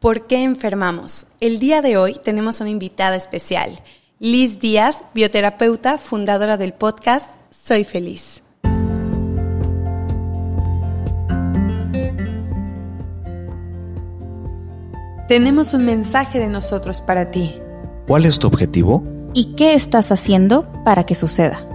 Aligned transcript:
¿Por 0.00 0.26
qué 0.26 0.42
enfermamos? 0.42 1.26
El 1.40 1.58
día 1.58 1.80
de 1.80 1.96
hoy 1.96 2.16
tenemos 2.22 2.60
una 2.60 2.68
invitada 2.68 3.16
especial, 3.16 3.80
Liz 4.18 4.58
Díaz, 4.58 5.00
bioterapeuta, 5.14 5.96
fundadora 5.96 6.58
del 6.58 6.74
podcast 6.74 7.30
Soy 7.50 7.84
Feliz. 7.84 8.42
Tenemos 15.28 15.72
un 15.72 15.86
mensaje 15.86 16.38
de 16.38 16.48
nosotros 16.48 17.00
para 17.00 17.30
ti. 17.30 17.54
¿Cuál 18.06 18.26
es 18.26 18.38
tu 18.38 18.46
objetivo? 18.46 19.02
¿Y 19.32 19.54
qué 19.54 19.74
estás 19.74 20.12
haciendo 20.12 20.70
para 20.84 21.04
que 21.04 21.14
suceda? 21.14 21.65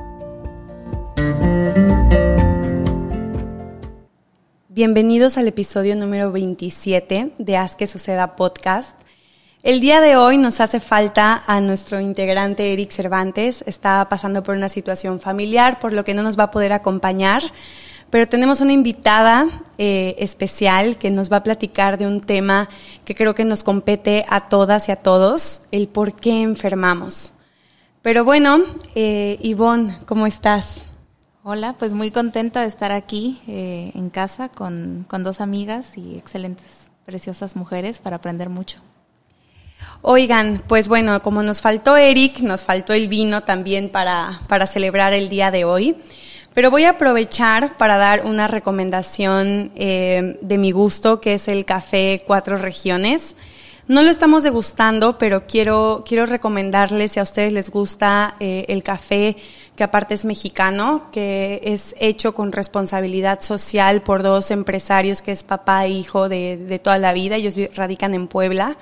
Bienvenidos 4.73 5.38
al 5.38 5.49
episodio 5.49 5.97
número 5.97 6.31
27 6.31 7.33
de 7.38 7.57
Haz 7.57 7.75
que 7.75 7.89
Suceda 7.89 8.38
Podcast. 8.38 8.95
El 9.63 9.81
día 9.81 9.99
de 9.99 10.16
hoy 10.16 10.38
nos 10.38 10.61
hace 10.61 10.80
falta 10.80 11.44
a 11.45 11.59
nuestro 11.59 11.99
integrante 11.99 12.71
Eric 12.71 12.91
Cervantes. 12.91 13.66
Está 13.67 14.07
pasando 14.07 14.44
por 14.44 14.55
una 14.55 14.70
situación 14.70 15.20
familiar, 15.20 15.77
por 15.81 15.91
lo 15.91 16.05
que 16.05 16.13
no 16.13 16.23
nos 16.23 16.39
va 16.39 16.44
a 16.44 16.52
poder 16.52 16.71
acompañar. 16.71 17.44
Pero 18.09 18.30
tenemos 18.30 18.61
una 18.61 18.71
invitada 18.71 19.45
eh, 19.77 20.16
especial 20.20 20.97
que 20.97 21.11
nos 21.11 21.30
va 21.30 21.38
a 21.38 21.44
platicar 21.44 21.97
de 21.97 22.08
un 22.08 22.22
tema 22.22 22.69
que 23.03 23.13
creo 23.13 23.35
que 23.35 23.44
nos 23.44 23.63
compete 23.63 24.23
a 24.30 24.47
todas 24.47 24.88
y 24.88 24.94
a 24.94 24.95
todos, 24.95 25.63
el 25.73 25.89
por 25.89 26.16
qué 26.16 26.44
enfermamos. 26.44 27.33
Pero 28.02 28.23
bueno, 28.23 28.61
eh, 28.95 29.38
Ivonne, 29.41 29.97
¿cómo 30.05 30.27
estás? 30.27 30.85
Hola, 31.44 31.73
pues 31.80 31.94
muy 31.94 32.12
contenta 32.12 32.62
de 32.62 32.68
estar 32.68 32.91
aquí 32.91 33.41
eh, 33.48 33.91
en 33.95 34.12
casa 34.12 34.50
con, 34.50 35.08
con 35.09 35.23
dos 35.23 35.41
amigas 35.41 35.98
y 35.98 36.16
excelentes, 36.16 36.91
preciosas 37.04 37.55
mujeres 37.55 37.98
para 37.98 38.17
aprender 38.17 38.50
mucho. 38.50 38.77
Oigan, 40.04 40.62
pues 40.67 40.88
bueno, 40.88 41.20
como 41.23 41.41
nos 41.41 41.59
faltó 41.59 41.98
Eric, 41.98 42.42
nos 42.42 42.64
faltó 42.64 42.94
el 42.94 43.08
vino 43.08 43.42
también 43.42 43.89
para, 43.89 44.42
para 44.48 44.67
celebrar 44.67 45.14
el 45.14 45.30
día 45.30 45.50
de 45.50 45.66
hoy. 45.66 45.98
Pero 46.53 46.70
voy 46.70 46.83
a 46.83 46.92
aprovechar 46.92 47.76
para 47.76 47.98
dar 47.98 48.26
una 48.28 48.48
recomendación 48.48 49.72
eh, 49.73 50.38
de 50.44 50.58
mi 50.59 50.72
gusto, 50.72 51.22
que 51.22 51.33
es 51.33 51.48
el 51.48 51.66
café 51.66 52.23
Cuatro 52.28 52.55
Regiones. 52.55 53.36
No 53.88 54.03
lo 54.03 54.09
estamos 54.09 54.44
degustando, 54.44 55.17
pero 55.17 55.48
quiero, 55.48 56.03
quiero 56.08 56.26
recomendarles, 56.26 57.14
si 57.14 57.20
a 57.20 57.23
ustedes 57.23 57.52
les 57.52 57.72
gusta 57.72 58.36
eh, 58.39 58.66
el 58.70 58.83
café, 58.83 59.36
que 59.75 59.83
aparte 59.83 60.14
es 60.14 60.25
mexicano, 60.25 61.09
que 61.11 61.61
es 61.64 61.95
hecho 62.00 62.33
con 62.36 62.52
responsabilidad 62.52 63.41
social 63.41 64.02
por 64.02 64.23
dos 64.23 64.52
empresarios, 64.52 65.22
que 65.22 65.31
es 65.31 65.44
papá 65.44 65.86
e 65.86 65.89
hijo 65.89 66.30
de, 66.30 66.58
de 66.58 66.80
toda 66.80 66.97
la 66.97 67.14
vida. 67.14 67.36
Ellos 67.38 67.55
radican 67.75 68.14
en 68.14 68.27
Puebla. 68.27 68.77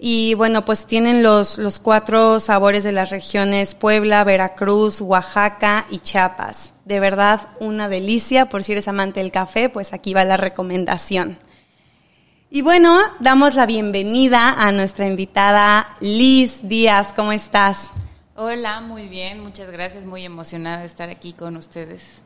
Y 0.00 0.34
bueno, 0.34 0.64
pues 0.64 0.86
tienen 0.86 1.22
los, 1.24 1.58
los 1.58 1.80
cuatro 1.80 2.38
sabores 2.38 2.84
de 2.84 2.92
las 2.92 3.10
regiones 3.10 3.74
Puebla, 3.74 4.22
Veracruz, 4.22 5.00
Oaxaca 5.00 5.86
y 5.90 5.98
Chiapas. 5.98 6.72
De 6.84 7.00
verdad, 7.00 7.48
una 7.58 7.88
delicia. 7.88 8.48
Por 8.48 8.62
si 8.62 8.72
eres 8.72 8.86
amante 8.86 9.20
del 9.20 9.32
café, 9.32 9.68
pues 9.68 9.92
aquí 9.92 10.14
va 10.14 10.24
la 10.24 10.36
recomendación. 10.36 11.38
Y 12.50 12.62
bueno, 12.62 12.98
damos 13.18 13.56
la 13.56 13.66
bienvenida 13.66 14.52
a 14.52 14.72
nuestra 14.72 15.06
invitada 15.06 15.88
Liz 16.00 16.60
Díaz. 16.62 17.12
¿Cómo 17.14 17.32
estás? 17.32 17.90
Hola, 18.40 18.80
muy 18.80 19.08
bien, 19.08 19.40
muchas 19.40 19.68
gracias, 19.68 20.04
muy 20.04 20.24
emocionada 20.24 20.78
de 20.78 20.86
estar 20.86 21.08
aquí 21.08 21.32
con 21.32 21.56
ustedes. 21.56 22.22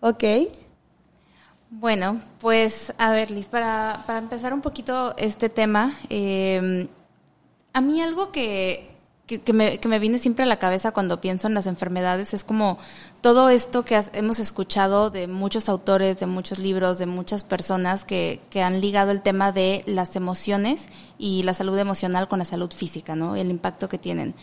Ok. 0.00 0.24
Bueno, 1.70 2.20
pues 2.38 2.92
a 2.98 3.12
ver, 3.12 3.30
Liz, 3.30 3.48
para, 3.48 4.02
para 4.06 4.18
empezar 4.18 4.52
un 4.52 4.60
poquito 4.60 5.16
este 5.16 5.48
tema, 5.48 5.98
eh, 6.10 6.86
a 7.72 7.80
mí 7.80 8.02
algo 8.02 8.30
que, 8.30 8.94
que, 9.26 9.54
me, 9.54 9.78
que 9.78 9.88
me 9.88 9.98
viene 9.98 10.18
siempre 10.18 10.42
a 10.42 10.46
la 10.46 10.58
cabeza 10.58 10.90
cuando 10.90 11.22
pienso 11.22 11.48
en 11.48 11.54
las 11.54 11.66
enfermedades 11.66 12.34
es 12.34 12.44
como 12.44 12.76
todo 13.22 13.48
esto 13.48 13.86
que 13.86 14.04
hemos 14.12 14.38
escuchado 14.38 15.08
de 15.08 15.28
muchos 15.28 15.70
autores, 15.70 16.20
de 16.20 16.26
muchos 16.26 16.58
libros, 16.58 16.98
de 16.98 17.06
muchas 17.06 17.42
personas 17.42 18.04
que, 18.04 18.42
que 18.50 18.62
han 18.62 18.82
ligado 18.82 19.10
el 19.10 19.22
tema 19.22 19.50
de 19.50 19.82
las 19.86 20.14
emociones 20.14 20.88
y 21.16 21.42
la 21.44 21.54
salud 21.54 21.78
emocional 21.78 22.28
con 22.28 22.38
la 22.38 22.44
salud 22.44 22.70
física, 22.70 23.16
¿no? 23.16 23.34
El 23.34 23.48
impacto 23.48 23.88
que 23.88 23.96
tienen. 23.96 24.34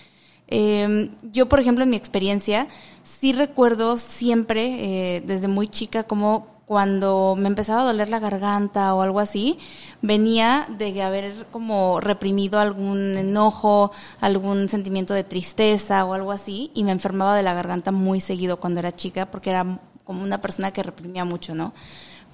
Eh, 0.51 1.11
yo, 1.31 1.47
por 1.47 1.59
ejemplo, 1.59 1.83
en 1.83 1.91
mi 1.91 1.95
experiencia, 1.95 2.67
sí 3.03 3.33
recuerdo 3.33 3.97
siempre, 3.97 5.17
eh, 5.17 5.21
desde 5.25 5.47
muy 5.47 5.67
chica, 5.67 6.03
como 6.03 6.59
cuando 6.65 7.35
me 7.35 7.47
empezaba 7.47 7.81
a 7.81 7.85
doler 7.85 8.09
la 8.09 8.19
garganta 8.19 8.93
o 8.93 9.01
algo 9.01 9.19
así, 9.19 9.57
venía 10.03 10.67
de 10.77 11.01
haber 11.01 11.47
como 11.51 11.99
reprimido 11.99 12.59
algún 12.59 13.17
enojo, 13.17 13.91
algún 14.21 14.69
sentimiento 14.69 15.15
de 15.15 15.23
tristeza 15.23 16.05
o 16.05 16.13
algo 16.13 16.31
así, 16.31 16.69
y 16.75 16.83
me 16.83 16.91
enfermaba 16.91 17.35
de 17.35 17.43
la 17.43 17.55
garganta 17.55 17.91
muy 17.91 18.19
seguido 18.19 18.59
cuando 18.59 18.79
era 18.79 18.91
chica, 18.91 19.25
porque 19.31 19.49
era 19.49 19.79
como 20.03 20.21
una 20.23 20.41
persona 20.41 20.71
que 20.71 20.83
reprimía 20.83 21.25
mucho, 21.25 21.55
¿no? 21.55 21.73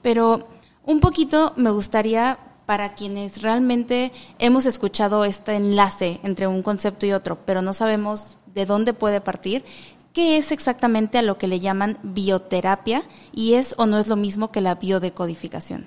Pero 0.01 0.47
un 0.85 0.99
poquito 0.99 1.53
me 1.55 1.71
gustaría 1.71 2.37
para 2.65 2.93
quienes 2.93 3.41
realmente 3.41 4.11
hemos 4.39 4.65
escuchado 4.65 5.25
este 5.25 5.55
enlace 5.55 6.19
entre 6.23 6.47
un 6.47 6.63
concepto 6.63 7.05
y 7.05 7.13
otro, 7.13 7.37
pero 7.45 7.61
no 7.61 7.73
sabemos 7.73 8.37
de 8.53 8.65
dónde 8.65 8.93
puede 8.93 9.21
partir, 9.21 9.63
qué 10.13 10.37
es 10.37 10.51
exactamente 10.51 11.17
a 11.17 11.21
lo 11.21 11.37
que 11.37 11.47
le 11.47 11.59
llaman 11.59 11.99
bioterapia 12.01 13.03
y 13.33 13.53
es 13.53 13.75
o 13.77 13.85
no 13.85 13.99
es 13.99 14.07
lo 14.07 14.15
mismo 14.15 14.51
que 14.51 14.61
la 14.61 14.75
biodecodificación. 14.75 15.85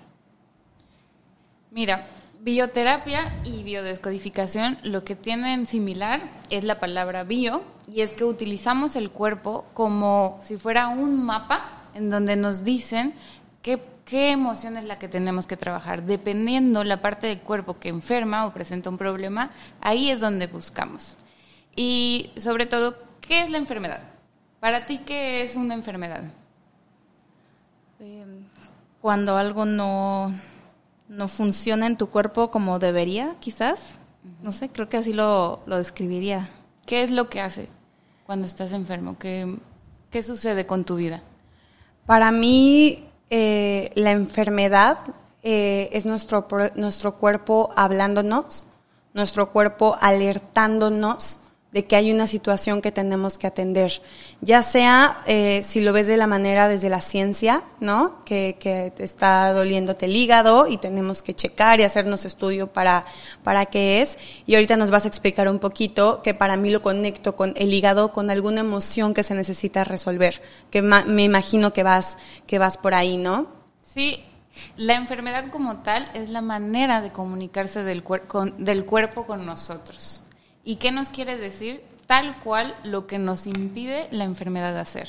Mira, 1.71 2.09
bioterapia 2.41 3.33
y 3.45 3.63
biodescodificación 3.63 4.79
lo 4.83 5.03
que 5.03 5.17
tienen 5.17 5.67
similar 5.67 6.21
es 6.51 6.65
la 6.65 6.79
palabra 6.79 7.25
bio 7.25 7.63
y 7.93 8.03
es 8.03 8.13
que 8.13 8.25
utilizamos 8.25 8.97
el 8.97 9.11
cuerpo 9.11 9.65
como 9.75 10.41
si 10.45 10.57
fuera 10.57 10.89
un 10.89 11.25
mapa 11.25 11.83
en 11.95 12.11
donde 12.11 12.37
nos 12.37 12.65
dicen 12.65 13.15
qué, 13.63 13.83
qué 14.09 14.31
emoción 14.31 14.79
es 14.79 14.85
la 14.85 14.99
que 14.99 15.07
tenemos 15.07 15.47
que 15.47 15.59
trabajar. 15.59 16.03
Dependiendo 16.03 16.83
la 16.83 17.03
parte 17.03 17.27
del 17.27 17.41
cuerpo 17.41 17.79
que 17.79 17.91
enferma 17.91 18.47
o 18.47 18.55
presenta 18.55 18.89
un 18.89 18.97
problema, 18.97 19.51
ahí 19.83 20.11
es 20.11 20.21
donde 20.21 20.47
buscamos. 20.47 21.17
Y 21.77 22.31
sobre 22.39 22.65
todo, 22.65 22.97
¿qué 23.21 23.43
es 23.43 23.51
la 23.51 23.59
enfermedad? 23.59 24.01
Para 24.61 24.87
ti, 24.87 24.99
¿qué 25.05 25.43
es 25.43 25.57
una 25.57 25.75
enfermedad? 25.75 26.23
Em, 28.01 28.45
cuando 29.03 29.37
algo 29.37 29.67
no, 29.67 30.33
no 31.09 31.29
funciona 31.29 31.87
en 31.87 31.99
tu 31.99 32.09
cuerpo 32.09 32.51
como 32.51 32.79
debería, 32.79 33.37
quizás. 33.41 33.99
No 34.43 34.53
sé, 34.53 34.71
creo 34.71 34.89
que 34.89 34.97
así 34.97 35.13
lo, 35.13 35.61
lo, 35.67 35.77
describiría. 35.77 36.49
¿Qué 36.87 37.03
es 37.03 37.11
lo 37.11 37.29
que 37.29 37.43
hace 37.43 37.69
cuando 38.25 38.47
estás 38.47 38.73
enfermo? 38.73 39.19
¿Qué, 39.19 39.59
qué 40.11 40.23
sucede 40.23 40.65
con 40.65 40.85
tu 40.85 40.97
vida? 40.97 41.23
Para 42.07 42.33
mí, 42.33 43.08
eh, 43.31 43.91
la 43.95 44.11
enfermedad 44.11 44.99
eh, 45.43 45.89
es 45.93 46.07
nuestro, 46.07 46.47
nuestro 46.75 47.17
cuerpo 47.17 47.71
hablándonos, 47.77 48.67
nuestro 49.15 49.51
cuerpo 49.51 49.97
alertándonos 50.01 51.41
de 51.73 51.85
que 51.85 51.97
hay 51.97 52.11
una 52.11 52.27
situación 52.27 52.81
que 52.81 52.93
tenemos 52.93 53.37
que 53.37 53.47
atender, 53.47 54.01
ya 54.41 54.63
sea 54.63 55.21
eh, 55.27 55.63
si 55.65 55.83
lo 55.83 55.93
ves 55.93 56.07
de 56.07 56.17
la 56.17 56.27
manera 56.27 56.67
desde 56.67 56.89
la 56.89 57.03
ciencia, 57.03 57.63
¿no? 57.79 58.25
Que, 58.25 58.57
que 58.59 58.91
te 58.97 59.05
está 59.05 59.53
doliéndote 59.53 60.07
el 60.07 60.17
hígado 60.17 60.67
y 60.67 60.79
tenemos 60.79 61.21
que 61.21 61.35
checar 61.35 61.81
y 61.81 61.83
hacernos 61.83 62.25
estudio 62.25 62.69
para, 62.69 63.05
para 63.43 63.67
qué 63.67 64.01
es. 64.01 64.19
Y 64.47 64.55
ahorita 64.55 64.79
nos 64.79 64.91
vas 64.91 65.05
a 65.05 65.09
explicar 65.09 65.49
un 65.49 65.59
poquito 65.59 66.23
que 66.23 66.33
para 66.33 66.57
mí 66.57 66.71
lo 66.71 66.81
conecto 66.81 67.37
con 67.37 67.53
el 67.57 67.73
hígado, 67.75 68.13
con 68.13 68.31
alguna 68.31 68.61
emoción 68.61 69.13
que 69.13 69.23
se 69.23 69.35
necesita 69.35 69.85
resolver, 69.85 70.41
que 70.71 70.81
me 70.81 71.23
imagino 71.23 71.75
que 71.75 71.83
vas, 71.83 72.17
que 72.47 72.59
vas 72.59 72.79
por 72.79 72.95
ahí, 72.95 73.19
¿no? 73.19 73.47
Sí, 73.83 74.25
la 74.77 74.95
enfermedad 74.95 75.51
como 75.51 75.79
tal 75.83 76.11
es 76.15 76.31
la 76.31 76.41
manera 76.41 77.01
de 77.01 77.11
comunicarse 77.11 77.83
del, 77.83 78.03
cuer 78.03 78.23
con, 78.23 78.65
del 78.65 78.85
cuerpo 78.85 79.27
con 79.27 79.45
nosotros. 79.45 80.23
¿Y 80.69 80.77
qué 80.77 80.93
nos 80.93 81.09
quiere 81.09 81.39
decir? 81.39 81.83
Tal 82.07 82.41
cual 82.41 82.79
lo 82.85 83.07
que 83.07 83.19
nos 83.19 83.47
impide 83.47 84.07
la 84.11 84.25
enfermedad 84.25 84.75
de 84.75 84.81
hacer. 84.81 85.09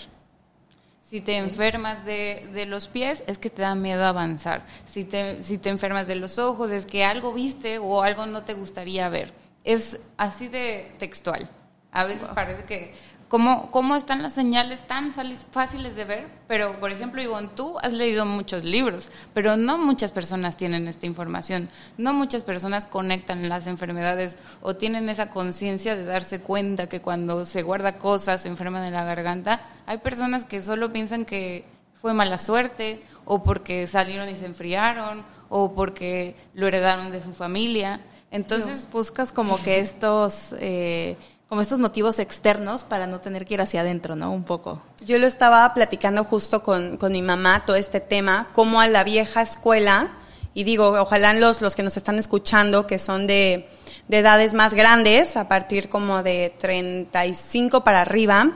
Si 1.01 1.19
te 1.19 1.35
enfermas 1.35 2.05
de, 2.05 2.49
de, 2.53 2.65
los 2.65 2.87
pies, 2.87 3.25
es 3.27 3.39
que 3.39 3.49
te 3.49 3.63
da 3.63 3.75
miedo 3.75 4.05
avanzar. 4.05 4.65
Si 4.85 5.03
te, 5.03 5.43
si 5.43 5.57
te 5.57 5.67
enfermas 5.67 6.07
de 6.07 6.15
los 6.15 6.39
ojos, 6.39 6.71
es 6.71 6.85
que 6.85 7.03
algo 7.03 7.33
viste 7.33 7.77
o 7.77 8.01
algo 8.03 8.25
no 8.25 8.43
te 8.43 8.53
gustaría 8.53 9.09
ver. 9.09 9.33
Es 9.65 9.99
así 10.15 10.47
de 10.47 10.93
textual. 10.97 11.49
A 11.91 12.05
veces 12.05 12.27
wow. 12.27 12.35
parece 12.35 12.63
que 12.63 12.93
cómo, 13.29 13.71
cómo 13.71 13.95
están 13.95 14.21
las 14.21 14.33
señales 14.33 14.81
tan 14.81 15.13
fáciles 15.13 15.95
de 15.95 16.03
ver, 16.03 16.27
pero 16.47 16.79
por 16.79 16.91
ejemplo, 16.91 17.21
Ivonne, 17.21 17.51
tú 17.55 17.77
has 17.79 17.93
leído 17.93 18.25
muchos 18.25 18.63
libros, 18.63 19.09
pero 19.33 19.55
no 19.55 19.77
muchas 19.77 20.11
personas 20.11 20.57
tienen 20.57 20.87
esta 20.87 21.05
información, 21.05 21.69
no 21.97 22.11
muchas 22.13 22.43
personas 22.43 22.85
conectan 22.85 23.47
las 23.47 23.67
enfermedades 23.67 24.35
o 24.61 24.75
tienen 24.75 25.07
esa 25.07 25.29
conciencia 25.29 25.95
de 25.95 26.03
darse 26.03 26.41
cuenta 26.41 26.89
que 26.89 27.01
cuando 27.01 27.45
se 27.45 27.61
guarda 27.61 27.99
cosas, 27.99 28.41
se 28.41 28.49
enferman 28.49 28.83
de 28.83 28.91
la 28.91 29.05
garganta, 29.05 29.61
hay 29.85 29.99
personas 29.99 30.43
que 30.43 30.61
solo 30.61 30.91
piensan 30.91 31.23
que 31.23 31.65
fue 32.01 32.13
mala 32.13 32.39
suerte 32.39 33.03
o 33.25 33.43
porque 33.43 33.85
salieron 33.85 34.27
y 34.27 34.35
se 34.35 34.47
enfriaron 34.47 35.23
o 35.49 35.73
porque 35.73 36.35
lo 36.53 36.67
heredaron 36.67 37.11
de 37.11 37.21
su 37.21 37.33
familia. 37.33 38.01
Entonces 38.31 38.87
buscas 38.91 39.31
como 39.31 39.61
que 39.61 39.79
estos... 39.79 40.55
Eh, 40.59 41.17
como 41.49 41.61
estos 41.61 41.79
motivos 41.79 42.19
externos 42.19 42.83
para 42.83 43.07
no 43.07 43.21
tener 43.21 43.43
que 43.43 43.55
ir 43.55 43.61
hacia 43.61 43.81
adentro, 43.81 44.15
¿no? 44.15 44.31
Un 44.31 44.43
poco. 44.43 44.83
Yo 45.03 45.17
lo 45.17 45.25
estaba 45.25 45.73
platicando 45.73 46.23
justo 46.23 46.61
con, 46.61 46.97
con 46.97 47.11
mi 47.11 47.23
mamá, 47.23 47.65
todo 47.65 47.75
este 47.75 47.99
tema, 47.99 48.49
como 48.53 48.79
a 48.79 48.87
la 48.87 49.03
vieja 49.03 49.41
escuela, 49.41 50.11
y 50.53 50.63
digo, 50.63 50.89
ojalá 50.89 51.33
los, 51.33 51.61
los 51.61 51.75
que 51.75 51.81
nos 51.81 51.97
están 51.97 52.19
escuchando, 52.19 52.85
que 52.85 52.99
son 52.99 53.25
de, 53.25 53.67
de 54.07 54.17
edades 54.19 54.53
más 54.53 54.75
grandes, 54.75 55.35
a 55.37 55.47
partir 55.47 55.89
como 55.89 56.21
de 56.21 56.53
35 56.59 57.83
para 57.83 58.01
arriba, 58.01 58.51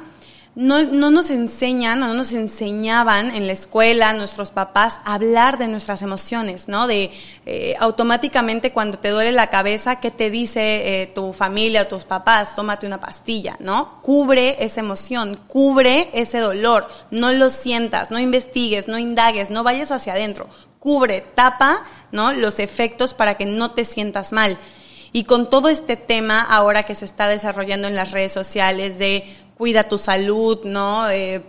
no, 0.56 0.84
no, 0.84 1.10
nos 1.10 1.32
enseñan 1.32 2.00
no 2.00 2.14
nos 2.14 2.32
enseñaban 2.32 3.34
en 3.34 3.48
la 3.48 3.54
escuela, 3.54 4.14
nuestros 4.14 4.52
papás, 4.52 5.00
a 5.04 5.16
hablar 5.16 5.58
de 5.58 5.68
nuestras 5.68 6.04
emociones, 6.04 6.68
¿no? 6.68 6.86
De 6.86 7.12
eh, 7.46 7.76
automáticamente 7.80 8.72
cuando 8.72 9.00
te 9.00 9.10
duele 9.10 9.32
la 9.32 9.50
cabeza, 9.50 10.00
¿qué 10.00 10.12
te 10.12 10.30
dice 10.30 11.02
eh, 11.02 11.08
tu 11.08 11.34
familia 11.34 11.84
o 11.84 11.88
tus 11.88 12.06
papás? 12.06 12.56
Tómate 12.56 12.86
una 12.86 13.00
pastilla, 13.00 13.58
¿no? 13.60 14.00
Cubre 14.04 14.58
esa 14.60 14.82
emoción, 14.82 15.40
cubre 15.48 16.10
ese 16.14 16.38
dolor, 16.38 16.88
no 17.10 17.32
lo 17.32 17.50
sientas, 17.50 18.12
no 18.12 18.20
investigues, 18.20 18.88
no 18.88 19.00
indagues, 19.00 19.50
no 19.50 19.64
vayas 19.64 19.92
hacia 19.92 20.14
adentro, 20.14 20.48
cubre, 20.78 21.22
tapa, 21.22 21.84
¿no? 22.12 22.32
Los 22.32 22.60
efectos 22.60 23.16
para 23.16 23.38
que 23.38 23.46
no 23.46 23.72
te 23.72 23.86
sientas 23.86 24.32
mal. 24.32 24.60
Y 25.16 25.26
con 25.26 25.50
todo 25.52 25.70
este 25.70 25.96
tema 25.96 26.42
ahora 26.42 26.84
que 26.84 26.96
se 26.96 27.06
está 27.06 27.28
desarrollando 27.28 27.88
en 27.88 27.94
las 27.96 28.12
redes 28.12 28.32
sociales 28.32 28.98
de 28.98 29.24
cuida 29.64 29.88
tu 29.88 29.98
salud, 29.98 30.60
¿no? 30.66 31.10
Eh, 31.10 31.42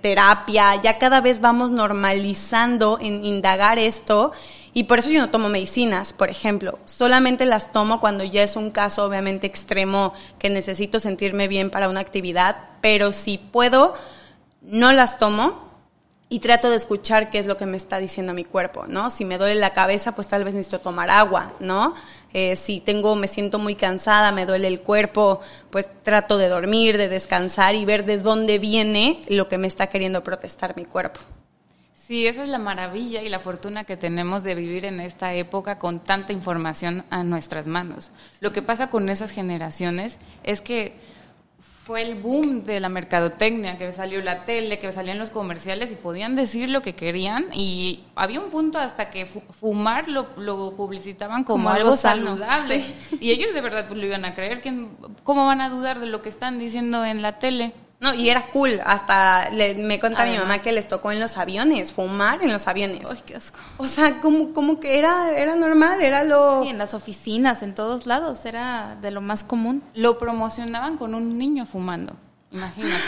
terapia, 0.00 0.80
ya 0.80 0.98
cada 0.98 1.20
vez 1.20 1.40
vamos 1.40 1.72
normalizando 1.72 2.96
en 3.00 3.24
indagar 3.24 3.80
esto 3.80 4.30
y 4.72 4.84
por 4.84 5.00
eso 5.00 5.10
yo 5.10 5.18
no 5.18 5.30
tomo 5.30 5.48
medicinas, 5.48 6.12
por 6.12 6.30
ejemplo, 6.30 6.78
solamente 6.84 7.44
las 7.44 7.72
tomo 7.72 7.98
cuando 7.98 8.22
ya 8.22 8.44
es 8.44 8.54
un 8.54 8.70
caso 8.70 9.04
obviamente 9.04 9.48
extremo 9.48 10.14
que 10.38 10.48
necesito 10.48 11.00
sentirme 11.00 11.48
bien 11.48 11.70
para 11.70 11.88
una 11.88 11.98
actividad, 11.98 12.54
pero 12.80 13.10
si 13.10 13.36
puedo, 13.36 13.94
no 14.62 14.92
las 14.92 15.18
tomo 15.18 15.75
y 16.28 16.40
trato 16.40 16.70
de 16.70 16.76
escuchar 16.76 17.30
qué 17.30 17.38
es 17.38 17.46
lo 17.46 17.56
que 17.56 17.66
me 17.66 17.76
está 17.76 17.98
diciendo 17.98 18.34
mi 18.34 18.44
cuerpo, 18.44 18.86
¿no? 18.88 19.10
Si 19.10 19.24
me 19.24 19.38
duele 19.38 19.54
la 19.54 19.72
cabeza, 19.72 20.12
pues 20.12 20.26
tal 20.26 20.42
vez 20.42 20.54
necesito 20.54 20.80
tomar 20.80 21.08
agua, 21.08 21.54
¿no? 21.60 21.94
Eh, 22.32 22.56
si 22.56 22.80
tengo, 22.80 23.14
me 23.14 23.28
siento 23.28 23.60
muy 23.60 23.76
cansada, 23.76 24.32
me 24.32 24.44
duele 24.44 24.66
el 24.66 24.80
cuerpo, 24.80 25.40
pues 25.70 25.88
trato 26.02 26.36
de 26.36 26.48
dormir, 26.48 26.98
de 26.98 27.08
descansar 27.08 27.76
y 27.76 27.84
ver 27.84 28.04
de 28.04 28.18
dónde 28.18 28.58
viene 28.58 29.22
lo 29.28 29.48
que 29.48 29.58
me 29.58 29.68
está 29.68 29.86
queriendo 29.86 30.24
protestar 30.24 30.76
mi 30.76 30.84
cuerpo. 30.84 31.20
Sí, 31.94 32.26
esa 32.26 32.44
es 32.44 32.48
la 32.48 32.58
maravilla 32.58 33.22
y 33.22 33.28
la 33.28 33.40
fortuna 33.40 33.82
que 33.82 33.96
tenemos 33.96 34.44
de 34.44 34.54
vivir 34.54 34.84
en 34.84 35.00
esta 35.00 35.34
época 35.34 35.78
con 35.78 35.98
tanta 35.98 36.32
información 36.32 37.04
a 37.10 37.24
nuestras 37.24 37.66
manos. 37.66 38.10
Lo 38.40 38.52
que 38.52 38.62
pasa 38.62 38.90
con 38.90 39.08
esas 39.08 39.32
generaciones 39.32 40.18
es 40.44 40.60
que 40.60 40.94
fue 41.86 42.02
el 42.02 42.16
boom 42.16 42.64
de 42.64 42.80
la 42.80 42.88
mercadotecnia, 42.88 43.78
que 43.78 43.92
salió 43.92 44.20
la 44.20 44.44
tele, 44.44 44.80
que 44.80 44.90
salían 44.90 45.20
los 45.20 45.30
comerciales 45.30 45.92
y 45.92 45.94
podían 45.94 46.34
decir 46.34 46.68
lo 46.68 46.82
que 46.82 46.96
querían. 46.96 47.46
Y 47.52 48.00
había 48.16 48.40
un 48.40 48.50
punto 48.50 48.80
hasta 48.80 49.08
que 49.08 49.24
fumar 49.24 50.08
lo, 50.08 50.74
publicitaban 50.74 51.44
como, 51.44 51.70
algo, 51.70 51.96
saludable. 51.96 52.84
y 53.20 53.30
ellos 53.30 53.54
de 53.54 53.60
verdad 53.60 53.86
pues, 53.86 54.00
lo 54.00 54.04
iban 54.04 54.24
a 54.24 54.34
creer, 54.34 54.60
¿cómo 55.22 55.46
van 55.46 55.60
a 55.60 55.68
dudar 55.68 56.00
de 56.00 56.06
lo 56.06 56.22
que 56.22 56.28
están 56.28 56.58
diciendo 56.58 57.04
en 57.04 57.22
la 57.22 57.38
tele? 57.38 57.72
No, 57.98 58.12
y 58.12 58.28
era 58.28 58.48
cool. 58.48 58.80
Hasta 58.84 59.50
me 59.76 59.98
cuenta 59.98 60.24
mi 60.26 60.36
mamá 60.36 60.58
que 60.58 60.72
les 60.72 60.86
tocó 60.86 61.12
en 61.12 61.20
los 61.20 61.38
aviones, 61.38 61.94
fumar 61.94 62.42
en 62.42 62.52
los 62.52 62.68
aviones. 62.68 63.06
Ay, 63.08 63.22
qué 63.24 63.36
asco. 63.36 63.58
O 63.78 63.86
sea, 63.86 64.20
como, 64.20 64.52
como 64.52 64.80
que 64.80 64.98
era, 64.98 65.32
era 65.32 65.56
normal, 65.56 66.02
era 66.02 66.22
lo... 66.22 66.62
Sí, 66.62 66.68
en 66.68 66.78
las 66.78 66.92
oficinas, 66.92 67.62
en 67.62 67.74
todos 67.74 68.06
lados, 68.06 68.44
era 68.44 68.96
de 69.00 69.10
lo 69.10 69.22
más 69.22 69.44
común. 69.44 69.82
Lo 69.94 70.18
promocionaban 70.18 70.98
con 70.98 71.14
un 71.14 71.38
niño 71.38 71.64
fumando, 71.64 72.16
imagínate. 72.52 73.02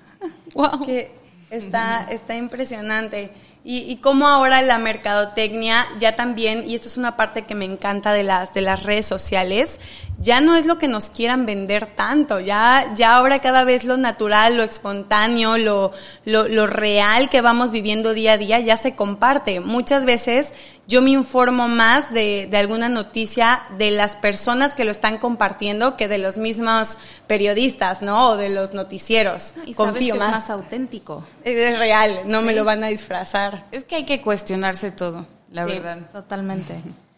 wow. 0.54 0.86
que 0.86 1.14
está, 1.50 2.06
está 2.10 2.34
impresionante. 2.34 3.32
Y, 3.62 3.80
y 3.80 3.96
cómo 3.96 4.26
ahora 4.26 4.62
la 4.62 4.78
mercadotecnia 4.78 5.84
ya 5.98 6.16
también, 6.16 6.66
y 6.66 6.74
esta 6.74 6.88
es 6.88 6.96
una 6.96 7.18
parte 7.18 7.42
que 7.42 7.54
me 7.54 7.66
encanta 7.66 8.14
de 8.14 8.22
las, 8.22 8.54
de 8.54 8.62
las 8.62 8.84
redes 8.84 9.04
sociales, 9.04 9.80
ya 10.20 10.42
no 10.42 10.54
es 10.54 10.66
lo 10.66 10.78
que 10.78 10.86
nos 10.86 11.08
quieran 11.08 11.46
vender 11.46 11.86
tanto, 11.96 12.40
ya, 12.40 12.92
ya 12.94 13.16
ahora 13.16 13.38
cada 13.38 13.64
vez 13.64 13.84
lo 13.84 13.96
natural, 13.96 14.58
lo 14.58 14.62
espontáneo, 14.62 15.56
lo, 15.56 15.92
lo, 16.26 16.46
lo 16.46 16.66
real 16.66 17.30
que 17.30 17.40
vamos 17.40 17.70
viviendo 17.70 18.12
día 18.12 18.34
a 18.34 18.38
día 18.38 18.60
ya 18.60 18.76
se 18.76 18.94
comparte. 18.94 19.60
Muchas 19.60 20.04
veces 20.04 20.52
yo 20.86 21.00
me 21.00 21.10
informo 21.10 21.68
más 21.68 22.12
de, 22.12 22.48
de, 22.50 22.58
alguna 22.58 22.90
noticia 22.90 23.62
de 23.78 23.92
las 23.92 24.14
personas 24.14 24.74
que 24.74 24.84
lo 24.84 24.90
están 24.90 25.16
compartiendo 25.16 25.96
que 25.96 26.06
de 26.06 26.18
los 26.18 26.36
mismos 26.36 26.98
periodistas, 27.26 28.02
¿no? 28.02 28.28
O 28.28 28.36
de 28.36 28.50
los 28.50 28.74
noticieros. 28.74 29.54
Y 29.64 29.72
Confío 29.72 30.16
más. 30.16 30.28
Es 30.28 30.34
más 30.34 30.50
auténtico. 30.50 31.24
Es 31.44 31.78
real, 31.78 32.22
no 32.26 32.42
me 32.42 32.52
lo 32.52 32.64
van 32.64 32.84
a 32.84 32.88
disfrazar. 32.88 33.64
Es 33.72 33.84
que 33.84 33.96
hay 33.96 34.04
que 34.04 34.20
cuestionarse 34.20 34.90
todo, 34.90 35.26
la 35.50 35.64
verdad. 35.64 36.10
Totalmente. 36.12 36.82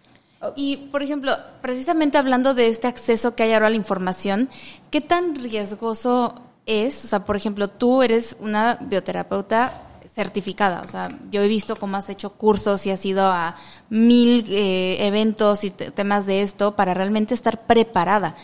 Y, 0.56 0.76
por 0.76 1.02
ejemplo, 1.02 1.36
precisamente 1.60 2.18
hablando 2.18 2.54
de 2.54 2.68
este 2.68 2.88
acceso 2.88 3.34
que 3.34 3.44
hay 3.44 3.52
ahora 3.52 3.68
a 3.68 3.70
la 3.70 3.76
información, 3.76 4.48
¿qué 4.90 5.00
tan 5.00 5.36
riesgoso 5.36 6.34
es? 6.66 7.04
O 7.04 7.08
sea, 7.08 7.24
por 7.24 7.36
ejemplo, 7.36 7.68
tú 7.68 8.02
eres 8.02 8.36
una 8.40 8.78
bioterapeuta 8.80 9.88
certificada. 10.14 10.82
O 10.82 10.86
sea, 10.86 11.08
yo 11.30 11.42
he 11.42 11.48
visto 11.48 11.76
cómo 11.76 11.96
has 11.96 12.08
hecho 12.10 12.30
cursos 12.30 12.86
y 12.86 12.90
has 12.90 13.04
ido 13.04 13.26
a 13.26 13.56
mil 13.88 14.44
eh, 14.48 15.06
eventos 15.06 15.64
y 15.64 15.70
temas 15.70 16.26
de 16.26 16.42
esto 16.42 16.76
para 16.76 16.94
realmente 16.94 17.34
estar 17.34 17.66
preparada. 17.66 18.36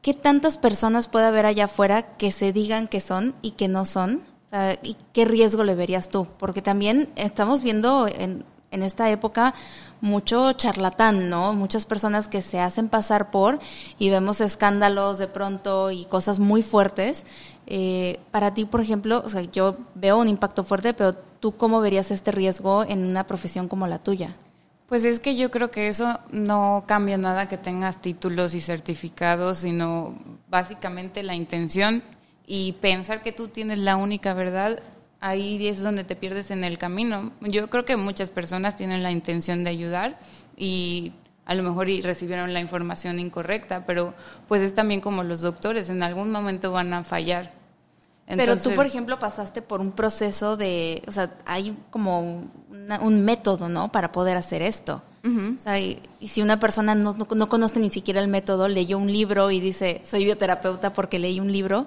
¿Qué 0.00 0.14
tantas 0.14 0.58
personas 0.58 1.08
puede 1.08 1.26
haber 1.26 1.46
allá 1.46 1.66
afuera 1.66 2.16
que 2.16 2.32
se 2.32 2.52
digan 2.52 2.88
que 2.88 3.00
son 3.00 3.34
y 3.42 3.52
que 3.52 3.68
no 3.68 3.84
son? 3.84 4.24
¿Y 4.82 4.96
qué 5.14 5.24
riesgo 5.24 5.64
le 5.64 5.74
verías 5.74 6.10
tú? 6.10 6.26
Porque 6.38 6.60
también 6.60 7.08
estamos 7.16 7.62
viendo 7.62 8.06
en, 8.06 8.44
en 8.72 8.82
esta 8.82 9.08
época 9.10 9.54
mucho 10.00 10.52
charlatán, 10.54 11.30
¿no? 11.30 11.52
Muchas 11.52 11.86
personas 11.86 12.26
que 12.26 12.42
se 12.42 12.58
hacen 12.58 12.88
pasar 12.88 13.30
por 13.30 13.60
y 13.98 14.10
vemos 14.10 14.40
escándalos 14.40 15.18
de 15.18 15.28
pronto 15.28 15.92
y 15.92 16.06
cosas 16.06 16.40
muy 16.40 16.62
fuertes. 16.62 17.24
Eh, 17.66 18.18
para 18.32 18.52
ti, 18.52 18.64
por 18.64 18.80
ejemplo, 18.80 19.22
o 19.24 19.28
sea, 19.28 19.42
yo 19.42 19.76
veo 19.94 20.18
un 20.18 20.28
impacto 20.28 20.64
fuerte, 20.64 20.92
pero 20.92 21.14
tú 21.14 21.56
cómo 21.56 21.80
verías 21.80 22.10
este 22.10 22.32
riesgo 22.32 22.84
en 22.84 23.04
una 23.04 23.26
profesión 23.26 23.68
como 23.68 23.86
la 23.86 23.98
tuya? 23.98 24.34
Pues 24.88 25.04
es 25.04 25.20
que 25.20 25.36
yo 25.36 25.50
creo 25.50 25.70
que 25.70 25.88
eso 25.88 26.18
no 26.30 26.84
cambia 26.86 27.16
nada 27.16 27.48
que 27.48 27.56
tengas 27.56 28.02
títulos 28.02 28.54
y 28.54 28.60
certificados, 28.60 29.58
sino 29.58 30.14
básicamente 30.50 31.22
la 31.22 31.34
intención 31.34 32.02
y 32.46 32.72
pensar 32.72 33.22
que 33.22 33.32
tú 33.32 33.48
tienes 33.48 33.78
la 33.78 33.96
única 33.96 34.34
verdad 34.34 34.80
ahí 35.22 35.68
es 35.68 35.82
donde 35.82 36.04
te 36.04 36.16
pierdes 36.16 36.50
en 36.50 36.64
el 36.64 36.76
camino. 36.76 37.32
Yo 37.40 37.70
creo 37.70 37.84
que 37.84 37.96
muchas 37.96 38.28
personas 38.28 38.76
tienen 38.76 39.02
la 39.02 39.12
intención 39.12 39.64
de 39.64 39.70
ayudar 39.70 40.18
y 40.56 41.12
a 41.46 41.54
lo 41.54 41.62
mejor 41.62 41.88
y 41.88 42.02
recibieron 42.02 42.52
la 42.52 42.60
información 42.60 43.18
incorrecta, 43.18 43.86
pero 43.86 44.14
pues 44.48 44.62
es 44.62 44.74
también 44.74 45.00
como 45.00 45.22
los 45.22 45.40
doctores, 45.40 45.88
en 45.88 46.02
algún 46.02 46.30
momento 46.30 46.72
van 46.72 46.92
a 46.92 47.04
fallar. 47.04 47.52
pero 48.26 48.58
tú, 48.58 48.74
por 48.74 48.84
ejemplo, 48.84 49.18
pasaste 49.18 49.62
por 49.62 49.80
un 49.80 49.92
proceso 49.92 50.56
de, 50.56 51.02
o 51.06 51.12
sea, 51.12 51.34
hay 51.46 51.76
como 51.90 52.50
un 53.00 53.24
método, 53.24 53.68
¿no? 53.68 53.92
Para 53.92 54.10
poder 54.10 54.36
hacer 54.36 54.60
esto. 54.60 55.02
O 55.24 55.58
sea, 55.60 55.78
y, 55.78 56.02
si 56.20 56.42
una 56.42 56.58
persona 56.58 56.96
no, 56.96 57.14
no, 57.14 57.48
conoce 57.48 57.78
ni 57.78 57.90
siquiera 57.90 58.20
el 58.20 58.26
método, 58.26 58.66
leyó 58.66 58.98
un 58.98 59.12
libro 59.12 59.52
y 59.52 59.60
dice, 59.60 60.00
soy 60.04 60.24
bioterapeuta 60.24 60.92
porque 60.92 61.20
leí 61.20 61.38
un 61.38 61.52
libro, 61.52 61.86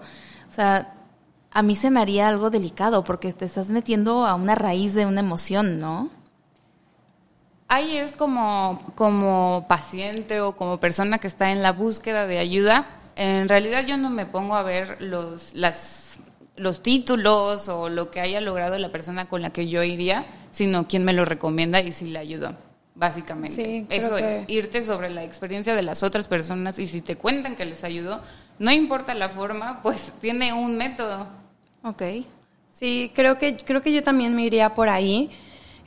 o 0.50 0.54
sea, 0.54 0.94
a 1.56 1.62
mí 1.62 1.78
se 1.78 1.90
me 1.90 2.02
haría 2.02 2.28
algo 2.28 2.50
delicado 2.50 3.06
porque 3.06 3.32
te 3.32 3.46
estás 3.46 3.70
metiendo 3.70 4.26
a 4.26 4.36
una 4.36 4.56
raíz 4.56 4.94
de 4.94 5.06
una 5.06 5.22
emoción, 5.22 5.80
¿no? 5.80 6.10
Ahí 7.70 7.96
es 7.96 8.12
como, 8.12 8.82
como 8.96 9.66
paciente 9.70 10.42
o 10.42 10.58
como 10.58 10.82
persona 10.82 11.18
que 11.18 11.28
está 11.28 11.54
en 11.54 11.64
la 11.64 11.72
búsqueda 11.72 12.28
de 12.28 12.40
ayuda. 12.40 12.88
En 13.16 13.48
realidad 13.48 13.86
yo 13.86 13.98
no 13.98 14.10
me 14.10 14.26
pongo 14.26 14.56
a 14.56 14.64
ver 14.64 14.98
los, 15.02 15.54
las, 15.54 16.20
los 16.58 16.84
títulos 16.84 17.70
o 17.70 17.88
lo 17.88 18.12
que 18.12 18.20
haya 18.20 18.42
logrado 18.42 18.78
la 18.78 18.92
persona 18.92 19.30
con 19.30 19.42
la 19.42 19.52
que 19.52 19.70
yo 19.70 19.82
iría, 19.82 20.26
sino 20.52 20.86
quién 20.86 21.06
me 21.06 21.14
lo 21.14 21.24
recomienda 21.24 21.80
y 21.80 21.94
si 21.94 22.10
le 22.10 22.20
ayudo 22.20 22.54
básicamente. 22.96 23.86
Eso 23.90 24.18
es, 24.18 24.44
irte 24.48 24.84
sobre 24.84 25.10
la 25.10 25.24
experiencia 25.24 25.74
de 25.74 25.84
las 25.84 26.04
otras 26.04 26.28
personas 26.28 26.80
y 26.80 26.88
si 26.88 27.00
te 27.00 27.16
cuentan 27.16 27.56
que 27.56 27.66
les 27.66 27.86
ayudó, 27.86 28.22
no 28.60 28.72
importa 28.72 29.16
la 29.16 29.30
forma, 29.30 29.82
pues 29.82 30.12
tiene 30.20 30.52
un 30.52 30.76
método. 30.76 31.45
Ok. 31.86 32.02
Sí, 32.74 33.12
creo 33.14 33.38
que, 33.38 33.56
creo 33.58 33.82
que 33.82 33.94
yo 33.94 34.02
también 34.02 34.36
me 34.36 34.44
iría 34.44 34.74
por 34.74 34.90
ahí. 34.90 35.30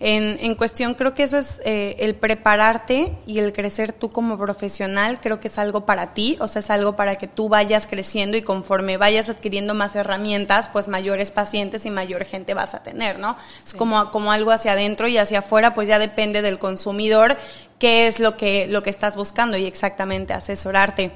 En, 0.00 0.38
en 0.40 0.54
cuestión, 0.54 0.94
creo 0.94 1.12
que 1.12 1.24
eso 1.24 1.38
es 1.38 1.60
eh, 1.64 1.96
el 1.98 2.14
prepararte 2.14 3.12
y 3.26 3.40
el 3.40 3.52
crecer 3.52 3.92
tú 3.92 4.10
como 4.10 4.38
profesional, 4.38 5.20
creo 5.20 5.40
que 5.40 5.48
es 5.48 5.58
algo 5.58 5.86
para 5.86 6.14
ti, 6.14 6.36
o 6.38 6.46
sea, 6.46 6.60
es 6.60 6.70
algo 6.70 6.94
para 6.94 7.16
que 7.16 7.26
tú 7.26 7.48
vayas 7.48 7.88
creciendo 7.88 8.36
y 8.36 8.42
conforme 8.42 8.96
vayas 8.96 9.28
adquiriendo 9.28 9.74
más 9.74 9.96
herramientas, 9.96 10.68
pues 10.72 10.86
mayores 10.86 11.32
pacientes 11.32 11.84
y 11.84 11.90
mayor 11.90 12.24
gente 12.24 12.54
vas 12.54 12.74
a 12.74 12.82
tener, 12.84 13.18
¿no? 13.18 13.36
Es 13.66 13.74
como, 13.74 14.12
como 14.12 14.30
algo 14.30 14.52
hacia 14.52 14.72
adentro 14.72 15.08
y 15.08 15.18
hacia 15.18 15.40
afuera, 15.40 15.74
pues 15.74 15.88
ya 15.88 15.98
depende 15.98 16.42
del 16.42 16.60
consumidor 16.60 17.36
qué 17.80 18.06
es 18.06 18.20
lo 18.20 18.36
que, 18.36 18.68
lo 18.68 18.84
que 18.84 18.90
estás 18.90 19.16
buscando 19.16 19.56
y 19.56 19.66
exactamente 19.66 20.32
asesorarte. 20.32 21.10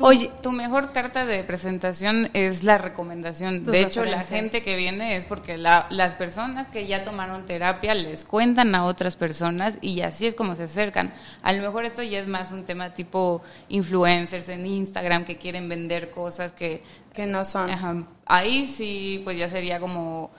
Oye, 0.00 0.30
tu 0.42 0.52
mejor 0.52 0.92
carta 0.92 1.26
de 1.26 1.44
presentación 1.44 2.30
es 2.32 2.64
la 2.64 2.78
recomendación. 2.78 3.64
De 3.64 3.82
hecho, 3.82 4.04
la 4.04 4.22
gente 4.22 4.62
que 4.62 4.76
viene 4.76 5.16
es 5.16 5.24
porque 5.24 5.58
las 5.58 6.14
personas 6.14 6.66
que 6.68 6.86
ya 6.86 7.04
tomaron 7.04 7.44
terapia 7.46 7.94
les 7.94 8.24
cuentan 8.24 8.74
a 8.74 8.84
otras 8.86 9.16
personas 9.16 9.78
y 9.80 10.00
así 10.00 10.26
es 10.26 10.34
como 10.34 10.56
se 10.56 10.64
acercan. 10.64 11.12
A 11.42 11.52
lo 11.52 11.62
mejor 11.62 11.84
esto 11.84 12.02
ya 12.02 12.18
es 12.18 12.26
más 12.26 12.50
un 12.50 12.64
tema 12.64 12.94
tipo 12.94 13.42
influencers 13.68 14.48
en 14.48 14.66
Instagram 14.66 15.24
que 15.24 15.36
quieren 15.36 15.68
vender 15.68 16.10
cosas 16.10 16.52
que, 16.52 16.82
que 17.12 17.26
no 17.26 17.44
son. 17.44 18.06
ahí 18.26 18.66
sí, 18.66 19.20
pues 19.24 19.36
ya 19.36 19.48
sería 19.48 19.80
como 19.80 20.30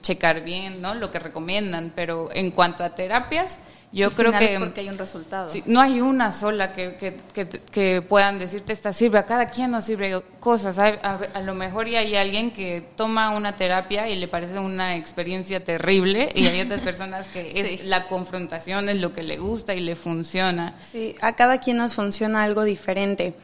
checar 0.00 0.42
bien, 0.42 0.80
¿no? 0.80 0.94
Lo 0.94 1.10
que 1.10 1.18
recomiendan, 1.18 1.92
pero 1.94 2.30
en 2.32 2.50
cuanto 2.50 2.84
a 2.84 2.94
terapias, 2.94 3.60
yo 3.94 4.10
creo 4.10 4.32
que... 4.32 4.56
porque 4.58 4.80
hay 4.80 4.88
un 4.88 4.98
resultado. 4.98 5.50
no 5.66 5.80
hay 5.80 6.00
una 6.00 6.30
sola 6.30 6.72
que, 6.72 6.96
que, 6.96 7.48
que, 7.48 8.02
puedan 8.02 8.38
decirte 8.38 8.72
esta 8.72 8.92
sirve, 8.92 9.18
a 9.18 9.26
cada 9.26 9.46
quien 9.46 9.70
nos 9.70 9.84
sirve 9.84 10.20
cosas. 10.40 10.78
A, 10.78 10.88
a, 10.88 11.40
lo 11.40 11.54
mejor 11.54 11.86
y 11.86 11.96
hay 11.96 12.16
alguien 12.16 12.50
que 12.50 12.84
toma 12.96 13.30
una 13.30 13.56
terapia 13.56 14.08
y 14.08 14.16
le 14.16 14.26
parece 14.26 14.58
una 14.58 14.96
experiencia 14.96 15.62
terrible 15.62 16.30
y 16.34 16.46
hay 16.46 16.60
otras 16.60 16.80
personas 16.82 17.28
que 17.28 17.52
es 17.60 17.84
la 17.84 18.08
confrontación 18.08 18.88
es 18.88 18.96
lo 18.96 19.12
que 19.12 19.22
le 19.22 19.38
gusta 19.38 19.74
y 19.74 19.80
le 19.80 19.94
funciona. 19.94 20.74
Sí, 20.90 21.14
a 21.20 21.36
cada 21.36 21.58
quien 21.58 21.76
nos 21.76 21.94
funciona 21.94 22.42
algo 22.42 22.64
diferente. 22.64 23.34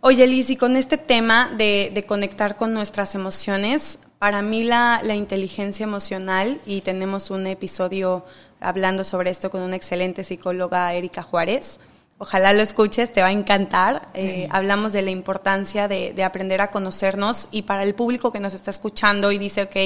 Oye, 0.00 0.26
Liz, 0.26 0.50
y 0.50 0.56
con 0.56 0.74
este 0.74 0.98
tema 0.98 1.48
de, 1.56 1.92
de 1.94 2.04
conectar 2.04 2.56
con 2.56 2.74
nuestras 2.74 3.14
emociones, 3.14 4.00
para 4.18 4.42
mí 4.42 4.64
la, 4.64 5.00
la 5.04 5.14
inteligencia 5.14 5.84
emocional, 5.84 6.60
y 6.66 6.80
tenemos 6.80 7.30
un 7.30 7.46
episodio 7.46 8.24
hablando 8.62 9.04
sobre 9.04 9.30
esto 9.30 9.50
con 9.50 9.62
una 9.62 9.76
excelente 9.76 10.24
psicóloga, 10.24 10.92
Erika 10.94 11.22
Juárez. 11.22 11.78
Ojalá 12.18 12.52
lo 12.52 12.62
escuches, 12.62 13.12
te 13.12 13.20
va 13.20 13.28
a 13.28 13.32
encantar. 13.32 14.08
Eh, 14.14 14.46
hablamos 14.50 14.92
de 14.92 15.02
la 15.02 15.10
importancia 15.10 15.88
de, 15.88 16.12
de, 16.12 16.24
aprender 16.24 16.60
a 16.60 16.70
conocernos 16.70 17.48
y 17.50 17.62
para 17.62 17.82
el 17.82 17.94
público 17.94 18.30
que 18.30 18.40
nos 18.40 18.54
está 18.54 18.70
escuchando 18.70 19.32
y 19.32 19.38
dice, 19.38 19.62
ok, 19.62 19.76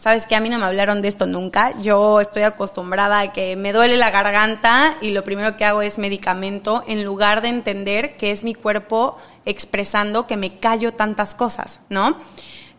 sabes 0.00 0.26
que 0.26 0.34
a 0.34 0.40
mí 0.40 0.48
no 0.48 0.58
me 0.58 0.64
hablaron 0.64 1.02
de 1.02 1.08
esto 1.08 1.26
nunca, 1.26 1.78
yo 1.82 2.20
estoy 2.20 2.42
acostumbrada 2.42 3.20
a 3.20 3.32
que 3.32 3.54
me 3.54 3.74
duele 3.74 3.98
la 3.98 4.10
garganta 4.10 4.96
y 5.02 5.10
lo 5.10 5.24
primero 5.24 5.58
que 5.58 5.66
hago 5.66 5.82
es 5.82 5.98
medicamento 5.98 6.82
en 6.88 7.04
lugar 7.04 7.42
de 7.42 7.48
entender 7.48 8.16
que 8.16 8.30
es 8.30 8.42
mi 8.42 8.54
cuerpo 8.54 9.18
expresando 9.44 10.26
que 10.26 10.38
me 10.38 10.56
callo 10.56 10.94
tantas 10.94 11.34
cosas, 11.34 11.80
¿no? 11.90 12.16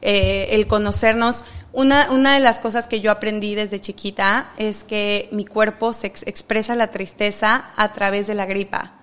Eh, 0.02 0.50
el 0.54 0.66
conocernos 0.66 1.44
una, 1.74 2.12
una, 2.12 2.34
de 2.34 2.40
las 2.40 2.60
cosas 2.60 2.88
que 2.88 3.01
yo 3.01 3.12
aprendí 3.12 3.56
desde 3.56 3.80
chiquita 3.80 4.48
es 4.58 4.84
que 4.84 5.30
mi 5.32 5.46
cuerpo 5.46 5.94
se 5.94 6.08
expresa 6.08 6.75
la 6.75 6.92
tristeza 6.92 7.72
a 7.75 7.92
través 7.92 8.28
de 8.28 8.36
la 8.36 8.46
gripa. 8.46 8.94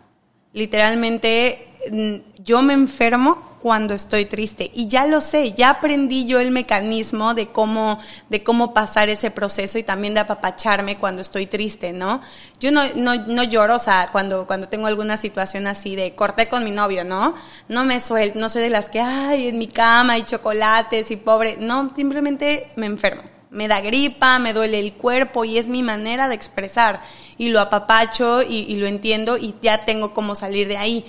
Literalmente, 0.53 1.69
mm, 1.91 2.43
yo 2.43 2.63
me 2.63 2.75
enfermo 2.75 3.48
cuando 3.61 3.95
estoy 3.95 4.25
triste. 4.25 4.71
Y 4.75 4.89
ya 4.89 5.07
lo 5.07 5.21
sé, 5.21 5.53
ya 5.53 5.71
aprendí 5.71 6.27
yo 6.27 6.39
el 6.39 6.51
mecanismo 6.51 7.35
de 7.35 7.49
cómo, 7.49 7.99
de 8.29 8.43
cómo 8.43 8.73
pasar 8.73 9.09
ese 9.09 9.31
proceso 9.31 9.79
y 9.79 9.83
también 9.83 10.15
de 10.15 10.21
apapacharme 10.21 10.99
cuando 10.99 11.23
estoy 11.23 11.47
triste, 11.47 11.93
¿no? 11.93 12.21
Yo 12.61 12.71
no, 12.71 12.83
no, 12.95 13.15
no 13.15 13.45
lloro, 13.45 13.77
o 13.77 13.79
sea, 13.79 14.09
cuando, 14.13 14.47
cuando 14.47 14.69
tengo 14.69 14.87
alguna 14.87 15.17
situación 15.17 15.67
así 15.67 15.97
de 15.97 16.15
corté 16.15 16.49
con 16.49 16.65
mi 16.65 16.71
novio, 16.71 17.05
¿no? 17.05 17.35
No 17.69 17.85
me 17.85 18.01
suelto, 18.01 18.39
no 18.39 18.49
soy 18.49 18.63
de 18.63 18.71
las 18.71 18.89
que, 18.89 19.01
ay, 19.01 19.49
en 19.49 19.59
mi 19.59 19.67
cama 19.67 20.15
hay 20.15 20.23
chocolates 20.23 21.11
y 21.11 21.17
pobre, 21.17 21.57
no, 21.59 21.93
simplemente 21.95 22.71
me 22.77 22.87
enfermo. 22.87 23.23
Me 23.51 23.67
da 23.67 23.81
gripa, 23.81 24.39
me 24.39 24.53
duele 24.53 24.79
el 24.79 24.93
cuerpo 24.93 25.43
y 25.43 25.57
es 25.57 25.69
mi 25.69 25.83
manera 25.83 26.29
de 26.29 26.35
expresar. 26.35 27.01
Y 27.39 27.49
lo 27.49 27.61
apapacho 27.61 28.43
y, 28.43 28.67
y 28.69 28.77
lo 28.77 28.87
entiendo 28.87 29.39
y 29.39 29.55
ya 29.63 29.87
tengo 29.87 30.13
cómo 30.13 30.35
salir 30.35 30.69
de 30.69 30.77
ahí 30.77 31.07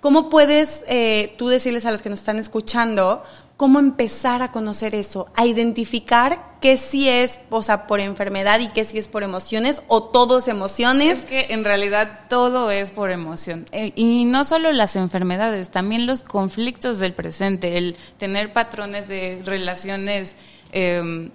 ¿Cómo 0.00 0.30
puedes 0.30 0.84
eh, 0.86 1.34
tú 1.38 1.48
decirles 1.48 1.84
a 1.84 1.90
los 1.90 2.02
que 2.02 2.08
nos 2.08 2.20
están 2.20 2.38
escuchando 2.38 3.22
cómo 3.56 3.80
empezar 3.80 4.42
a 4.42 4.52
conocer 4.52 4.94
eso, 4.94 5.26
a 5.34 5.44
identificar 5.44 6.56
qué 6.60 6.76
sí 6.76 7.08
es, 7.08 7.40
o 7.50 7.64
sea, 7.64 7.88
por 7.88 7.98
enfermedad 7.98 8.60
y 8.60 8.68
qué 8.68 8.84
sí 8.84 8.98
es 8.98 9.08
por 9.08 9.24
emociones 9.24 9.82
o 9.88 10.04
todos 10.04 10.46
emociones? 10.46 11.18
Es 11.18 11.24
que 11.24 11.46
en 11.50 11.64
realidad 11.64 12.20
todo 12.28 12.70
es 12.70 12.92
por 12.92 13.10
emoción. 13.10 13.66
Eh, 13.72 13.92
y 13.96 14.24
no 14.26 14.44
solo 14.44 14.70
las 14.70 14.94
enfermedades, 14.94 15.70
también 15.70 16.06
los 16.06 16.22
conflictos 16.22 17.00
del 17.00 17.14
presente, 17.14 17.76
el 17.76 17.96
tener 18.18 18.52
patrones 18.52 19.08
de 19.08 19.42
relaciones. 19.44 20.36
Em, 20.70 21.30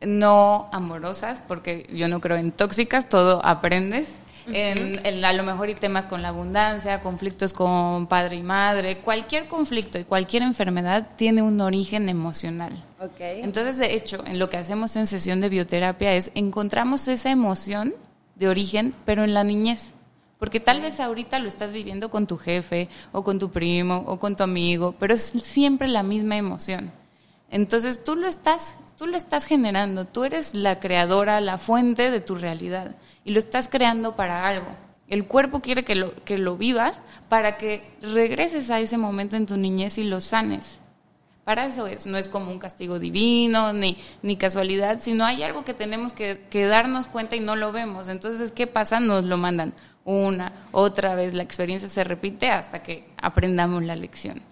no 0.00 0.68
amorosas, 0.70 1.42
porque 1.48 1.88
yo 1.92 2.06
no 2.06 2.20
creo 2.20 2.36
en 2.36 2.52
tóxicas, 2.52 3.08
todo 3.08 3.44
aprendes 3.44 4.06
en, 4.52 5.24
a 5.24 5.32
lo 5.32 5.42
mejor 5.42 5.70
y 5.70 5.74
temas 5.74 6.06
con 6.06 6.22
la 6.22 6.28
abundancia, 6.28 7.00
conflictos 7.00 7.52
con 7.52 8.06
padre 8.06 8.36
y 8.36 8.42
madre, 8.42 8.98
cualquier 8.98 9.46
conflicto 9.48 9.98
y 9.98 10.04
cualquier 10.04 10.42
enfermedad 10.42 11.08
tiene 11.16 11.42
un 11.42 11.60
origen 11.60 12.08
emocional. 12.08 12.72
Okay. 13.00 13.42
Entonces, 13.42 13.78
de 13.78 13.94
hecho, 13.94 14.24
en 14.26 14.38
lo 14.38 14.48
que 14.48 14.56
hacemos 14.56 14.96
en 14.96 15.06
sesión 15.06 15.40
de 15.40 15.48
bioterapia 15.48 16.14
es 16.14 16.30
encontramos 16.34 17.08
esa 17.08 17.30
emoción 17.30 17.94
de 18.34 18.48
origen, 18.48 18.94
pero 19.04 19.24
en 19.24 19.34
la 19.34 19.44
niñez. 19.44 19.92
Porque 20.38 20.60
tal 20.60 20.80
vez 20.80 21.00
ahorita 21.00 21.40
lo 21.40 21.48
estás 21.48 21.72
viviendo 21.72 22.10
con 22.10 22.26
tu 22.26 22.36
jefe 22.36 22.88
o 23.12 23.24
con 23.24 23.38
tu 23.38 23.50
primo 23.50 24.04
o 24.06 24.18
con 24.18 24.36
tu 24.36 24.44
amigo, 24.44 24.94
pero 24.98 25.14
es 25.14 25.22
siempre 25.22 25.88
la 25.88 26.04
misma 26.04 26.36
emoción. 26.36 26.92
Entonces 27.50 28.04
tú 28.04 28.16
lo 28.16 28.26
estás, 28.28 28.74
tú 28.96 29.06
lo 29.06 29.16
estás 29.16 29.44
generando, 29.44 30.04
tú 30.04 30.24
eres 30.24 30.54
la 30.54 30.80
creadora, 30.80 31.40
la 31.40 31.58
fuente 31.58 32.10
de 32.10 32.20
tu 32.20 32.34
realidad 32.34 32.96
y 33.24 33.32
lo 33.32 33.38
estás 33.38 33.68
creando 33.68 34.16
para 34.16 34.46
algo. 34.46 34.68
El 35.08 35.26
cuerpo 35.26 35.60
quiere 35.60 35.84
que 35.84 35.94
lo, 35.94 36.14
que 36.24 36.36
lo 36.36 36.56
vivas 36.56 37.00
para 37.28 37.56
que 37.56 37.90
regreses 38.02 38.70
a 38.70 38.80
ese 38.80 38.98
momento 38.98 39.36
en 39.36 39.46
tu 39.46 39.56
niñez 39.56 39.96
y 39.96 40.04
lo 40.04 40.20
sanes. 40.20 40.80
Para 41.44 41.64
eso 41.64 41.86
es, 41.86 42.04
no 42.04 42.18
es 42.18 42.28
como 42.28 42.50
un 42.50 42.58
castigo 42.58 42.98
divino 42.98 43.72
ni, 43.72 43.96
ni 44.22 44.36
casualidad, 44.36 44.98
sino 45.00 45.24
hay 45.24 45.42
algo 45.42 45.64
que 45.64 45.72
tenemos 45.72 46.12
que, 46.12 46.44
que 46.50 46.66
darnos 46.66 47.06
cuenta 47.06 47.36
y 47.36 47.40
no 47.40 47.56
lo 47.56 47.72
vemos. 47.72 48.08
Entonces, 48.08 48.52
¿qué 48.52 48.66
pasa? 48.66 49.00
Nos 49.00 49.24
lo 49.24 49.38
mandan 49.38 49.72
una, 50.04 50.52
otra 50.72 51.14
vez, 51.14 51.34
la 51.34 51.42
experiencia 51.42 51.88
se 51.88 52.02
repite 52.02 52.50
hasta 52.50 52.82
que 52.82 53.04
aprendamos 53.16 53.82
la 53.82 53.94
lección. 53.94 54.42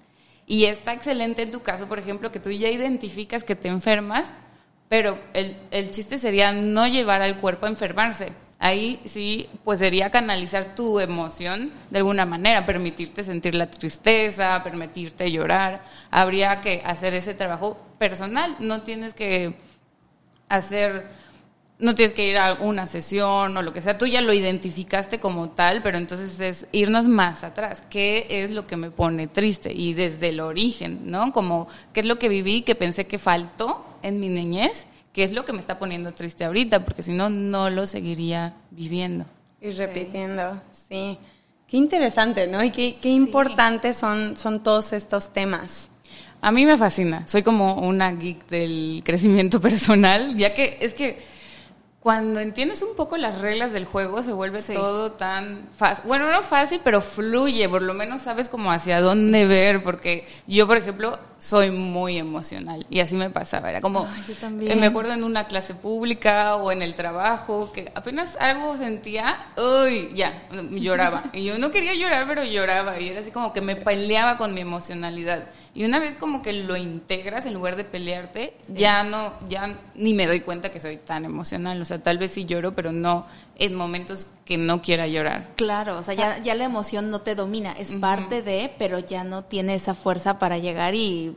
Y 0.46 0.66
está 0.66 0.92
excelente 0.92 1.42
en 1.42 1.50
tu 1.50 1.62
caso, 1.62 1.88
por 1.88 1.98
ejemplo, 1.98 2.30
que 2.30 2.40
tú 2.40 2.50
ya 2.50 2.70
identificas 2.70 3.44
que 3.44 3.56
te 3.56 3.68
enfermas, 3.68 4.32
pero 4.88 5.18
el, 5.34 5.56
el 5.70 5.90
chiste 5.90 6.18
sería 6.18 6.52
no 6.52 6.86
llevar 6.86 7.20
al 7.22 7.40
cuerpo 7.40 7.66
a 7.66 7.70
enfermarse, 7.70 8.32
Ahí 8.58 9.02
sí, 9.04 9.50
pues 9.64 9.80
sería 9.80 10.10
canalizar 10.10 10.74
tu 10.74 10.98
emoción 10.98 11.72
de 11.90 11.98
alguna 11.98 12.24
manera, 12.24 12.64
permitirte 12.64 13.22
sentir 13.22 13.54
la 13.54 13.70
tristeza, 13.70 14.62
permitirte 14.64 15.30
llorar. 15.30 15.82
Habría 16.10 16.62
que 16.62 16.82
hacer 16.84 17.12
ese 17.12 17.34
trabajo 17.34 17.76
personal. 17.98 18.56
No 18.58 18.82
tienes 18.82 19.12
que 19.12 19.54
hacer, 20.48 21.06
no 21.78 21.94
tienes 21.94 22.14
que 22.14 22.28
ir 22.28 22.38
a 22.38 22.54
una 22.54 22.86
sesión 22.86 23.56
o 23.56 23.62
lo 23.62 23.72
que 23.72 23.82
sea. 23.82 23.98
Tú 23.98 24.06
ya 24.06 24.20
lo 24.20 24.32
identificaste 24.32 25.20
como 25.20 25.50
tal, 25.50 25.82
pero 25.82 25.98
entonces 25.98 26.40
es 26.40 26.66
irnos 26.72 27.06
más 27.06 27.44
atrás. 27.44 27.82
¿Qué 27.90 28.26
es 28.30 28.50
lo 28.50 28.66
que 28.66 28.76
me 28.76 28.90
pone 28.90 29.26
triste? 29.26 29.72
Y 29.72 29.94
desde 29.94 30.28
el 30.28 30.40
origen, 30.40 31.00
¿no? 31.04 31.32
Como, 31.32 31.68
¿qué 31.92 32.00
es 32.00 32.06
lo 32.06 32.18
que 32.18 32.28
viví 32.28 32.62
que 32.62 32.74
pensé 32.74 33.06
que 33.06 33.18
faltó 33.18 33.84
en 34.02 34.20
mi 34.20 34.28
niñez? 34.28 34.86
qué 35.16 35.24
es 35.24 35.32
lo 35.32 35.46
que 35.46 35.54
me 35.54 35.60
está 35.60 35.78
poniendo 35.78 36.12
triste 36.12 36.44
ahorita, 36.44 36.84
porque 36.84 37.02
si 37.02 37.14
no, 37.14 37.30
no 37.30 37.70
lo 37.70 37.86
seguiría 37.86 38.52
viviendo. 38.70 39.24
Y 39.62 39.70
repitiendo, 39.70 40.60
sí. 40.70 41.16
Qué 41.66 41.78
interesante, 41.78 42.46
¿no? 42.46 42.62
Y 42.62 42.70
qué, 42.70 42.98
qué 43.00 43.08
importantes 43.08 43.96
son, 43.96 44.36
son 44.36 44.62
todos 44.62 44.92
estos 44.92 45.32
temas. 45.32 45.88
A 46.42 46.52
mí 46.52 46.66
me 46.66 46.76
fascina, 46.76 47.26
soy 47.26 47.42
como 47.42 47.80
una 47.80 48.12
geek 48.12 48.46
del 48.48 49.00
crecimiento 49.06 49.58
personal, 49.62 50.36
ya 50.36 50.52
que 50.52 50.76
es 50.82 50.92
que 50.92 51.16
cuando 52.00 52.38
entiendes 52.38 52.82
un 52.82 52.94
poco 52.94 53.16
las 53.16 53.40
reglas 53.40 53.72
del 53.72 53.84
juego 53.84 54.22
se 54.22 54.32
vuelve 54.32 54.62
todo 54.62 55.12
tan 55.12 55.68
fácil. 55.76 56.04
Bueno, 56.06 56.30
no 56.30 56.40
fácil, 56.42 56.80
pero 56.84 57.00
fluye, 57.00 57.68
por 57.68 57.82
lo 57.82 57.94
menos 57.94 58.22
sabes 58.22 58.48
como 58.48 58.70
hacia 58.70 59.00
dónde 59.00 59.44
ver, 59.44 59.82
porque 59.82 60.24
yo, 60.46 60.68
por 60.68 60.76
ejemplo, 60.76 61.18
soy 61.38 61.70
muy 61.72 62.16
emocional 62.16 62.86
y 62.90 63.00
así 63.00 63.16
me 63.16 63.30
pasaba. 63.30 63.70
Era 63.70 63.80
como, 63.80 64.08
eh, 64.60 64.76
me 64.76 64.86
acuerdo 64.86 65.14
en 65.14 65.24
una 65.24 65.48
clase 65.48 65.74
pública 65.74 66.54
o 66.54 66.70
en 66.70 66.82
el 66.82 66.94
trabajo, 66.94 67.72
que 67.72 67.90
apenas 67.94 68.36
algo 68.36 68.76
sentía, 68.76 69.48
uy, 69.56 70.10
ya, 70.14 70.48
lloraba. 70.70 71.24
y 71.32 71.44
yo 71.44 71.58
no 71.58 71.72
quería 71.72 71.94
llorar, 71.94 72.28
pero 72.28 72.44
lloraba 72.44 73.00
y 73.00 73.08
era 73.08 73.20
así 73.20 73.32
como 73.32 73.52
que 73.52 73.60
me 73.60 73.74
peleaba 73.74 74.36
con 74.38 74.54
mi 74.54 74.60
emocionalidad. 74.60 75.48
Y 75.76 75.84
una 75.84 75.98
vez 75.98 76.16
como 76.16 76.40
que 76.40 76.54
lo 76.54 76.76
integras 76.76 77.44
en 77.44 77.52
lugar 77.54 77.76
de 77.76 77.84
pelearte, 77.84 78.56
ya 78.68 79.04
no, 79.04 79.34
ya 79.48 79.78
ni 79.94 80.14
me 80.14 80.26
doy 80.26 80.40
cuenta 80.40 80.70
que 80.70 80.80
soy 80.80 80.96
tan 80.96 81.24
emocional. 81.24 81.80
O 81.82 81.84
sea, 81.84 82.02
tal 82.02 82.16
vez 82.16 82.32
sí 82.32 82.46
lloro, 82.46 82.74
pero 82.74 82.92
no 82.92 83.26
en 83.58 83.74
momentos 83.74 84.26
que 84.46 84.56
no 84.56 84.80
quiera 84.80 85.06
llorar. 85.06 85.52
Claro, 85.56 85.98
o 85.98 86.02
sea, 86.02 86.14
ya, 86.14 86.38
ya 86.42 86.54
la 86.54 86.64
emoción 86.64 87.10
no 87.10 87.20
te 87.20 87.34
domina, 87.34 87.72
es 87.72 87.92
parte 87.94 88.40
de, 88.40 88.72
pero 88.78 89.00
ya 89.00 89.22
no 89.22 89.44
tiene 89.44 89.74
esa 89.74 89.92
fuerza 89.94 90.38
para 90.38 90.56
llegar 90.56 90.94
y 90.94 91.36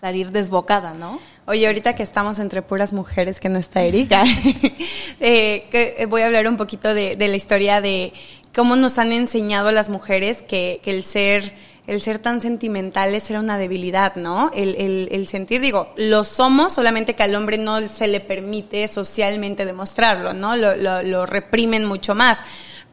salir 0.00 0.32
desbocada, 0.32 0.92
¿no? 0.94 1.20
Oye, 1.46 1.66
ahorita 1.66 1.94
que 1.94 2.02
estamos 2.02 2.38
entre 2.38 2.62
puras 2.62 2.92
mujeres, 2.92 3.38
que 3.38 3.48
no 3.48 3.58
está 3.58 3.82
Erika, 3.82 4.24
eh, 5.20 5.68
que 5.70 5.96
eh, 5.98 6.06
voy 6.06 6.22
a 6.22 6.26
hablar 6.26 6.48
un 6.48 6.56
poquito 6.56 6.92
de, 6.92 7.16
la 7.16 7.36
historia 7.36 7.80
de 7.80 8.12
cómo 8.54 8.76
nos 8.76 8.98
han 8.98 9.12
enseñado 9.12 9.70
las 9.72 9.88
mujeres 9.88 10.42
que, 10.42 10.80
el 10.84 11.04
ser 11.04 11.54
el 11.86 12.00
ser 12.00 12.18
tan 12.18 12.40
sentimentales 12.40 13.28
era 13.30 13.40
una 13.40 13.58
debilidad, 13.58 14.16
¿no? 14.16 14.50
El, 14.54 15.08
el, 15.10 15.26
sentir, 15.26 15.60
digo, 15.60 15.92
lo 15.96 16.24
somos, 16.24 16.72
solamente 16.72 17.14
que 17.14 17.22
al 17.22 17.34
hombre 17.34 17.58
no 17.58 17.80
se 17.88 18.06
le 18.06 18.20
permite 18.20 18.88
socialmente 18.88 19.64
demostrarlo, 19.64 20.32
¿no? 20.32 20.56
Lo, 20.56 20.76
lo, 20.76 21.02
lo 21.02 21.26
reprimen 21.26 21.84
mucho 21.84 22.14
más 22.14 22.38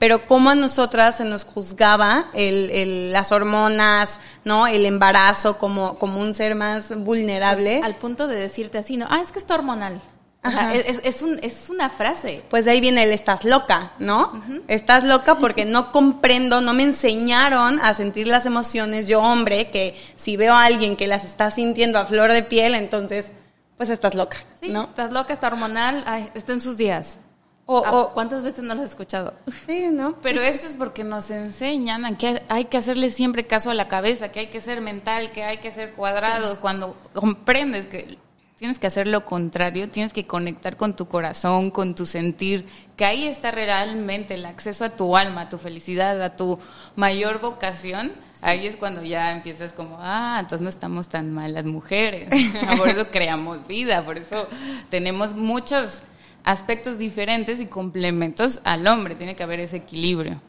pero 0.02 0.26
cómo 0.26 0.50
a 0.50 0.56
nosotras 0.56 1.18
se 1.18 1.26
nos 1.26 1.44
juzgaba 1.44 2.26
el, 2.34 3.12
las 3.12 3.32
hormonas, 3.32 4.20
¿no? 4.44 4.66
El 4.66 4.88
embarazo 4.88 5.60
como, 5.60 6.00
como 6.00 6.20
un 6.20 6.34
ser 6.34 6.56
más 6.56 6.90
vulnerable. 7.04 7.78
Pues, 7.78 7.86
al 7.86 8.00
punto 8.00 8.26
de 8.26 8.36
decirte 8.36 8.80
así, 8.80 8.98
¿no? 8.98 9.06
Ah, 9.12 9.22
es 9.24 9.32
que 9.32 9.38
está 9.38 9.54
hormonal. 9.54 10.02
Es, 10.44 11.00
es, 11.04 11.22
un, 11.22 11.40
es, 11.44 11.70
una 11.70 11.90
frase. 11.90 12.44
Pues 12.50 12.66
de 12.66 12.72
ahí 12.72 12.82
viene 12.82 13.04
el 13.04 13.12
estás 13.12 13.46
loca, 13.46 13.94
¿no? 14.00 14.42
Estás 14.68 15.04
loca 15.04 15.36
porque 15.36 15.66
no 15.66 15.92
comprendo, 15.92 16.62
no 16.62 16.74
me 16.74 16.84
enseñaron 16.84 17.80
a 17.80 17.94
sentir 17.94 18.28
las 18.28 18.46
emociones. 18.46 19.08
Yo, 19.08 19.22
hombre, 19.22 19.70
que 19.70 19.96
si 20.16 20.38
veo 20.38 20.54
a 20.54 20.66
alguien 20.66 20.96
que 20.96 21.08
las 21.08 21.26
está 21.26 21.52
sintiendo 21.52 22.00
a 22.00 22.06
flor 22.06 22.32
de 22.32 22.44
piel, 22.44 22.74
entonces, 22.74 23.32
pues 23.78 23.90
estás 23.90 24.16
loca, 24.16 24.38
¿no? 24.64 24.84
Estás 24.86 25.12
loca, 25.12 25.34
está 25.34 25.48
hormonal, 25.48 26.04
ay, 26.08 26.32
está 26.34 26.54
en 26.54 26.62
sus 26.62 26.78
días. 26.78 27.20
Ah, 27.68 27.92
o, 27.92 28.14
¿Cuántas 28.14 28.44
veces 28.44 28.64
no 28.64 28.76
lo 28.76 28.82
has 28.82 28.90
escuchado? 28.90 29.34
Sí, 29.66 29.90
¿no? 29.92 30.18
Pero 30.22 30.42
esto 30.42 30.66
es 30.66 30.74
porque 30.74 31.04
nos 31.04 31.30
enseñan 31.30 32.18
que 32.18 32.42
hay 32.50 32.66
que 32.66 32.78
hacerle 32.78 33.12
siempre 33.12 33.48
caso 33.48 33.70
a 33.70 33.74
la 33.76 33.88
cabeza, 33.88 34.32
que 34.32 34.42
hay 34.42 34.48
que 34.48 34.60
ser 34.60 34.82
mental, 34.82 35.32
que 35.32 35.44
hay 35.44 35.60
que 35.60 35.72
ser 35.72 35.94
cuadrados. 35.94 36.58
Cuando 36.58 36.98
comprendes 37.14 37.86
que 37.86 38.18
tienes 38.62 38.78
que 38.78 38.86
hacer 38.86 39.08
lo 39.08 39.26
contrario, 39.26 39.90
tienes 39.90 40.14
que 40.14 40.28
conectar 40.28 40.78
con 40.78 40.96
tu 40.96 41.08
corazón, 41.08 41.72
con 41.72 41.96
tu 41.96 42.06
sentir, 42.06 42.68
que 42.96 43.06
ahí 43.06 43.26
está 43.26 43.50
realmente 43.50 44.36
el 44.36 44.46
acceso 44.46 44.86
a 44.86 44.92
tu 44.92 45.18
alma, 45.18 45.42
a 45.42 45.50
tu 45.50 45.58
felicidad, 45.58 46.22
a 46.22 46.36
tu 46.36 46.60
mayor 46.96 47.42
vocación. 47.42 48.12
Ahí 48.40 48.68
es 48.68 48.76
cuando 48.76 49.02
ya 49.02 49.36
empiezas 49.36 49.74
como, 49.74 49.98
ah, 50.00 50.38
entonces 50.40 50.62
no 50.62 50.70
estamos 50.70 51.10
tan 51.10 51.34
mal 51.34 51.56
las 51.56 51.66
mujeres. 51.66 52.30
por 52.78 52.88
eso 52.88 53.08
creamos 53.08 53.66
vida, 53.66 54.06
por 54.06 54.20
eso 54.20 54.48
tenemos 54.92 55.34
muchos 55.34 56.04
aspectos 56.44 57.00
diferentes 57.00 57.62
y 57.62 57.66
complementos 57.66 58.62
al 58.64 58.86
hombre, 58.86 59.16
tiene 59.16 59.36
que 59.36 59.42
haber 59.42 59.60
ese 59.60 59.78
equilibrio. 59.78 60.40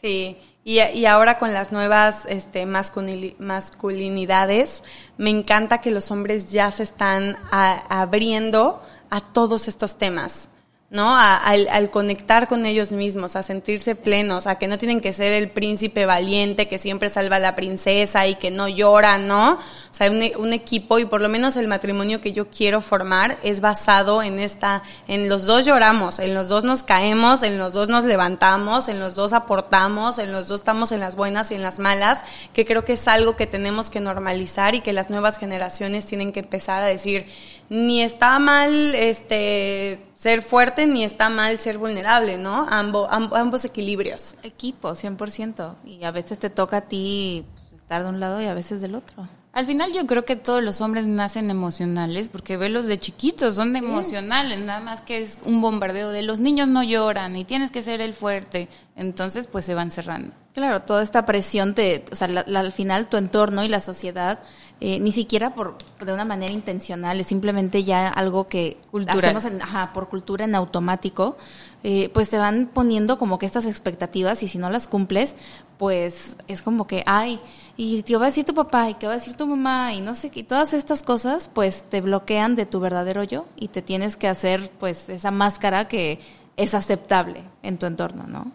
Sí, 0.00 0.36
y, 0.64 0.80
y 0.80 1.06
ahora 1.06 1.38
con 1.38 1.52
las 1.52 1.72
nuevas 1.72 2.26
este, 2.26 2.66
masculinidades, 2.66 4.82
me 5.18 5.30
encanta 5.30 5.80
que 5.80 5.90
los 5.90 6.10
hombres 6.10 6.52
ya 6.52 6.70
se 6.70 6.84
están 6.84 7.36
abriendo 7.50 8.82
a 9.10 9.20
todos 9.20 9.68
estos 9.68 9.98
temas. 9.98 10.48
¿No? 10.92 11.16
al, 11.16 11.90
conectar 11.90 12.48
con 12.48 12.66
ellos 12.66 12.92
mismos, 12.92 13.34
a 13.34 13.42
sentirse 13.42 13.96
plenos, 13.96 14.46
a 14.46 14.56
que 14.56 14.68
no 14.68 14.76
tienen 14.76 15.00
que 15.00 15.14
ser 15.14 15.32
el 15.32 15.50
príncipe 15.50 16.04
valiente 16.04 16.68
que 16.68 16.78
siempre 16.78 17.08
salva 17.08 17.36
a 17.36 17.38
la 17.38 17.56
princesa 17.56 18.26
y 18.26 18.34
que 18.34 18.50
no 18.50 18.68
llora, 18.68 19.16
¿no? 19.16 19.54
O 19.54 19.58
sea, 19.90 20.10
un, 20.10 20.22
un, 20.36 20.52
equipo 20.52 20.98
y 20.98 21.06
por 21.06 21.22
lo 21.22 21.30
menos 21.30 21.56
el 21.56 21.66
matrimonio 21.66 22.20
que 22.20 22.34
yo 22.34 22.48
quiero 22.50 22.82
formar 22.82 23.38
es 23.42 23.60
basado 23.62 24.22
en 24.22 24.38
esta, 24.38 24.82
en 25.08 25.30
los 25.30 25.46
dos 25.46 25.64
lloramos, 25.64 26.18
en 26.18 26.34
los 26.34 26.48
dos 26.48 26.62
nos 26.62 26.82
caemos, 26.82 27.42
en 27.42 27.58
los 27.58 27.72
dos 27.72 27.88
nos 27.88 28.04
levantamos, 28.04 28.88
en 28.88 29.00
los 29.00 29.14
dos 29.14 29.32
aportamos, 29.32 30.18
en 30.18 30.30
los 30.30 30.48
dos 30.48 30.60
estamos 30.60 30.92
en 30.92 31.00
las 31.00 31.16
buenas 31.16 31.50
y 31.52 31.54
en 31.54 31.62
las 31.62 31.78
malas, 31.78 32.20
que 32.52 32.66
creo 32.66 32.84
que 32.84 32.92
es 32.92 33.08
algo 33.08 33.34
que 33.34 33.46
tenemos 33.46 33.88
que 33.88 34.00
normalizar 34.00 34.74
y 34.74 34.82
que 34.82 34.92
las 34.92 35.08
nuevas 35.08 35.38
generaciones 35.38 36.04
tienen 36.04 36.32
que 36.32 36.40
empezar 36.40 36.82
a 36.82 36.86
decir, 36.86 37.26
ni 37.70 38.02
está 38.02 38.38
mal 38.38 38.94
este 38.94 40.11
ser 40.22 40.42
fuerte 40.42 40.86
ni 40.86 41.02
está 41.02 41.30
mal 41.30 41.58
ser 41.58 41.78
vulnerable, 41.78 42.38
¿no? 42.38 42.68
Ambo, 42.70 43.08
ambos 43.10 43.64
equilibrios. 43.64 44.36
Equipo, 44.44 44.92
100%. 44.92 45.74
Y 45.84 46.04
a 46.04 46.12
veces 46.12 46.38
te 46.38 46.48
toca 46.48 46.76
a 46.76 46.80
ti 46.82 47.44
pues, 47.54 47.72
estar 47.72 48.04
de 48.04 48.08
un 48.08 48.20
lado 48.20 48.40
y 48.40 48.44
a 48.44 48.54
veces 48.54 48.80
del 48.80 48.94
otro. 48.94 49.28
Al 49.52 49.66
final 49.66 49.92
yo 49.92 50.06
creo 50.06 50.24
que 50.24 50.36
todos 50.36 50.62
los 50.62 50.80
hombres 50.80 51.06
nacen 51.06 51.50
emocionales 51.50 52.28
porque 52.28 52.56
velos 52.56 52.86
de 52.86 53.00
chiquitos, 53.00 53.56
son 53.56 53.72
de 53.72 53.80
emocionales, 53.80 54.60
nada 54.60 54.78
más 54.78 55.00
que 55.00 55.20
es 55.20 55.40
un 55.44 55.60
bombardeo 55.60 56.10
de 56.10 56.22
los 56.22 56.38
niños 56.38 56.68
no 56.68 56.84
lloran 56.84 57.34
y 57.34 57.44
tienes 57.44 57.72
que 57.72 57.82
ser 57.82 58.00
el 58.00 58.14
fuerte, 58.14 58.68
entonces 58.94 59.48
pues 59.48 59.64
se 59.64 59.74
van 59.74 59.90
cerrando. 59.90 60.32
Claro, 60.54 60.82
toda 60.82 61.02
esta 61.02 61.26
presión, 61.26 61.74
te, 61.74 62.04
o 62.12 62.14
sea, 62.14 62.28
al 62.28 62.72
final 62.72 63.08
tu 63.08 63.16
entorno 63.16 63.64
y 63.64 63.68
la 63.68 63.80
sociedad 63.80 64.38
eh, 64.84 64.98
ni 64.98 65.12
siquiera 65.12 65.54
por 65.54 65.76
de 66.04 66.12
una 66.12 66.24
manera 66.24 66.52
intencional, 66.52 67.20
es 67.20 67.28
simplemente 67.28 67.84
ya 67.84 68.08
algo 68.08 68.48
que 68.48 68.78
hacemos 69.06 69.46
por 69.94 70.08
cultura 70.08 70.44
en 70.44 70.56
automático, 70.56 71.36
eh, 71.84 72.10
pues 72.12 72.30
te 72.30 72.36
van 72.36 72.66
poniendo 72.66 73.16
como 73.16 73.38
que 73.38 73.46
estas 73.46 73.66
expectativas 73.66 74.42
y 74.42 74.48
si 74.48 74.58
no 74.58 74.70
las 74.70 74.88
cumples, 74.88 75.36
pues 75.78 76.36
es 76.48 76.62
como 76.62 76.88
que, 76.88 77.04
ay, 77.06 77.38
y 77.76 78.02
qué 78.02 78.16
va 78.16 78.24
a 78.24 78.30
decir 78.30 78.44
tu 78.44 78.54
papá 78.54 78.90
y 78.90 78.94
qué 78.94 79.06
va 79.06 79.12
a 79.12 79.18
decir 79.18 79.36
tu 79.36 79.46
mamá 79.46 79.92
y 79.92 80.00
no 80.00 80.16
sé 80.16 80.30
qué, 80.30 80.40
y 80.40 80.42
todas 80.42 80.72
estas 80.72 81.04
cosas 81.04 81.48
pues 81.54 81.84
te 81.88 82.00
bloquean 82.00 82.56
de 82.56 82.66
tu 82.66 82.80
verdadero 82.80 83.22
yo 83.22 83.46
y 83.54 83.68
te 83.68 83.82
tienes 83.82 84.16
que 84.16 84.26
hacer 84.26 84.68
pues 84.80 85.08
esa 85.08 85.30
máscara 85.30 85.86
que 85.86 86.18
es 86.56 86.74
aceptable 86.74 87.44
en 87.62 87.78
tu 87.78 87.86
entorno, 87.86 88.26
¿no? 88.26 88.50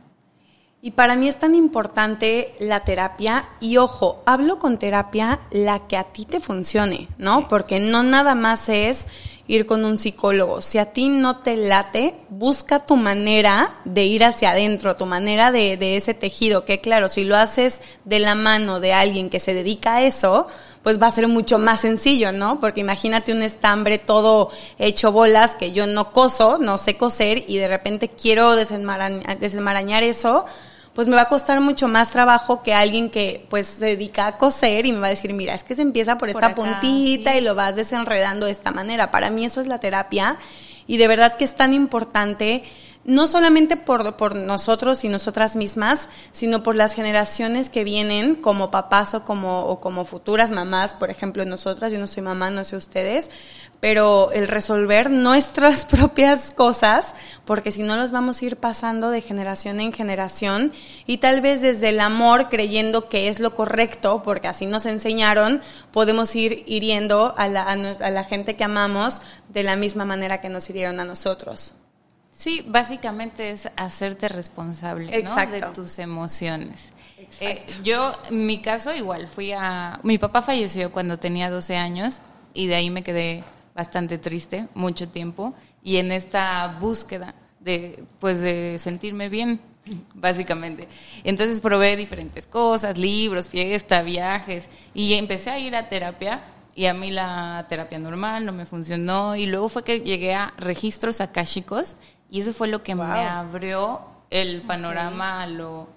Y 0.88 0.92
para 0.92 1.18
mí 1.18 1.28
es 1.28 1.38
tan 1.38 1.54
importante 1.54 2.54
la 2.62 2.80
terapia 2.80 3.50
y 3.60 3.76
ojo, 3.76 4.24
hablo 4.26 4.58
con 4.58 4.78
terapia 4.78 5.42
la 5.52 5.86
que 5.86 5.98
a 5.98 6.06
ti 6.06 6.24
te 6.24 6.40
funcione, 6.40 7.10
¿no? 7.18 7.50
Porque 7.50 7.82
no 7.82 8.04
nada 8.04 8.36
más 8.36 8.70
es 8.70 9.10
ir 9.48 9.66
con 9.66 9.84
un 9.84 9.98
psicólogo. 9.98 10.62
Si 10.62 10.78
a 10.78 10.94
ti 10.94 11.10
no 11.10 11.40
te 11.40 11.58
late, 11.58 12.16
busca 12.30 12.86
tu 12.86 12.96
manera 12.96 13.74
de 13.84 14.06
ir 14.06 14.24
hacia 14.24 14.52
adentro, 14.52 14.96
tu 14.96 15.06
manera 15.06 15.52
de, 15.52 15.76
de 15.76 15.98
ese 15.98 16.14
tejido, 16.14 16.64
que 16.64 16.80
claro, 16.80 17.10
si 17.10 17.26
lo 17.26 17.36
haces 17.36 17.82
de 18.06 18.22
la 18.22 18.36
mano 18.36 18.80
de 18.80 18.94
alguien 18.94 19.30
que 19.30 19.42
se 19.42 19.54
dedica 19.54 19.96
a 19.96 20.04
eso, 20.04 20.48
pues 20.84 21.02
va 21.02 21.08
a 21.08 21.12
ser 21.12 21.28
mucho 21.28 21.60
más 21.60 21.82
sencillo, 21.82 22.32
¿no? 22.32 22.62
Porque 22.62 22.80
imagínate 22.80 23.34
un 23.34 23.42
estambre 23.42 23.98
todo 23.98 24.52
hecho 24.78 25.12
bolas 25.12 25.58
que 25.58 25.74
yo 25.74 25.86
no 25.86 26.14
coso, 26.14 26.60
no 26.60 26.78
sé 26.78 26.96
coser 26.96 27.44
y 27.46 27.58
de 27.58 27.68
repente 27.68 28.08
quiero 28.08 28.56
desenmarañar 28.56 30.04
eso, 30.04 30.46
pues 30.98 31.08
me 31.08 31.16
va 31.16 31.22
a 31.22 31.30
costar 31.30 31.62
mucho 31.62 31.88
más 31.88 32.10
trabajo 32.10 32.64
que 32.64 32.74
alguien 32.74 33.12
que 33.12 33.46
pues 33.52 33.68
se 33.68 33.86
dedica 33.86 34.26
a 34.26 34.38
coser 34.40 34.88
y 34.88 34.92
me 34.94 34.98
va 34.98 35.06
a 35.06 35.10
decir, 35.12 35.32
mira, 35.32 35.54
es 35.54 35.64
que 35.64 35.76
se 35.76 35.84
empieza 35.84 36.18
por, 36.18 36.28
esta 36.28 36.56
puntita 36.56 37.38
y 37.38 37.42
lo 37.42 37.54
vas 37.54 37.76
desenredando 37.76 38.48
de 38.48 38.52
esta 38.52 38.72
manera. 38.72 39.12
Para 39.12 39.30
mí 39.30 39.46
eso 39.46 39.62
es 39.62 39.68
la 39.68 39.80
terapia 39.80 40.40
y 40.88 40.98
de 40.98 41.08
verdad 41.08 41.38
que 41.38 41.46
es 41.46 41.54
tan 41.54 41.72
importante 41.72 42.64
no 43.06 43.28
solamente 43.28 43.78
por, 43.78 44.18
por, 44.18 44.36
nosotros 44.36 45.04
y 45.04 45.08
nosotras 45.08 45.56
mismas, 45.56 46.10
sino 46.32 46.64
por 46.64 46.74
las 46.74 46.96
generaciones 46.96 47.70
que 47.70 47.84
vienen 47.84 48.34
como 48.34 48.72
papás 48.72 49.14
o 49.14 49.24
como, 49.24 49.66
o 49.66 49.80
como 49.80 50.04
futuras 50.04 50.50
mamás, 50.50 50.96
por 50.96 51.12
ejemplo, 51.12 51.46
nosotras, 51.46 51.92
yo 51.92 52.00
no 52.00 52.08
soy 52.08 52.24
mamá, 52.24 52.50
no 52.50 52.64
sé 52.64 52.76
ustedes, 52.76 53.30
pero 53.80 54.32
el 54.32 54.48
resolver 54.48 55.12
nuestras 55.12 55.86
propias 55.86 56.52
cosas, 56.52 57.14
porque 57.46 57.72
si 57.72 57.84
no 57.84 57.96
los 57.96 58.12
vamos 58.12 58.42
a 58.42 58.46
ir 58.46 58.58
pasando 58.58 59.10
de 59.10 59.22
generación 59.22 59.80
en 59.80 59.94
generación 59.94 60.72
y 61.06 61.18
tal 61.18 61.42
vez 61.42 61.62
desde 61.62 61.90
el 61.90 62.00
amor 62.00 62.50
creyendo 62.50 63.10
que 63.10 63.30
es 63.30 63.40
lo 63.40 63.54
correcto, 63.56 64.22
porque 64.24 64.48
así 64.48 64.66
nos 64.66 64.86
enseñaron, 64.86 65.62
podemos 65.92 66.36
ir 66.36 66.64
hiriendo 66.68 67.36
a 67.38 67.48
la, 67.48 67.64
a 67.64 67.76
la 68.10 68.24
gente 68.24 68.56
que 68.56 68.64
amamos 68.64 69.22
de 69.50 69.64
la 69.64 69.76
misma 69.76 70.06
manera 70.06 70.42
que 70.42 70.50
nos 70.50 70.70
hirieron 70.70 71.00
a 71.00 71.06
nosotros. 71.06 71.74
Sí, 72.38 72.64
básicamente 72.68 73.50
es 73.50 73.68
hacerte 73.76 74.28
responsable 74.30 75.24
¿no? 75.24 75.36
de 75.48 75.62
tus 75.74 75.98
emociones. 75.98 76.92
Eh, 77.42 77.66
yo, 77.84 78.14
en 78.30 78.46
mi 78.46 78.62
caso, 78.62 78.94
igual, 78.94 79.28
fui 79.28 79.54
a... 79.54 80.00
Mi 80.04 80.20
papá 80.20 80.44
falleció 80.44 80.92
cuando 80.92 81.18
tenía 81.18 81.50
12 81.50 81.76
años 81.78 82.20
y 82.54 82.68
de 82.68 82.76
ahí 82.76 82.92
me 82.92 83.04
quedé 83.04 83.44
bastante 83.78 84.18
triste 84.18 84.68
mucho 84.74 85.08
tiempo 85.08 85.54
y 85.84 85.98
en 85.98 86.12
esta 86.12 86.80
búsqueda 86.82 87.36
de 87.60 88.04
pues 88.20 88.42
de 88.42 88.78
sentirme 88.80 89.30
bien 89.30 89.62
básicamente. 90.16 90.88
Entonces 91.24 91.62
probé 91.62 91.96
diferentes 91.96 92.48
cosas, 92.48 92.98
libros, 92.98 93.48
fiesta, 93.48 94.02
viajes 94.02 94.68
y 94.96 95.14
empecé 95.14 95.52
a 95.52 95.60
ir 95.60 95.76
a 95.76 95.88
terapia 95.90 96.42
y 96.74 96.88
a 96.88 96.96
mí 96.96 97.12
la 97.12 97.68
terapia 97.70 98.00
normal 98.00 98.48
no 98.48 98.52
me 98.52 98.66
funcionó 98.66 99.36
y 99.36 99.46
luego 99.46 99.70
fue 99.70 99.84
que 99.84 100.02
llegué 100.02 100.34
a 100.34 100.54
registros 100.58 101.22
akáshicos 101.22 101.96
y 102.32 102.40
eso 102.40 102.54
fue 102.54 102.68
lo 102.68 102.82
que 102.82 102.96
me 102.96 103.04
abrió 103.04 104.02
el 104.32 104.64
panorama 104.64 105.44
a 105.44 105.48
lo 105.48 105.88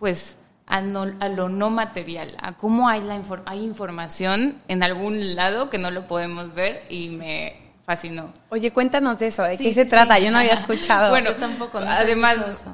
pues 0.00 0.36
a, 0.72 1.28
lo 1.28 1.48
no 1.50 1.68
material, 1.68 2.34
a 2.40 2.56
cómo 2.56 2.88
hay, 2.88 3.02
la 3.02 3.20
hay 3.44 3.62
información 3.62 4.62
en 4.68 4.82
algún 4.82 5.34
lado 5.36 5.68
que 5.68 5.76
no 5.76 5.90
lo 5.90 6.06
podemos 6.06 6.54
ver 6.54 6.84
y 6.88 7.08
me 7.10 7.56
fascinó. 7.84 8.32
Oye, 8.48 8.70
cuéntanos 8.70 9.18
de 9.18 9.26
eso, 9.26 9.42
¿de 9.42 9.58
qué 9.58 9.74
se 9.74 9.84
trata? 9.84 10.18
Yo 10.18 10.30
no 10.30 10.38
había 10.38 10.52
escuchado. 10.54 11.10
bueno, 11.10 11.30
Yo 11.30 11.36
tampoco. 11.36 11.78
No 11.78 11.90
además, 11.90 12.36
eso. 12.36 12.70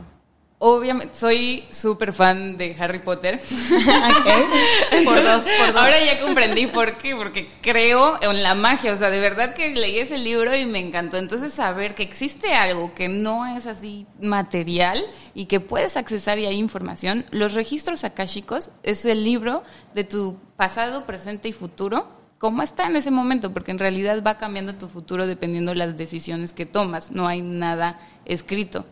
Obviamente, 0.61 1.15
soy 1.15 1.65
súper 1.71 2.13
fan 2.13 2.57
de 2.57 2.75
Harry 2.81 2.99
Potter. 2.99 3.41
por 5.05 5.23
dos, 5.23 5.45
por 5.45 5.67
dos. 5.73 5.77
Ahora 5.77 6.05
ya 6.05 6.21
comprendí 6.21 6.67
por 6.67 6.99
qué, 6.99 7.15
porque 7.15 7.49
creo 7.63 8.21
en 8.21 8.43
la 8.43 8.57
magia. 8.57 8.93
O 8.93 8.97
sea, 8.97 9.09
de 9.11 9.21
verdad 9.21 9.55
que 9.55 9.71
leí 9.71 9.99
ese 9.99 10.19
libro 10.19 10.57
y 10.57 10.67
me 10.67 10.81
encantó. 10.81 11.17
Entonces, 11.17 11.53
saber 11.53 11.95
que 11.95 12.03
existe 12.03 12.55
algo 12.55 12.93
que 12.93 13.09
no 13.09 13.47
es 13.47 13.69
así 13.69 14.07
material 14.21 15.05
y 15.33 15.45
que 15.45 15.61
puedes 15.61 15.97
accesar 15.97 16.41
y 16.41 16.47
hay 16.47 16.57
información. 16.57 17.25
Los 17.31 17.55
registros 17.55 18.03
akáshicos 18.03 18.71
es 18.83 19.05
el 19.05 19.23
libro 19.23 19.63
de 19.95 20.03
tu 20.03 20.41
pasado, 20.57 21.07
presente 21.07 21.49
y 21.49 21.53
futuro. 21.53 22.09
¿Cómo 22.39 22.65
está 22.65 22.87
en 22.89 22.97
ese 22.97 23.13
momento? 23.13 23.53
Porque 23.53 23.71
en 23.71 23.79
realidad 23.79 24.25
va 24.27 24.39
cambiando 24.39 24.75
tu 24.75 24.89
futuro 24.89 25.29
dependiendo 25.29 25.71
de 25.71 25.79
las 25.79 25.97
decisiones 25.97 26.53
que 26.53 26.67
tomas. 26.67 27.13
No 27.13 27.29
hay 27.29 27.43
nada 27.43 28.01
escrito. 28.25 28.85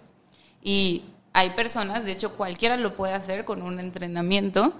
Y 0.62 1.02
hay 1.36 1.50
personas, 1.50 2.06
de 2.06 2.12
hecho 2.12 2.32
cualquiera 2.32 2.78
lo 2.78 2.96
puede 2.96 3.12
hacer 3.12 3.44
con 3.44 3.60
un 3.60 3.78
entrenamiento. 3.78 4.72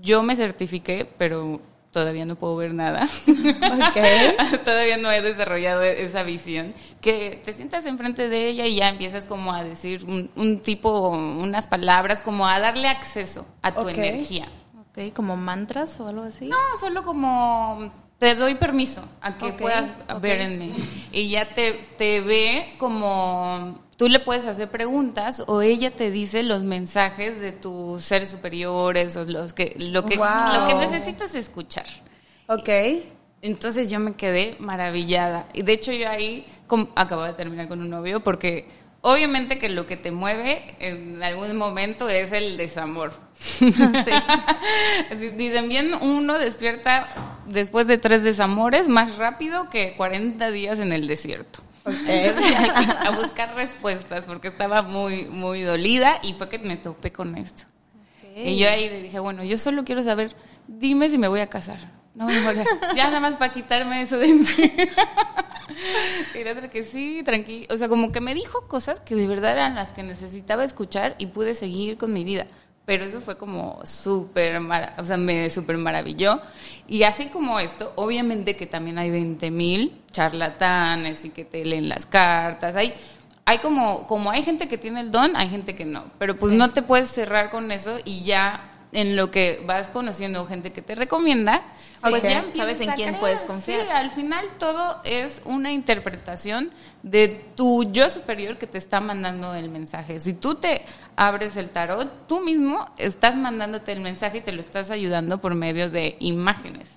Yo 0.00 0.22
me 0.22 0.36
certifiqué, 0.36 1.04
pero 1.04 1.60
todavía 1.90 2.24
no 2.24 2.34
puedo 2.34 2.56
ver 2.56 2.72
nada. 2.72 3.06
todavía 4.64 4.96
no 4.96 5.12
he 5.12 5.20
desarrollado 5.20 5.82
esa 5.82 6.22
visión. 6.22 6.72
Que 7.02 7.42
te 7.44 7.52
sientas 7.52 7.84
enfrente 7.84 8.30
de 8.30 8.48
ella 8.48 8.64
y 8.64 8.76
ya 8.76 8.88
empiezas 8.88 9.26
como 9.26 9.52
a 9.52 9.62
decir 9.62 10.06
un, 10.06 10.60
tipo, 10.60 11.10
unas 11.10 11.66
palabras, 11.66 12.22
como 12.22 12.48
a 12.48 12.58
darle 12.58 12.88
acceso 12.88 13.46
a 13.60 13.74
tu 13.74 13.86
energía. 13.86 14.48
Ok, 14.80 15.12
como 15.12 15.36
mantras 15.36 16.00
o 16.00 16.08
algo 16.08 16.22
así. 16.22 16.46
No, 16.46 16.56
solo 16.80 17.02
como 17.02 17.92
te 18.16 18.34
doy 18.34 18.54
permiso 18.54 19.04
a 19.20 19.36
que 19.36 19.52
puedas 19.52 19.90
ver 20.22 20.40
en 20.40 20.58
mí. 20.58 20.74
Y 21.12 21.28
ya 21.28 21.50
te, 21.50 21.74
te 21.98 22.22
ve 22.22 22.76
como 22.78 23.86
tú 23.98 24.08
le 24.08 24.20
puedes 24.20 24.46
hacer 24.46 24.70
preguntas 24.70 25.42
o 25.46 25.60
ella 25.60 25.90
te 25.90 26.10
dice 26.10 26.42
los 26.44 26.62
mensajes 26.62 27.40
de 27.40 27.52
tus 27.52 28.04
seres 28.04 28.30
superiores 28.30 29.16
o 29.16 29.24
los 29.24 29.52
que, 29.52 29.74
lo, 29.76 30.06
que, 30.06 30.16
lo 30.16 30.66
que 30.68 30.74
necesitas 30.74 31.34
escuchar. 31.34 31.84
Ok. 32.46 32.68
Entonces 33.42 33.90
yo 33.90 33.98
me 33.98 34.14
quedé 34.14 34.56
maravillada. 34.60 35.48
Y 35.52 35.62
de 35.62 35.72
hecho 35.72 35.92
yo 35.92 36.08
ahí 36.08 36.46
acabo 36.94 37.24
de 37.24 37.32
terminar 37.32 37.66
con 37.68 37.80
un 37.80 37.90
novio 37.90 38.20
porque 38.20 38.66
obviamente 39.00 39.58
que 39.58 39.68
lo 39.68 39.86
que 39.86 39.96
te 39.96 40.12
mueve 40.12 40.76
en 40.78 41.20
algún 41.22 41.56
momento 41.56 42.08
es 42.08 42.30
el 42.32 42.56
desamor. 42.56 43.12
Dicen 45.36 45.68
bien, 45.68 45.92
uno 46.02 46.38
despierta 46.38 47.08
después 47.46 47.88
de 47.88 47.98
tres 47.98 48.22
desamores 48.22 48.88
más 48.88 49.16
rápido 49.16 49.68
que 49.70 49.94
40 49.96 50.52
días 50.52 50.78
en 50.78 50.92
el 50.92 51.08
desierto. 51.08 51.62
a 53.06 53.10
buscar 53.10 53.54
respuestas 53.54 54.26
porque 54.26 54.48
estaba 54.48 54.82
muy, 54.82 55.24
muy 55.24 55.62
dolida 55.62 56.18
y 56.22 56.34
fue 56.34 56.48
que 56.48 56.58
me 56.58 56.76
topé 56.76 57.12
con 57.12 57.36
esto. 57.36 57.64
Y 58.36 58.56
yo 58.56 58.68
ahí 58.68 58.88
le 58.88 59.02
dije, 59.02 59.18
bueno, 59.18 59.42
yo 59.42 59.58
solo 59.58 59.84
quiero 59.84 60.00
saber, 60.02 60.30
dime 60.68 61.10
si 61.10 61.18
me 61.18 61.26
voy 61.26 61.40
a 61.40 61.48
casar. 61.48 61.90
No 62.14 62.26
me 62.26 62.40
voy 62.40 62.58
a... 62.58 62.94
Ya 62.94 63.06
nada 63.06 63.20
más 63.20 63.36
para 63.36 63.52
quitarme 63.52 64.02
eso 64.02 64.16
de 64.16 64.28
encima. 64.28 64.68
y 66.34 66.44
la 66.44 66.52
otra 66.52 66.70
que 66.70 66.84
sí, 66.84 67.22
tranquilo. 67.24 67.66
O 67.70 67.76
sea, 67.76 67.88
como 67.88 68.12
que 68.12 68.20
me 68.20 68.34
dijo 68.34 68.68
cosas 68.68 69.00
que 69.00 69.16
de 69.16 69.26
verdad 69.26 69.52
eran 69.52 69.74
las 69.74 69.92
que 69.92 70.04
necesitaba 70.04 70.64
escuchar 70.64 71.16
y 71.18 71.26
pude 71.26 71.54
seguir 71.54 71.98
con 71.98 72.12
mi 72.12 72.22
vida 72.22 72.46
pero 72.88 73.04
eso 73.04 73.20
fue 73.20 73.36
como 73.36 73.82
súper, 73.84 74.62
o 74.96 75.04
sea, 75.04 75.18
me 75.18 75.50
súper 75.50 75.76
maravilló. 75.76 76.40
Y 76.86 77.02
así 77.02 77.26
como 77.26 77.60
esto, 77.60 77.92
obviamente 77.96 78.56
que 78.56 78.64
también 78.64 78.96
hay 78.96 79.10
20 79.10 79.50
mil 79.50 80.00
charlatanes 80.10 81.22
y 81.26 81.28
que 81.28 81.44
te 81.44 81.62
leen 81.66 81.90
las 81.90 82.06
cartas, 82.06 82.74
hay, 82.76 82.94
hay 83.44 83.58
como, 83.58 84.06
como 84.06 84.30
hay 84.30 84.42
gente 84.42 84.68
que 84.68 84.78
tiene 84.78 85.00
el 85.00 85.12
don, 85.12 85.36
hay 85.36 85.50
gente 85.50 85.74
que 85.74 85.84
no, 85.84 86.04
pero 86.18 86.34
pues 86.38 86.54
no 86.54 86.72
te 86.72 86.80
puedes 86.80 87.10
cerrar 87.10 87.50
con 87.50 87.70
eso 87.72 87.98
y 88.06 88.24
ya 88.24 88.70
en 88.92 89.16
lo 89.16 89.30
que 89.30 89.62
vas 89.66 89.90
conociendo 89.90 90.46
gente 90.46 90.72
que 90.72 90.80
te 90.80 90.94
recomienda, 90.94 91.62
pues 92.00 92.22
ya 92.22 92.44
sabes 92.56 92.80
en 92.80 92.92
quién 92.92 93.18
puedes 93.18 93.44
confiar. 93.44 93.82
Sí, 93.82 93.90
al 93.90 94.10
final 94.10 94.46
todo 94.58 95.02
es 95.04 95.42
una 95.44 95.72
interpretación 95.72 96.70
de 97.02 97.28
tu 97.54 97.92
yo 97.92 98.08
superior 98.08 98.56
que 98.56 98.66
te 98.66 98.78
está 98.78 99.00
mandando 99.00 99.54
el 99.54 99.68
mensaje. 99.68 100.20
Si 100.20 100.32
tú 100.32 100.54
te 100.54 100.86
abres 101.18 101.56
el 101.56 101.70
tarot, 101.70 102.26
tú 102.28 102.40
mismo 102.40 102.86
estás 102.96 103.36
mandándote 103.36 103.90
el 103.90 104.00
mensaje 104.00 104.38
y 104.38 104.40
te 104.40 104.52
lo 104.52 104.60
estás 104.60 104.90
ayudando 104.90 105.40
por 105.40 105.54
medio 105.56 105.90
de 105.90 106.16
imágenes. 106.20 106.90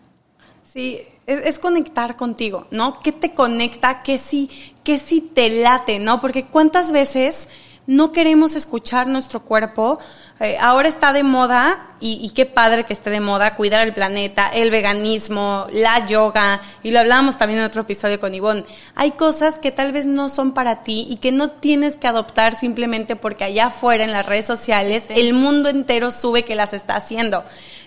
Sí, 0.64 1.02
es, 1.26 1.58
conectar 1.58 2.16
contigo, 2.16 2.68
¿no? 2.70 3.02
¿Qué 3.02 3.12
te 3.12 3.34
conecta? 3.34 4.04
¿Qué 4.04 4.20
sí, 4.20 4.50
qué 4.84 5.00
sí 5.00 5.22
te 5.22 5.50
late, 5.50 6.00
¿no? 6.00 6.22
Porque 6.22 6.46
cuántas 6.46 6.92
veces 6.92 7.50
no 7.88 8.12
queremos 8.12 8.56
escuchar 8.56 9.08
nuestro 9.08 9.41
cuerpo. 9.41 10.00
Eh, 10.39 10.58
ahora 10.60 10.88
está 10.88 11.13
de 11.13 11.24
moda, 11.24 11.88
y, 12.04 12.32
qué 12.32 12.48
padre 12.48 12.84
que 12.86 12.94
esté 12.94 13.12
de 13.12 13.20
moda, 13.20 13.56
cuidar 13.56 13.86
el 13.88 13.94
planeta, 13.94 14.48
el 14.48 14.72
veganismo, 14.72 15.67
la 15.72 16.08
yoga, 16.08 16.60
y 16.82 16.89
lo 16.89 17.00
hablábamos 17.00 17.38
también 17.38 17.60
en 17.60 17.65
otro 17.65 17.84
episodio 17.84 18.20
con 18.20 18.34
Ivonne. 18.34 18.63
Hay 18.96 19.12
cosas 19.12 19.60
que 19.60 19.72
tal 19.72 19.91
vez 19.91 20.08
no 20.08 20.28
son 20.28 20.54
para 20.54 20.82
ti 20.82 21.06
y 21.10 21.17
que 21.17 21.32
no 21.32 21.52
tienes 21.52 21.98
que 21.98 22.08
adoptar 22.08 22.58
simplemente 22.58 23.15
porque 23.15 23.44
allá 23.44 23.67
afuera 23.67 24.04
en 24.04 24.12
las 24.12 24.26
redes 24.26 24.46
sociales 24.46 25.06
el 25.10 25.34
mundo 25.34 25.70
entero 25.70 26.10
sube 26.10 26.44
que 26.44 26.56
las 26.56 26.74
está 26.74 26.96
haciendo. 26.96 27.44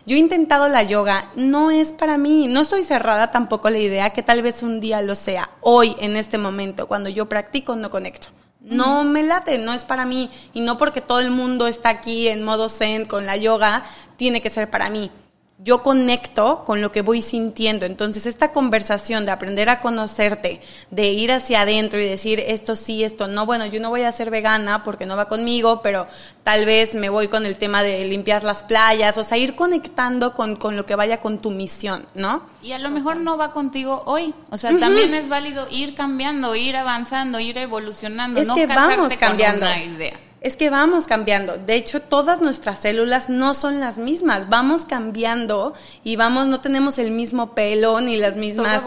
Yo 0.07 0.15
he 0.15 0.21
intentado 0.21 0.69
la 0.69 0.85
yoga, 0.85 1.31
no 1.35 1.73
es 1.73 1.93
para 1.93 2.17
mí, 2.19 2.47
no 2.47 2.61
estoy 2.61 2.85
cerrada 2.85 3.33
tampoco 3.33 3.69
la 3.69 3.79
idea 3.79 4.11
que 4.11 4.23
tal 4.23 4.43
vez 4.43 4.63
un 4.63 4.81
día 4.81 5.03
lo 5.03 5.17
sea, 5.17 5.51
hoy, 5.61 5.97
en 5.99 6.17
este 6.17 6.39
momento, 6.39 6.87
cuando 6.87 7.09
yo 7.09 7.29
practico, 7.29 7.75
no 7.75 7.91
conecto 7.91 8.29
no 8.65 9.05
me 9.05 9.23
late, 9.23 9.59
no 9.59 9.73
es 9.73 9.85
para 9.85 10.05
mí. 10.05 10.31
Y 10.53 10.61
no 10.61 10.77
porque 10.79 11.01
todo 11.01 11.21
el 11.21 11.31
mundo 11.31 11.67
está 11.67 11.91
aquí 11.91 12.29
en 12.29 12.43
modo 12.43 12.69
zen 12.69 13.05
con 13.05 13.27
la 13.27 13.37
yoga, 13.37 13.85
tiene 14.17 14.41
que 14.41 14.51
ser 14.51 14.71
para 14.71 14.91
mí 14.91 15.11
yo 15.59 15.85
conecto 15.85 16.65
con 16.65 16.81
lo 16.81 16.91
que 16.91 17.03
voy 17.03 17.23
sintiendo. 17.23 17.87
Entonces, 17.87 18.27
esta 18.27 18.53
conversación 18.53 19.25
de 19.25 19.31
aprender 19.31 19.69
a 19.69 19.81
conocerte, 19.81 20.61
de 20.91 21.13
ir 21.13 21.31
hacia 21.31 21.61
adentro 21.61 22.01
y 22.01 22.09
decir 22.09 22.41
esto 22.41 22.75
sí, 22.75 23.05
esto 23.05 23.29
no, 23.29 23.47
bueno, 23.47 23.65
yo 23.67 23.81
no 23.81 23.91
voy 23.91 24.03
a 24.03 24.11
ser 24.11 24.31
vegana 24.31 24.83
porque 24.83 25.07
no 25.07 25.17
va 25.17 25.29
conmigo, 25.29 25.81
pero 25.81 26.09
tal 26.43 26.65
vez 26.67 26.95
me 26.95 27.09
voy 27.09 27.29
con 27.29 27.47
el 27.47 27.57
tema 27.57 27.85
de 27.85 28.05
limpiar 28.05 28.43
las 28.43 28.65
playas, 28.65 29.17
o 29.17 29.23
sea, 29.23 29.39
ir 29.39 29.55
conectando 29.55 30.35
con, 30.35 30.59
lo 30.77 30.87
que 30.87 30.97
vaya 30.97 31.21
con 31.21 31.39
tu 31.39 31.51
misión, 31.51 32.05
¿no? 32.15 32.43
Y 32.61 32.73
a 32.73 32.79
lo 32.79 32.91
mejor 32.91 33.17
no 33.17 33.37
va 33.37 33.53
contigo 33.53 34.03
hoy, 34.07 34.35
o 34.51 34.59
sea, 34.59 34.77
también 34.79 35.15
es 35.15 35.29
válido 35.29 35.69
ir 35.71 35.95
cambiando, 35.95 36.57
ir 36.57 36.77
avanzando, 36.77 37.39
ir 37.39 37.59
evolucionando, 37.59 38.41
es 38.41 38.49
no 38.49 38.57
que 38.57 38.67
vamos 38.67 39.17
cambiando. 39.17 39.67
Con 39.67 39.77
una 39.77 39.85
idea 39.85 40.19
es 40.45 40.59
que 40.59 40.69
vamos 40.69 41.07
cambiando. 41.07 41.57
De 41.57 41.75
hecho, 41.75 42.03
todas 42.03 42.43
nuestras 42.43 42.81
células 42.81 43.31
no 43.31 43.55
son 43.55 43.81
las 43.81 43.97
mismas. 43.97 44.51
Vamos 44.51 44.85
cambiando 44.85 45.73
y 46.05 46.17
vamos, 46.17 46.47
no 46.49 46.61
tenemos 46.61 46.99
el 46.99 47.13
mismo 47.13 47.55
pelo, 47.55 48.03
ni 48.03 48.19
las 48.19 48.37
mismas 48.37 48.83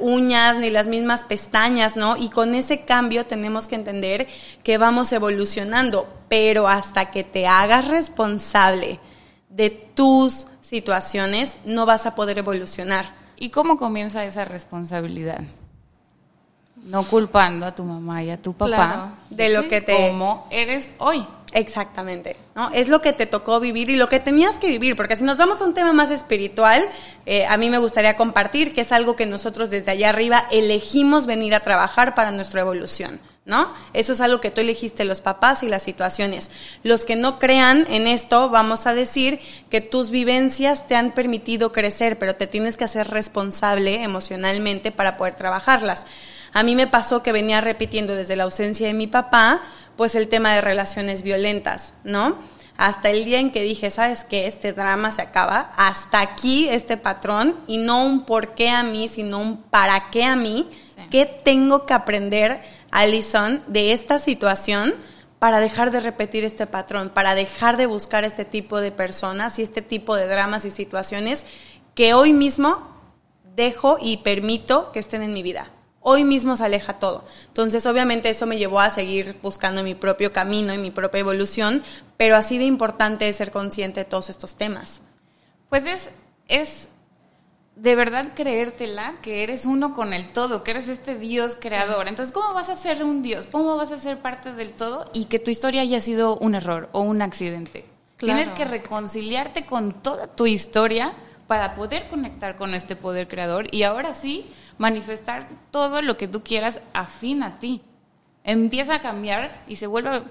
uñas, 0.00 0.58
ni 0.58 0.68
las 0.68 0.86
mismas 0.86 1.24
pestañas, 1.24 1.96
¿no? 1.96 2.18
Y 2.18 2.28
con 2.28 2.54
ese 2.54 2.84
cambio 2.84 3.24
tenemos 3.24 3.68
que 3.68 3.74
entender 3.74 4.28
que 4.62 4.76
vamos 4.76 5.10
evolucionando. 5.12 6.06
Pero 6.28 6.68
hasta 6.68 7.06
que 7.06 7.24
te 7.24 7.46
hagas 7.46 7.88
responsable 7.88 9.00
de 9.48 9.70
tus 9.70 10.46
situaciones, 10.60 11.56
no 11.64 11.86
vas 11.86 12.04
a 12.04 12.14
poder 12.14 12.36
evolucionar. 12.36 13.14
¿Y 13.38 13.48
cómo 13.48 13.78
comienza 13.78 14.26
esa 14.26 14.44
responsabilidad? 14.44 15.40
No 16.86 17.02
culpando 17.02 17.66
a 17.66 17.74
tu 17.74 17.82
mamá 17.82 18.22
y 18.22 18.30
a 18.30 18.40
tu 18.40 18.54
papá 18.54 19.14
de 19.28 19.50
lo 19.50 19.68
que 19.68 19.80
te 19.80 19.94
como 19.94 20.46
eres 20.50 20.90
hoy. 20.98 21.26
Exactamente, 21.52 22.36
¿no? 22.54 22.70
Es 22.72 22.88
lo 22.88 23.00
que 23.00 23.12
te 23.12 23.24
tocó 23.24 23.60
vivir 23.60 23.88
y 23.88 23.96
lo 23.96 24.08
que 24.08 24.20
tenías 24.20 24.58
que 24.58 24.68
vivir, 24.68 24.94
porque 24.94 25.16
si 25.16 25.24
nos 25.24 25.38
vamos 25.38 25.60
a 25.60 25.64
un 25.64 25.74
tema 25.74 25.92
más 25.92 26.10
espiritual, 26.10 26.86
eh, 27.24 27.46
a 27.46 27.56
mí 27.56 27.70
me 27.70 27.78
gustaría 27.78 28.16
compartir 28.16 28.74
que 28.74 28.82
es 28.82 28.92
algo 28.92 29.16
que 29.16 29.26
nosotros 29.26 29.70
desde 29.70 29.92
allá 29.92 30.10
arriba 30.10 30.44
elegimos 30.50 31.26
venir 31.26 31.54
a 31.54 31.60
trabajar 31.60 32.14
para 32.14 32.30
nuestra 32.30 32.60
evolución, 32.60 33.20
¿no? 33.46 33.72
Eso 33.94 34.12
es 34.12 34.20
algo 34.20 34.40
que 34.40 34.50
tú 34.50 34.60
elegiste 34.60 35.04
los 35.04 35.20
papás 35.20 35.62
y 35.62 35.68
las 35.68 35.82
situaciones. 35.82 36.50
Los 36.82 37.04
que 37.04 37.16
no 37.16 37.38
crean 37.38 37.86
en 37.88 38.06
esto, 38.06 38.50
vamos 38.50 38.86
a 38.86 38.92
decir 38.92 39.40
que 39.70 39.80
tus 39.80 40.10
vivencias 40.10 40.86
te 40.86 40.94
han 40.94 41.12
permitido 41.12 41.72
crecer, 41.72 42.18
pero 42.18 42.34
te 42.34 42.46
tienes 42.46 42.76
que 42.76 42.84
hacer 42.84 43.08
responsable 43.08 44.02
emocionalmente 44.02 44.92
para 44.92 45.16
poder 45.16 45.36
trabajarlas. 45.36 46.04
A 46.56 46.62
mí 46.62 46.74
me 46.74 46.86
pasó 46.86 47.22
que 47.22 47.32
venía 47.32 47.60
repitiendo 47.60 48.16
desde 48.16 48.34
la 48.34 48.44
ausencia 48.44 48.86
de 48.86 48.94
mi 48.94 49.06
papá, 49.06 49.60
pues 49.94 50.14
el 50.14 50.26
tema 50.28 50.54
de 50.54 50.62
relaciones 50.62 51.20
violentas, 51.22 51.92
¿no? 52.02 52.38
Hasta 52.78 53.10
el 53.10 53.26
día 53.26 53.40
en 53.40 53.52
que 53.52 53.60
dije, 53.60 53.90
¿sabes 53.90 54.24
qué? 54.24 54.46
Este 54.46 54.72
drama 54.72 55.12
se 55.12 55.20
acaba, 55.20 55.70
hasta 55.76 56.20
aquí 56.20 56.66
este 56.66 56.96
patrón, 56.96 57.56
y 57.66 57.76
no 57.76 58.02
un 58.06 58.24
por 58.24 58.54
qué 58.54 58.70
a 58.70 58.82
mí, 58.84 59.06
sino 59.06 59.38
un 59.38 59.64
para 59.64 60.08
qué 60.08 60.24
a 60.24 60.34
mí, 60.34 60.66
qué 61.10 61.26
tengo 61.26 61.84
que 61.84 61.92
aprender, 61.92 62.62
Alison, 62.90 63.62
de 63.66 63.92
esta 63.92 64.18
situación 64.18 64.94
para 65.38 65.60
dejar 65.60 65.90
de 65.90 66.00
repetir 66.00 66.42
este 66.46 66.66
patrón, 66.66 67.10
para 67.10 67.34
dejar 67.34 67.76
de 67.76 67.84
buscar 67.84 68.24
este 68.24 68.46
tipo 68.46 68.80
de 68.80 68.92
personas 68.92 69.58
y 69.58 69.62
este 69.62 69.82
tipo 69.82 70.16
de 70.16 70.26
dramas 70.26 70.64
y 70.64 70.70
situaciones 70.70 71.44
que 71.94 72.14
hoy 72.14 72.32
mismo 72.32 72.78
dejo 73.54 73.98
y 74.00 74.16
permito 74.16 74.90
que 74.92 75.00
estén 75.00 75.20
en 75.20 75.34
mi 75.34 75.42
vida 75.42 75.70
hoy 76.08 76.22
mismo 76.22 76.56
se 76.56 76.64
aleja 76.64 77.00
todo. 77.00 77.24
Entonces, 77.48 77.84
obviamente 77.84 78.30
eso 78.30 78.46
me 78.46 78.56
llevó 78.56 78.78
a 78.78 78.90
seguir 78.90 79.36
buscando 79.42 79.82
mi 79.82 79.96
propio 79.96 80.32
camino 80.32 80.72
y 80.72 80.78
mi 80.78 80.92
propia 80.92 81.18
evolución, 81.18 81.82
pero 82.16 82.36
así 82.36 82.58
de 82.58 82.64
importante 82.64 83.28
es 83.28 83.34
ser 83.34 83.50
consciente 83.50 84.00
de 84.00 84.04
todos 84.04 84.30
estos 84.30 84.54
temas. 84.54 85.00
Pues 85.68 85.84
es, 85.84 86.12
es 86.46 86.86
de 87.74 87.96
verdad 87.96 88.34
creértela 88.36 89.16
que 89.20 89.42
eres 89.42 89.66
uno 89.66 89.94
con 89.94 90.12
el 90.12 90.32
todo, 90.32 90.62
que 90.62 90.70
eres 90.70 90.88
este 90.88 91.16
Dios 91.16 91.56
creador. 91.60 92.06
Entonces, 92.06 92.32
¿cómo 92.32 92.54
vas 92.54 92.68
a 92.68 92.76
ser 92.76 93.02
un 93.02 93.24
Dios? 93.24 93.48
¿Cómo 93.50 93.76
vas 93.76 93.90
a 93.90 93.96
ser 93.96 94.22
parte 94.22 94.52
del 94.52 94.74
todo 94.74 95.10
y 95.12 95.24
que 95.24 95.40
tu 95.40 95.50
historia 95.50 95.80
haya 95.80 96.00
sido 96.00 96.38
un 96.38 96.54
error 96.54 96.88
o 96.92 97.00
un 97.00 97.20
accidente? 97.20 97.84
Tienes 98.16 98.50
que 98.52 98.64
reconciliarte 98.64 99.64
con 99.64 99.90
toda 99.90 100.28
tu 100.28 100.46
historia 100.46 101.14
para 101.46 101.74
poder 101.74 102.08
conectar 102.08 102.56
con 102.56 102.74
este 102.74 102.96
poder 102.96 103.28
creador 103.28 103.66
y 103.72 103.82
ahora 103.82 104.14
sí 104.14 104.46
manifestar 104.78 105.48
todo 105.70 106.02
lo 106.02 106.16
que 106.16 106.28
tú 106.28 106.42
quieras 106.42 106.80
afín 106.92 107.42
a 107.42 107.58
ti. 107.58 107.82
Empieza 108.44 108.96
a 108.96 109.02
cambiar 109.02 109.64
y 109.66 109.76
se 109.76 109.86
vuelve 109.86 110.22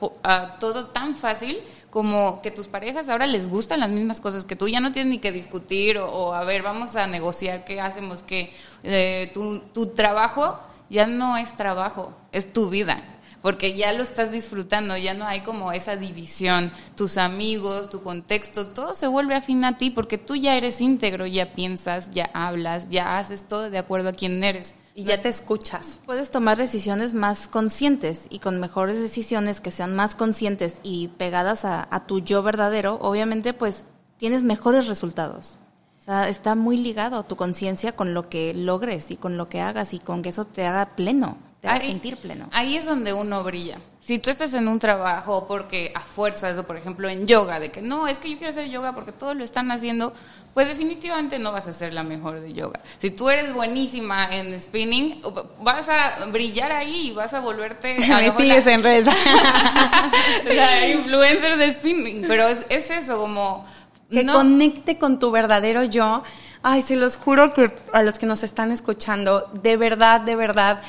todo 0.60 0.88
tan 0.88 1.16
fácil 1.16 1.60
como 1.90 2.42
que 2.42 2.52
tus 2.52 2.68
parejas 2.68 3.10
ahora 3.10 3.28
les 3.28 3.50
gustan 3.50 3.80
las 3.80 3.90
mismas 3.90 4.20
cosas 4.22 4.46
que 4.46 4.56
tú, 4.56 4.68
ya 4.68 4.80
no 4.80 4.92
tienes 4.92 5.12
ni 5.12 5.20
que 5.20 5.32
discutir 5.32 5.98
o, 5.98 6.34
a 6.34 6.44
ver, 6.44 6.62
vamos 6.62 6.96
a 6.96 7.08
negociar 7.08 7.66
qué 7.66 7.80
hacemos, 7.80 8.22
que 8.22 8.54
eh, 8.84 9.32
tu, 9.34 9.60
tu 9.74 9.88
trabajo 9.88 10.60
ya 10.90 11.08
no 11.08 11.38
es 11.38 11.56
trabajo, 11.56 12.14
es 12.32 12.52
tu 12.52 12.70
vida 12.70 13.15
porque 13.46 13.76
ya 13.76 13.94
lo 13.94 14.02
estás 14.02 14.32
disfrutando, 14.32 14.98
ya 14.98 15.14
no 15.14 15.28
hay 15.28 15.42
como 15.42 15.72
esa 15.72 15.96
división, 15.98 16.72
tus 16.96 17.20
amigos, 17.20 17.92
tu 17.92 18.02
contexto, 18.02 18.66
todo 18.70 18.96
se 18.96 19.06
vuelve 19.06 19.36
afín 19.36 19.64
a 19.66 19.78
ti 19.78 19.92
porque 19.92 20.18
tú 20.18 20.36
ya 20.36 20.58
eres 20.58 20.82
íntegro, 20.82 21.28
ya 21.28 21.54
piensas, 21.54 22.10
ya 22.10 22.28
hablas, 22.34 22.90
ya 22.90 23.20
haces 23.20 23.48
todo 23.48 23.70
de 23.70 23.78
acuerdo 23.78 24.10
a 24.10 24.14
quién 24.14 24.44
eres. 24.44 24.74
Y 24.96 25.04
ya 25.04 25.22
te 25.22 25.30
escuchas. 25.30 26.00
Puedes 26.08 26.32
tomar 26.32 26.58
decisiones 26.58 27.14
más 27.14 27.48
conscientes 27.48 28.26
y 28.32 28.40
con 28.40 28.60
mejores 28.60 29.00
decisiones 29.00 29.62
que 29.62 29.70
sean 29.70 29.96
más 29.96 30.16
conscientes 30.16 30.78
y 30.82 31.10
pegadas 31.10 31.66
a, 31.66 31.88
a 31.92 32.08
tu 32.08 32.22
yo 32.22 32.42
verdadero, 32.42 32.98
obviamente 33.00 33.54
pues 33.54 33.86
tienes 34.18 34.42
mejores 34.42 34.88
resultados. 34.88 35.60
O 36.00 36.04
sea, 36.04 36.30
está 36.30 36.56
muy 36.56 36.78
ligado 36.78 37.22
tu 37.22 37.36
conciencia 37.36 37.92
con 37.92 38.16
lo 38.16 38.28
que 38.28 38.56
logres 38.56 39.12
y 39.12 39.18
con 39.18 39.38
lo 39.38 39.50
que 39.50 39.62
hagas 39.62 39.94
y 39.94 40.00
con 40.00 40.24
que 40.24 40.30
eso 40.30 40.46
te 40.46 40.66
haga 40.66 40.96
pleno 40.96 41.45
ahí, 41.68 41.88
sentir 41.88 42.18
pleno. 42.18 42.48
Ahí 42.52 42.78
es 42.78 42.86
donde 42.86 43.14
uno 43.14 43.44
brilla. 43.44 43.80
Si 44.00 44.20
tú 44.20 44.30
estás 44.30 44.54
en 44.54 44.68
un 44.68 44.78
trabajo 44.78 45.48
porque 45.48 45.92
a 45.96 46.02
fuerzas, 46.02 46.58
o 46.58 46.68
por 46.68 46.78
ejemplo 46.78 47.10
en 47.10 47.26
yoga, 47.26 47.60
de 47.60 47.72
que 47.72 47.82
no, 47.82 48.08
es 48.08 48.20
que 48.20 48.30
yo 48.30 48.38
quiero 48.38 48.52
hacer 48.52 48.70
yoga 48.70 48.94
porque 48.94 49.12
todos 49.12 49.36
lo 49.36 49.44
están 49.44 49.72
haciendo, 49.72 50.14
pues 50.56 50.70
definitivamente 50.70 51.38
no 51.38 51.52
vas 51.52 51.68
a 51.68 51.74
ser 51.74 51.92
la 51.94 52.04
mejor 52.04 52.40
de 52.40 52.54
yoga. 52.54 52.80
Si 52.98 53.12
tú 53.12 53.30
eres 53.30 53.54
buenísima 53.54 54.30
en 54.32 54.58
spinning, 54.58 55.22
vas 55.60 55.90
a 55.90 56.28
brillar 56.28 56.72
ahí 56.72 57.08
y 57.08 57.12
vas 57.12 57.34
a 57.34 57.42
volverte... 57.42 57.98
A 58.14 58.18
Me 58.18 58.32
sigues 58.32 58.66
en 58.66 58.82
redes. 58.82 59.06
la 60.56 60.88
influencer 60.88 61.58
de 61.58 61.74
spinning. 61.74 62.24
Pero 62.26 62.48
es, 62.48 62.66
eso, 62.70 63.18
como... 63.18 63.66
Que 64.10 64.26
conecte 64.26 64.98
con 64.98 65.20
tu 65.20 65.30
verdadero 65.30 65.84
yo. 65.84 66.24
Ay, 66.64 66.84
se 66.84 66.96
los 66.96 67.18
juro 67.18 67.54
que 67.54 67.76
a 67.92 68.02
los 68.02 68.18
que 68.18 68.26
nos 68.26 68.42
están 68.44 68.72
escuchando, 68.72 69.50
de 69.62 69.76
verdad, 69.76 70.22
de 70.22 70.38
verdad, 70.38 70.82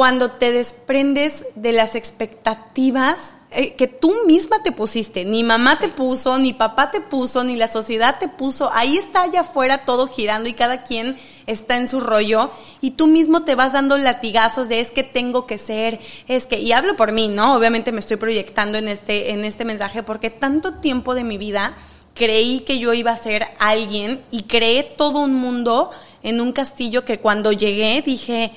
cuando 0.00 0.30
te 0.30 0.50
desprendes 0.50 1.44
de 1.56 1.72
las 1.72 1.94
expectativas 1.94 3.18
eh, 3.50 3.74
que 3.76 3.86
tú 3.86 4.10
misma 4.26 4.62
te 4.62 4.72
pusiste, 4.72 5.26
ni 5.26 5.44
mamá 5.44 5.78
te 5.78 5.88
puso, 5.88 6.38
ni 6.38 6.54
papá 6.54 6.90
te 6.90 7.02
puso, 7.02 7.44
ni 7.44 7.54
la 7.54 7.68
sociedad 7.68 8.16
te 8.18 8.26
puso, 8.26 8.70
ahí 8.72 8.96
está 8.96 9.24
allá 9.24 9.40
afuera 9.40 9.84
todo 9.84 10.08
girando 10.08 10.48
y 10.48 10.54
cada 10.54 10.84
quien 10.84 11.18
está 11.46 11.76
en 11.76 11.86
su 11.86 12.00
rollo 12.00 12.50
y 12.80 12.92
tú 12.92 13.08
mismo 13.08 13.42
te 13.42 13.56
vas 13.56 13.74
dando 13.74 13.98
latigazos 13.98 14.70
de 14.70 14.80
es 14.80 14.90
que 14.90 15.02
tengo 15.02 15.46
que 15.46 15.58
ser, 15.58 16.00
es 16.28 16.46
que, 16.46 16.58
y 16.58 16.72
hablo 16.72 16.96
por 16.96 17.12
mí, 17.12 17.28
¿no? 17.28 17.54
Obviamente 17.54 17.92
me 17.92 18.00
estoy 18.00 18.16
proyectando 18.16 18.78
en 18.78 18.88
este, 18.88 19.32
en 19.32 19.44
este 19.44 19.66
mensaje 19.66 20.02
porque 20.02 20.30
tanto 20.30 20.76
tiempo 20.76 21.14
de 21.14 21.24
mi 21.24 21.36
vida 21.36 21.76
creí 22.14 22.60
que 22.60 22.78
yo 22.78 22.94
iba 22.94 23.10
a 23.10 23.18
ser 23.18 23.44
alguien 23.58 24.22
y 24.30 24.44
creé 24.44 24.82
todo 24.82 25.18
un 25.18 25.34
mundo 25.34 25.90
en 26.22 26.40
un 26.40 26.52
castillo 26.52 27.04
que 27.04 27.18
cuando 27.18 27.52
llegué 27.52 28.00
dije, 28.00 28.52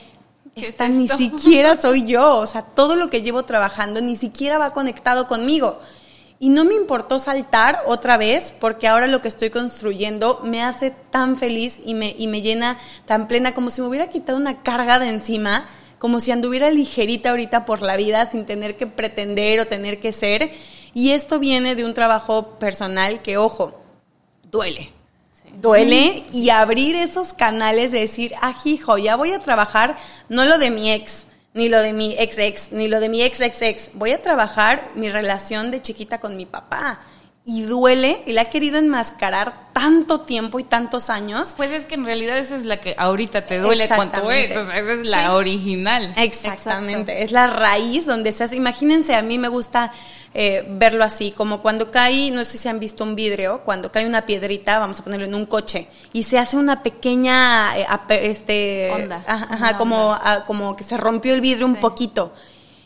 esta 0.55 0.87
ni 0.87 1.07
siquiera 1.07 1.79
soy 1.79 2.05
yo, 2.05 2.37
o 2.37 2.47
sea, 2.47 2.61
todo 2.61 2.95
lo 2.95 3.09
que 3.09 3.21
llevo 3.21 3.43
trabajando 3.43 4.01
ni 4.01 4.15
siquiera 4.15 4.57
va 4.57 4.71
conectado 4.71 5.27
conmigo. 5.27 5.79
Y 6.39 6.49
no 6.49 6.65
me 6.65 6.75
importó 6.75 7.19
saltar 7.19 7.79
otra 7.85 8.17
vez 8.17 8.53
porque 8.59 8.87
ahora 8.87 9.07
lo 9.07 9.21
que 9.21 9.29
estoy 9.29 9.49
construyendo 9.49 10.41
me 10.43 10.61
hace 10.61 10.91
tan 10.91 11.37
feliz 11.37 11.79
y 11.85 11.93
me, 11.93 12.13
y 12.17 12.27
me 12.27 12.41
llena 12.41 12.77
tan 13.05 13.27
plena 13.27 13.53
como 13.53 13.69
si 13.69 13.81
me 13.81 13.87
hubiera 13.87 14.09
quitado 14.09 14.37
una 14.37 14.61
carga 14.61 14.99
de 14.99 15.09
encima, 15.09 15.65
como 15.99 16.19
si 16.19 16.31
anduviera 16.31 16.69
ligerita 16.69 17.29
ahorita 17.29 17.65
por 17.65 17.81
la 17.81 17.95
vida 17.95 18.29
sin 18.29 18.45
tener 18.45 18.75
que 18.75 18.87
pretender 18.87 19.61
o 19.61 19.67
tener 19.67 20.01
que 20.01 20.11
ser. 20.11 20.51
Y 20.93 21.11
esto 21.11 21.39
viene 21.39 21.75
de 21.75 21.85
un 21.85 21.93
trabajo 21.93 22.59
personal 22.59 23.21
que, 23.21 23.37
ojo, 23.37 23.81
duele 24.51 24.91
duele 25.61 26.23
y 26.33 26.49
abrir 26.49 26.95
esos 26.95 27.33
canales 27.33 27.91
de 27.91 27.99
decir, 27.99 28.33
ah, 28.41 28.53
hijo, 28.65 28.97
ya 28.97 29.15
voy 29.15 29.31
a 29.31 29.39
trabajar 29.39 29.97
no 30.29 30.45
lo 30.45 30.57
de 30.57 30.71
mi 30.71 30.91
ex, 30.91 31.25
ni 31.53 31.69
lo 31.69 31.81
de 31.81 31.93
mi 31.93 32.15
ex 32.17 32.37
ex, 32.37 32.71
ni 32.71 32.87
lo 32.87 32.99
de 32.99 33.09
mi 33.09 33.21
ex 33.21 33.39
ex 33.41 33.61
ex, 33.61 33.89
voy 33.93 34.11
a 34.11 34.21
trabajar 34.21 34.89
mi 34.95 35.09
relación 35.09 35.71
de 35.71 35.81
chiquita 35.81 36.19
con 36.19 36.35
mi 36.35 36.45
papá. 36.45 37.01
Y 37.45 37.63
duele, 37.63 38.21
y 38.25 38.31
la 38.31 38.43
ha 38.43 38.49
querido 38.49 38.77
enmascarar 38.77 39.73
tanto 39.73 40.21
tiempo 40.21 40.59
y 40.59 40.63
tantos 40.63 41.09
años. 41.09 41.55
Pues 41.57 41.71
es 41.71 41.85
que 41.85 41.95
en 41.95 42.05
realidad 42.05 42.37
esa 42.37 42.55
es 42.55 42.63
la 42.63 42.79
que 42.79 42.95
ahorita 42.97 43.45
te 43.45 43.59
duele 43.59 43.89
cuando 43.89 44.31
es, 44.31 44.55
o 44.55 44.65
sea, 44.65 44.79
esa 44.79 44.93
es 44.93 45.05
la 45.05 45.35
original. 45.35 46.13
Exactamente, 46.15 47.21
es 47.21 47.33
la 47.33 47.47
raíz 47.47 48.05
donde 48.05 48.31
se 48.31 48.45
hace. 48.45 48.55
Imagínense, 48.55 49.13
a 49.13 49.21
mí 49.21 49.37
me 49.37 49.49
gusta 49.49 49.91
eh, 50.35 50.65
verlo 50.67 51.03
así, 51.03 51.31
como 51.31 51.61
cuando 51.61 51.91
cae, 51.91 52.31
no 52.31 52.43
sé 52.43 52.57
si 52.57 52.67
han 52.67 52.79
visto 52.79 53.03
un 53.03 53.15
vidrio, 53.15 53.61
cuando 53.63 53.91
cae 53.91 54.07
una 54.07 54.25
piedrita, 54.25 54.79
vamos 54.79 54.99
a 54.99 55.03
ponerlo 55.03 55.25
en 55.27 55.35
un 55.35 55.45
coche, 55.45 55.87
y 56.11 56.23
se 56.23 56.39
hace 56.39 56.57
una 56.57 56.81
pequeña, 56.81 57.77
eh, 57.77 57.85
este, 58.09 58.91
onda. 58.91 59.23
Ajá, 59.27 59.77
como, 59.77 60.13
ah, 60.13 60.43
como 60.47 60.75
que 60.75 60.83
se 60.83 60.97
rompió 60.97 61.35
el 61.35 61.41
vidrio 61.41 61.67
un 61.67 61.75
poquito. 61.75 62.33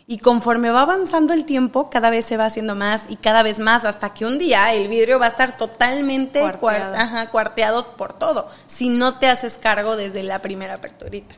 Y 0.09 0.19
conforme 0.19 0.69
va 0.69 0.81
avanzando 0.81 1.33
el 1.33 1.43
tiempo, 1.43 1.89
cada 1.89 2.09
vez 2.09 2.25
se 2.25 2.37
va 2.37 2.45
haciendo 2.45 2.75
más 2.75 3.03
y 3.09 3.17
cada 3.17 3.43
vez 3.43 3.59
más, 3.59 3.83
hasta 3.83 4.13
que 4.13 4.25
un 4.25 4.37
día 4.37 4.73
el 4.73 4.87
vidrio 4.87 5.19
va 5.19 5.25
a 5.25 5.29
estar 5.29 5.57
totalmente 5.57 6.39
cuarteado, 6.59 7.31
cuarteado 7.31 7.97
por 7.97 8.13
todo, 8.13 8.49
si 8.67 8.87
no 8.87 9.19
te 9.19 9.27
haces 9.27 9.57
cargo 9.57 9.97
desde 9.97 10.23
la 10.23 10.41
primera 10.41 10.75
aperturita. 10.75 11.35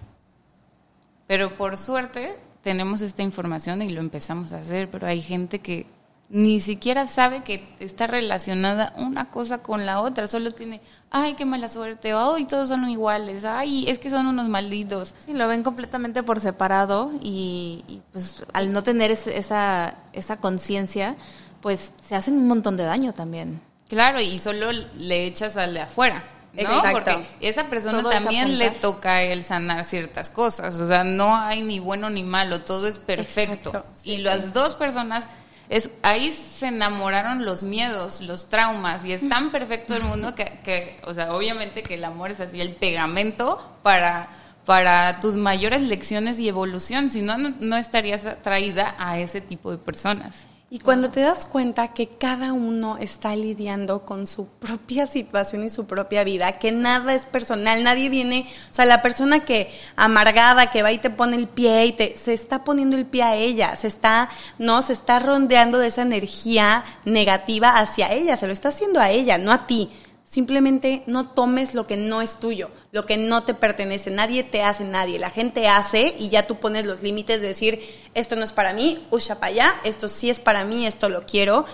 Pero 1.26 1.56
por 1.58 1.78
suerte 1.78 2.38
tenemos 2.62 3.02
esta 3.02 3.24
información 3.24 3.82
y 3.82 3.89
lo 3.89 4.02
empezamos 4.02 4.54
a 4.54 4.60
hacer, 4.60 4.89
pero 4.89 5.08
hay 5.08 5.22
gente 5.22 5.60
que 5.60 5.88
ni 6.30 6.60
siquiera 6.60 7.08
sabe 7.08 7.44
que 7.44 7.68
está 7.80 8.06
relacionada 8.06 8.94
una 8.98 9.32
cosa 9.32 9.60
con 9.60 9.88
la 9.88 10.00
otra, 10.00 10.28
solo 10.28 10.52
tiene, 10.54 10.80
ay, 11.10 11.34
qué 11.34 11.44
mala 11.44 11.70
suerte, 11.70 12.13
ay, 12.13 12.46
todos 12.46 12.70
son 12.70 12.88
iguales, 12.88 13.46
ay, 13.46 13.86
es 13.89 13.98
que 13.98 14.12
son 14.12 14.28
unos 14.28 14.48
malditos. 14.48 15.15
Sí, 15.26 15.34
lo 15.34 15.48
ven 15.48 15.63
completamente 15.63 16.22
por 16.22 16.39
separado 16.39 17.12
y, 17.24 18.02
pues 18.12 18.44
al 18.54 18.72
no 18.72 18.84
tener 18.84 19.10
esa, 19.10 19.96
esa 20.13 20.38
conciencia, 20.38 21.15
pues 21.62 21.94
se 22.08 22.15
hacen 22.15 22.36
un 22.36 22.48
montón 22.48 22.78
de 22.78 22.84
daño 22.84 23.12
también. 23.12 23.60
Claro, 23.88 24.22
y 24.22 24.38
solo 24.38 24.72
le 24.72 25.26
echas 25.26 25.58
al 25.58 25.74
de 25.74 25.82
afuera. 25.82 26.24
¿no? 26.54 26.92
Porque 26.92 27.26
esa 27.42 27.70
persona 27.70 28.08
también 28.08 28.58
le 28.58 28.70
toca 28.70 29.24
el 29.24 29.44
sanar 29.44 29.84
ciertas 29.84 30.30
cosas, 30.30 30.80
o 30.80 30.88
sea, 30.88 31.04
no 31.04 31.36
hay 31.36 31.62
ni 31.63 31.80
bueno 31.80 32.10
ni 32.10 32.24
malo, 32.24 32.62
todo 32.62 32.88
es 32.88 33.00
perfecto. 33.00 33.86
y 34.04 34.18
las 34.18 34.54
dos 34.54 34.74
personas 34.74 35.28
es 35.69 35.91
ahí 36.01 36.32
se 36.34 36.67
enamoraron 36.67 37.45
los 37.45 37.62
miedos, 37.62 38.21
los 38.21 38.49
traumas, 38.49 39.05
y 39.05 39.13
es 39.13 39.27
tan 39.29 39.51
perfecto 39.51 39.95
el 39.95 40.03
mundo 40.03 40.34
que, 40.36 40.99
o 41.05 41.13
sea, 41.13 41.34
obviamente 41.34 41.84
que 41.84 41.93
el 41.93 42.03
amor 42.03 42.32
es 42.32 42.39
así, 42.39 42.60
el 42.60 42.75
pegamento 42.75 43.77
para, 43.84 44.29
para 44.65 45.19
tus 45.19 45.36
mayores 45.36 45.82
lecciones 45.82 46.39
y 46.39 46.47
evolución, 46.47 47.10
si 47.10 47.21
no, 47.21 47.38
no 47.38 47.77
estarías 47.77 48.25
atraída 48.25 48.95
a 48.97 49.19
ese 49.19 49.41
tipo 49.41 49.71
de 49.71 49.77
personas. 49.77 50.47
Y 50.71 50.77
cuando 50.77 51.10
te 51.10 51.21
das 51.21 51.47
cuenta 51.47 51.93
que 51.93 52.08
cada 52.08 52.53
uno 52.53 52.97
está 52.99 53.36
lidiando 53.36 54.05
con 54.05 54.27
su 54.27 54.45
propia 54.45 55.08
situación 55.08 55.63
y 55.63 55.71
su 55.71 55.88
propia 55.88 56.23
vida, 56.23 56.60
que 56.60 56.71
nada 56.71 57.15
es 57.15 57.25
personal, 57.25 57.84
nadie 57.84 58.10
viene, 58.10 58.47
o 58.69 58.73
sea, 58.73 58.86
la 58.86 59.01
persona 59.01 59.45
que 59.45 59.71
amargada, 59.95 60.69
que 60.69 60.84
va 60.84 60.91
y 60.91 60.99
te 60.99 61.10
pone 61.10 61.38
el 61.38 61.47
pie 61.47 61.88
y 61.88 61.93
te, 61.93 62.15
se 62.15 62.36
está 62.36 62.63
poniendo 62.63 62.97
el 62.97 63.08
pie 63.08 63.23
a 63.23 63.34
ella, 63.34 63.75
se 63.77 63.88
está, 63.88 64.29
no, 64.60 64.84
se 64.84 64.93
está 64.93 65.17
rondeando 65.17 65.79
de 65.79 65.88
esa 65.88 66.03
energía 66.03 66.84
negativa 67.03 67.79
hacia 67.79 68.13
ella, 68.13 68.38
se 68.38 68.45
lo 68.45 68.53
está 68.53 68.69
haciendo 68.69 68.99
a 68.99 69.10
ella, 69.10 69.39
no 69.39 69.51
a 69.51 69.65
ti. 69.65 69.89
Simplemente 70.30 71.02
no 71.08 71.32
tomes 71.32 71.74
lo 71.74 71.88
que 71.88 71.98
no 71.98 72.22
es 72.22 72.39
tuyo, 72.39 72.70
lo 72.92 73.08
que 73.08 73.18
no 73.18 73.46
te 73.46 73.56
pertenece. 73.56 74.12
Nadie 74.12 74.44
te 74.44 74.62
hace 74.62 74.84
nadie. 74.84 75.18
La 75.18 75.32
gente 75.32 75.68
hace 75.68 76.15
y 76.20 76.30
ya 76.30 76.46
tú 76.46 76.60
pones 76.60 76.86
los 76.86 77.02
límites 77.02 77.42
de 77.42 77.48
decir, 77.48 77.80
esto 78.13 78.36
no 78.36 78.44
es 78.44 78.52
para 78.52 78.74
mí, 78.74 79.08
usha 79.10 79.39
para 79.39 79.54
allá, 79.54 79.76
esto 79.86 80.08
sí 80.08 80.30
es 80.30 80.39
para 80.39 80.65
mí, 80.65 80.86
esto 80.86 81.10
lo 81.10 81.26
quiero. 81.26 81.65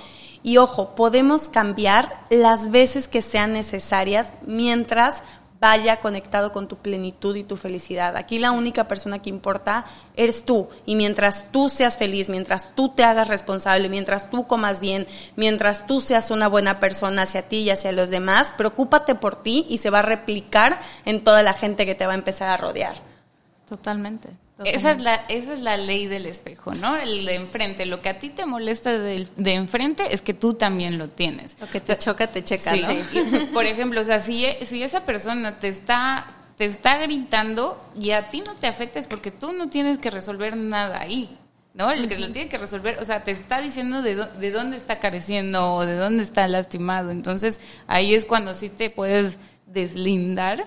Y 0.42 0.56
ojo, 0.56 0.96
podemos 0.96 1.50
cambiar 1.50 2.26
las 2.30 2.72
veces 2.72 3.10
que 3.10 3.22
sean 3.22 3.52
necesarias 3.52 4.28
mientras 4.46 5.16
vaya 5.66 6.00
conectado 6.00 6.52
con 6.52 6.68
tu 6.68 6.78
plenitud 6.78 7.36
y 7.36 7.44
tu 7.44 7.58
felicidad. 7.58 8.18
Aquí 8.18 8.38
la 8.38 8.52
única 8.52 8.88
persona 8.88 9.18
que 9.18 9.32
importa 9.32 9.86
eres 10.16 10.46
tú. 10.46 10.70
Y 10.86 10.94
mientras 10.94 11.52
tú 11.52 11.70
seas 11.70 11.98
feliz, 11.98 12.30
mientras 12.30 12.76
tú 12.76 12.90
te 12.90 13.04
hagas 13.04 13.30
responsable, 13.30 13.90
mientras 13.90 14.30
tú 14.30 14.46
comas 14.46 14.80
bien, 14.80 15.08
mientras 15.36 15.88
tú 15.88 16.02
seas 16.02 16.30
una 16.30 16.48
buena 16.48 16.80
persona 16.80 17.24
hacia 17.24 17.42
ti 17.42 17.62
y 17.62 17.72
hacia 17.72 17.94
los 17.94 18.12
demás, 18.12 18.54
preocúpate 18.56 19.16
por 19.16 19.42
ti 19.42 19.66
y 19.68 19.80
se 19.80 19.90
va 19.90 20.00
a 20.00 20.04
replicar 20.04 20.80
en 21.04 21.24
toda 21.24 21.42
la 21.42 21.54
gente 21.54 21.88
que 21.88 21.96
te 21.96 22.06
va 22.06 22.12
a 22.12 22.22
empezar 22.22 22.50
a 22.50 22.58
rodear. 22.58 22.94
Totalmente. 23.68 24.45
Esa 24.64 24.92
es, 24.92 25.02
la, 25.02 25.16
esa 25.28 25.54
es 25.54 25.60
la 25.60 25.76
ley 25.76 26.08
del 26.08 26.26
espejo, 26.26 26.74
¿no? 26.74 26.96
El 26.96 27.26
de 27.26 27.36
enfrente. 27.36 27.86
Lo 27.86 28.02
que 28.02 28.08
a 28.10 28.20
ti 28.20 28.30
te 28.30 28.46
molesta 28.46 28.98
de, 28.98 29.28
de 29.36 29.54
enfrente 29.54 30.14
es 30.14 30.22
que 30.22 30.34
tú 30.34 30.54
también 30.54 30.98
lo 30.98 31.10
tienes. 31.10 31.58
Lo 31.60 31.68
que 31.68 31.82
te 31.82 31.98
choca, 31.98 32.28
te 32.28 32.42
checa, 32.44 32.74
Sí, 32.74 32.82
¿no? 32.82 32.88
sí. 32.90 33.46
Por 33.54 33.66
ejemplo, 33.66 34.00
o 34.00 34.04
sea, 34.06 34.22
si, 34.22 34.46
si 34.64 34.82
esa 34.82 35.04
persona 35.04 35.60
te 35.60 35.68
está, 35.68 36.28
te 36.58 36.64
está 36.64 36.98
gritando 37.00 37.84
y 38.00 38.12
a 38.12 38.30
ti 38.30 38.42
no 38.42 38.56
te 38.56 38.68
afecta 38.68 38.98
es 38.98 39.08
porque 39.08 39.30
tú 39.32 39.52
no 39.52 39.68
tienes 39.70 39.98
que 39.98 40.10
resolver 40.10 40.56
nada 40.56 41.02
ahí. 41.02 41.38
¿No? 41.74 41.92
El 41.92 42.08
que 42.08 42.18
lo 42.18 42.32
tiene 42.32 42.48
que 42.48 42.58
resolver, 42.58 43.00
o 43.02 43.04
sea, 43.04 43.26
te 43.26 43.32
está 43.32 43.60
diciendo 43.60 44.02
de, 44.02 44.16
dó- 44.16 44.32
de 44.32 44.50
dónde 44.52 44.78
está 44.78 45.02
careciendo 45.02 45.74
o 45.74 45.86
de 45.86 45.96
dónde 45.96 46.24
está 46.24 46.48
lastimado. 46.48 47.12
Entonces, 47.12 47.60
ahí 47.88 48.14
es 48.14 48.24
cuando 48.24 48.54
sí 48.54 48.70
te 48.70 48.90
puedes 48.90 49.38
deslindar, 49.68 50.66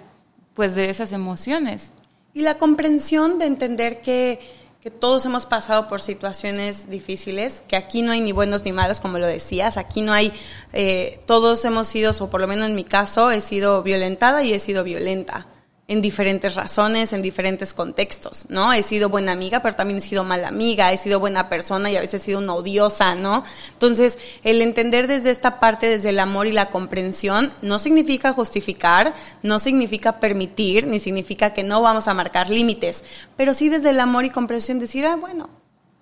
pues, 0.52 0.74
de 0.74 0.90
esas 0.90 1.12
emociones. 1.12 1.94
Y 2.38 2.42
la 2.42 2.56
comprensión 2.56 3.40
de 3.40 3.46
entender 3.46 4.00
que, 4.00 4.38
que 4.80 4.92
todos 4.92 5.26
hemos 5.26 5.44
pasado 5.44 5.88
por 5.88 6.00
situaciones 6.00 6.88
difíciles, 6.88 7.64
que 7.66 7.74
aquí 7.74 8.00
no 8.00 8.12
hay 8.12 8.20
ni 8.20 8.30
buenos 8.30 8.64
ni 8.64 8.70
malos, 8.70 9.00
como 9.00 9.18
lo 9.18 9.26
decías, 9.26 9.76
aquí 9.76 10.02
no 10.02 10.12
hay, 10.12 10.32
eh, 10.72 11.18
todos 11.26 11.64
hemos 11.64 11.88
sido, 11.88 12.12
o 12.16 12.30
por 12.30 12.40
lo 12.40 12.46
menos 12.46 12.68
en 12.68 12.76
mi 12.76 12.84
caso, 12.84 13.32
he 13.32 13.40
sido 13.40 13.82
violentada 13.82 14.44
y 14.44 14.52
he 14.52 14.60
sido 14.60 14.84
violenta 14.84 15.48
en 15.88 16.02
diferentes 16.02 16.54
razones, 16.54 17.14
en 17.14 17.22
diferentes 17.22 17.72
contextos, 17.72 18.44
¿no? 18.50 18.74
He 18.74 18.82
sido 18.82 19.08
buena 19.08 19.32
amiga, 19.32 19.62
pero 19.62 19.74
también 19.74 19.98
he 19.98 20.02
sido 20.02 20.22
mala 20.22 20.48
amiga, 20.48 20.92
he 20.92 20.98
sido 20.98 21.18
buena 21.18 21.48
persona 21.48 21.90
y 21.90 21.96
a 21.96 22.00
veces 22.00 22.20
he 22.20 22.24
sido 22.26 22.40
una 22.40 22.54
odiosa, 22.54 23.14
¿no? 23.14 23.42
Entonces, 23.72 24.18
el 24.44 24.60
entender 24.60 25.06
desde 25.06 25.30
esta 25.30 25.58
parte, 25.58 25.88
desde 25.88 26.10
el 26.10 26.20
amor 26.20 26.46
y 26.46 26.52
la 26.52 26.68
comprensión, 26.68 27.50
no 27.62 27.78
significa 27.78 28.34
justificar, 28.34 29.14
no 29.42 29.58
significa 29.58 30.20
permitir, 30.20 30.86
ni 30.86 31.00
significa 31.00 31.54
que 31.54 31.64
no 31.64 31.80
vamos 31.80 32.06
a 32.06 32.12
marcar 32.12 32.50
límites, 32.50 33.02
pero 33.38 33.54
sí 33.54 33.70
desde 33.70 33.90
el 33.90 34.00
amor 34.00 34.26
y 34.26 34.30
comprensión 34.30 34.78
decir, 34.78 35.06
ah, 35.06 35.16
bueno, 35.16 35.48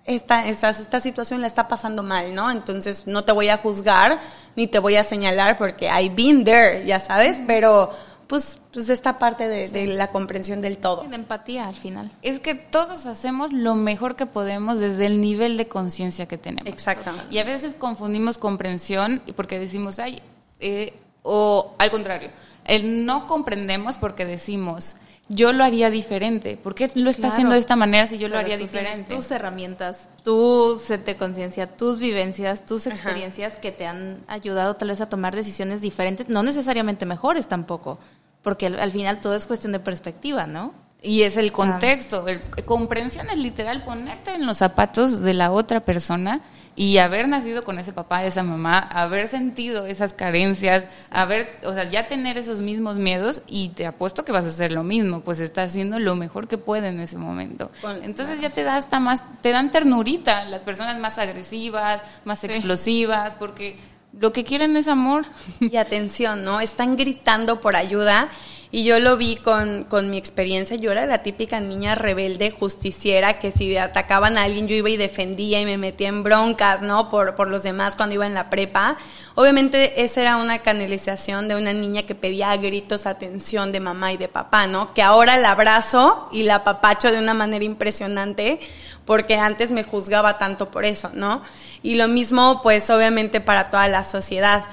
esta, 0.05 0.49
esta, 0.49 0.69
esta 0.69 0.99
situación 0.99 1.39
la 1.39 1.47
está 1.47 1.69
pasando 1.69 2.03
mal, 2.03 2.35
¿no? 2.35 2.51
Entonces 2.51 3.07
no 3.07 3.23
te 3.23 3.31
voy 3.31 3.47
a 3.47 3.57
juzgar 3.57 4.19
ni 4.57 4.67
te 4.67 4.79
voy 4.79 4.97
a 4.97 5.05
señalar 5.05 5.57
porque 5.57 5.87
I've 5.87 6.13
been 6.13 6.43
there, 6.43 6.85
ya 6.85 6.99
sabes, 6.99 7.37
pero 7.47 7.91
pues, 8.27 8.59
pues 8.73 8.89
esta 8.89 9.17
parte 9.17 9.47
de, 9.47 9.69
de 9.69 9.87
la 9.87 10.11
comprensión 10.11 10.61
del 10.61 10.77
todo. 10.77 11.03
De 11.03 11.15
empatía 11.15 11.67
al 11.67 11.75
final. 11.75 12.11
Es 12.21 12.39
que 12.39 12.55
todos 12.55 13.05
hacemos 13.05 13.53
lo 13.53 13.75
mejor 13.75 14.15
que 14.15 14.25
podemos 14.25 14.79
desde 14.79 15.05
el 15.05 15.21
nivel 15.21 15.57
de 15.57 15.67
conciencia 15.67 16.27
que 16.27 16.37
tenemos. 16.37 16.71
Exacto. 16.71 17.11
Y 17.29 17.37
a 17.39 17.43
veces 17.43 17.75
confundimos 17.77 18.37
comprensión 18.37 19.21
y 19.25 19.33
porque 19.33 19.59
decimos, 19.59 19.99
ay, 19.99 20.21
eh, 20.59 20.93
o 21.23 21.73
al 21.77 21.89
contrario, 21.91 22.29
el 22.65 23.05
no 23.05 23.27
comprendemos 23.27 23.97
porque 23.97 24.25
decimos, 24.25 24.97
yo 25.29 25.51
lo 25.51 25.63
haría 25.65 25.89
diferente. 25.89 26.55
¿Por 26.55 26.73
qué 26.73 26.89
lo 26.95 27.09
está 27.09 27.21
Claro. 27.23 27.33
haciendo 27.33 27.53
de 27.53 27.59
esta 27.59 27.75
manera 27.75 28.07
si 28.07 28.17
yo 28.17 28.29
lo 28.29 28.37
haría 28.37 28.55
tú 28.55 28.63
diferente? 28.63 29.13
Tus 29.13 29.29
herramientas, 29.31 30.07
tu 30.23 30.81
set 30.81 31.05
de 31.05 31.17
conciencia, 31.17 31.67
tus 31.75 31.99
vivencias, 31.99 32.65
tus 32.65 32.87
experiencias 32.87 33.57
que 33.57 33.73
te 33.73 33.85
han 33.85 34.19
ayudado 34.27 34.75
tal 34.75 34.87
vez 34.87 35.01
a 35.01 35.09
tomar 35.09 35.35
decisiones 35.35 35.81
diferentes, 35.81 36.29
no 36.29 36.43
necesariamente 36.43 37.05
mejores 37.05 37.47
tampoco, 37.49 37.99
porque 38.47 38.67
al, 38.67 38.79
al 38.79 38.91
final 38.91 39.19
todo 39.19 39.35
es 39.35 39.45
cuestión 39.45 39.73
de 39.73 39.79
perspectiva, 39.81 40.47
¿no? 40.47 40.73
Y 41.01 41.23
es 41.23 41.35
el 41.35 41.51
contexto. 41.51 42.25
El, 42.29 42.39
comprensión 42.63 43.29
es 43.29 43.35
literal 43.35 43.83
ponerte 43.83 44.35
en 44.35 44.45
los 44.45 44.59
zapatos 44.59 45.19
de 45.19 45.33
la 45.33 45.51
otra 45.51 45.81
persona 45.81 46.39
y 46.73 46.97
haber 46.99 47.27
nacido 47.27 47.61
con 47.61 47.77
ese 47.77 47.91
papá, 47.91 48.23
esa 48.23 48.43
mamá, 48.43 48.79
haber 48.79 49.27
sentido 49.27 49.85
esas 49.85 50.13
carencias, 50.13 50.87
haber, 51.09 51.59
o 51.65 51.73
sea, 51.73 51.89
ya 51.89 52.07
tener 52.07 52.37
esos 52.37 52.61
mismos 52.61 52.95
miedos 52.95 53.41
y 53.47 53.67
te 53.75 53.85
apuesto 53.85 54.23
que 54.23 54.31
vas 54.31 54.45
a 54.45 54.47
hacer 54.47 54.71
lo 54.71 54.83
mismo, 54.83 55.19
pues 55.19 55.41
estás 55.41 55.71
haciendo 55.71 55.99
lo 55.99 56.15
mejor 56.15 56.47
que 56.47 56.57
puede 56.57 56.87
en 56.87 57.01
ese 57.01 57.17
momento. 57.17 57.69
Entonces 58.01 58.39
ya 58.39 58.51
te 58.51 58.63
da 58.63 58.77
hasta 58.77 59.01
más, 59.01 59.25
te 59.41 59.51
dan 59.51 59.71
ternurita 59.71 60.45
las 60.45 60.63
personas 60.63 60.97
más 60.99 61.17
agresivas, 61.17 61.99
más 62.23 62.45
explosivas, 62.45 63.35
porque 63.35 63.77
lo 64.13 64.33
que 64.33 64.43
quieren 64.43 64.75
es 64.77 64.87
amor. 64.87 65.25
Y 65.59 65.77
atención, 65.77 66.43
¿no? 66.43 66.59
Están 66.59 66.97
gritando 66.97 67.61
por 67.61 67.75
ayuda. 67.75 68.29
Y 68.69 68.83
yo 68.83 68.99
lo 68.99 69.15
vi 69.15 69.37
con, 69.37 69.85
con 69.85 70.09
mi 70.09 70.17
experiencia. 70.17 70.75
Yo 70.75 70.91
era 70.91 71.05
la 71.05 71.23
típica 71.23 71.59
niña 71.61 71.95
rebelde, 71.95 72.51
justiciera, 72.51 73.39
que 73.39 73.51
si 73.51 73.77
atacaban 73.77 74.37
a 74.37 74.43
alguien 74.43 74.67
yo 74.67 74.75
iba 74.75 74.89
y 74.89 74.97
defendía 74.97 75.61
y 75.61 75.65
me 75.65 75.77
metía 75.77 76.09
en 76.09 76.23
broncas, 76.23 76.81
¿no? 76.81 77.09
Por, 77.09 77.35
por 77.35 77.47
los 77.47 77.63
demás 77.63 77.95
cuando 77.95 78.15
iba 78.15 78.27
en 78.27 78.33
la 78.33 78.49
prepa. 78.49 78.97
Obviamente 79.35 80.03
esa 80.03 80.21
era 80.21 80.37
una 80.37 80.59
canalización 80.59 81.47
de 81.47 81.55
una 81.55 81.71
niña 81.71 82.03
que 82.03 82.15
pedía 82.15 82.51
a 82.51 82.57
gritos 82.57 83.05
atención 83.05 83.71
de 83.71 83.79
mamá 83.79 84.11
y 84.11 84.17
de 84.17 84.27
papá, 84.27 84.67
¿no? 84.67 84.93
Que 84.93 85.01
ahora 85.01 85.37
la 85.37 85.51
abrazo 85.51 86.27
y 86.33 86.43
la 86.43 86.63
papacho 86.65 87.11
de 87.11 87.19
una 87.19 87.33
manera 87.33 87.63
impresionante 87.63 88.59
porque 89.05 89.37
antes 89.37 89.71
me 89.71 89.83
juzgaba 89.83 90.37
tanto 90.37 90.69
por 90.69 90.83
eso, 90.83 91.09
¿no? 91.13 91.41
Y 91.81 91.95
lo 91.95 92.09
mismo, 92.09 92.61
pues 92.61 92.89
obviamente 92.89 93.39
para 93.39 93.71
toda 93.71 93.87
la 93.87 94.03
sociedad. 94.03 94.65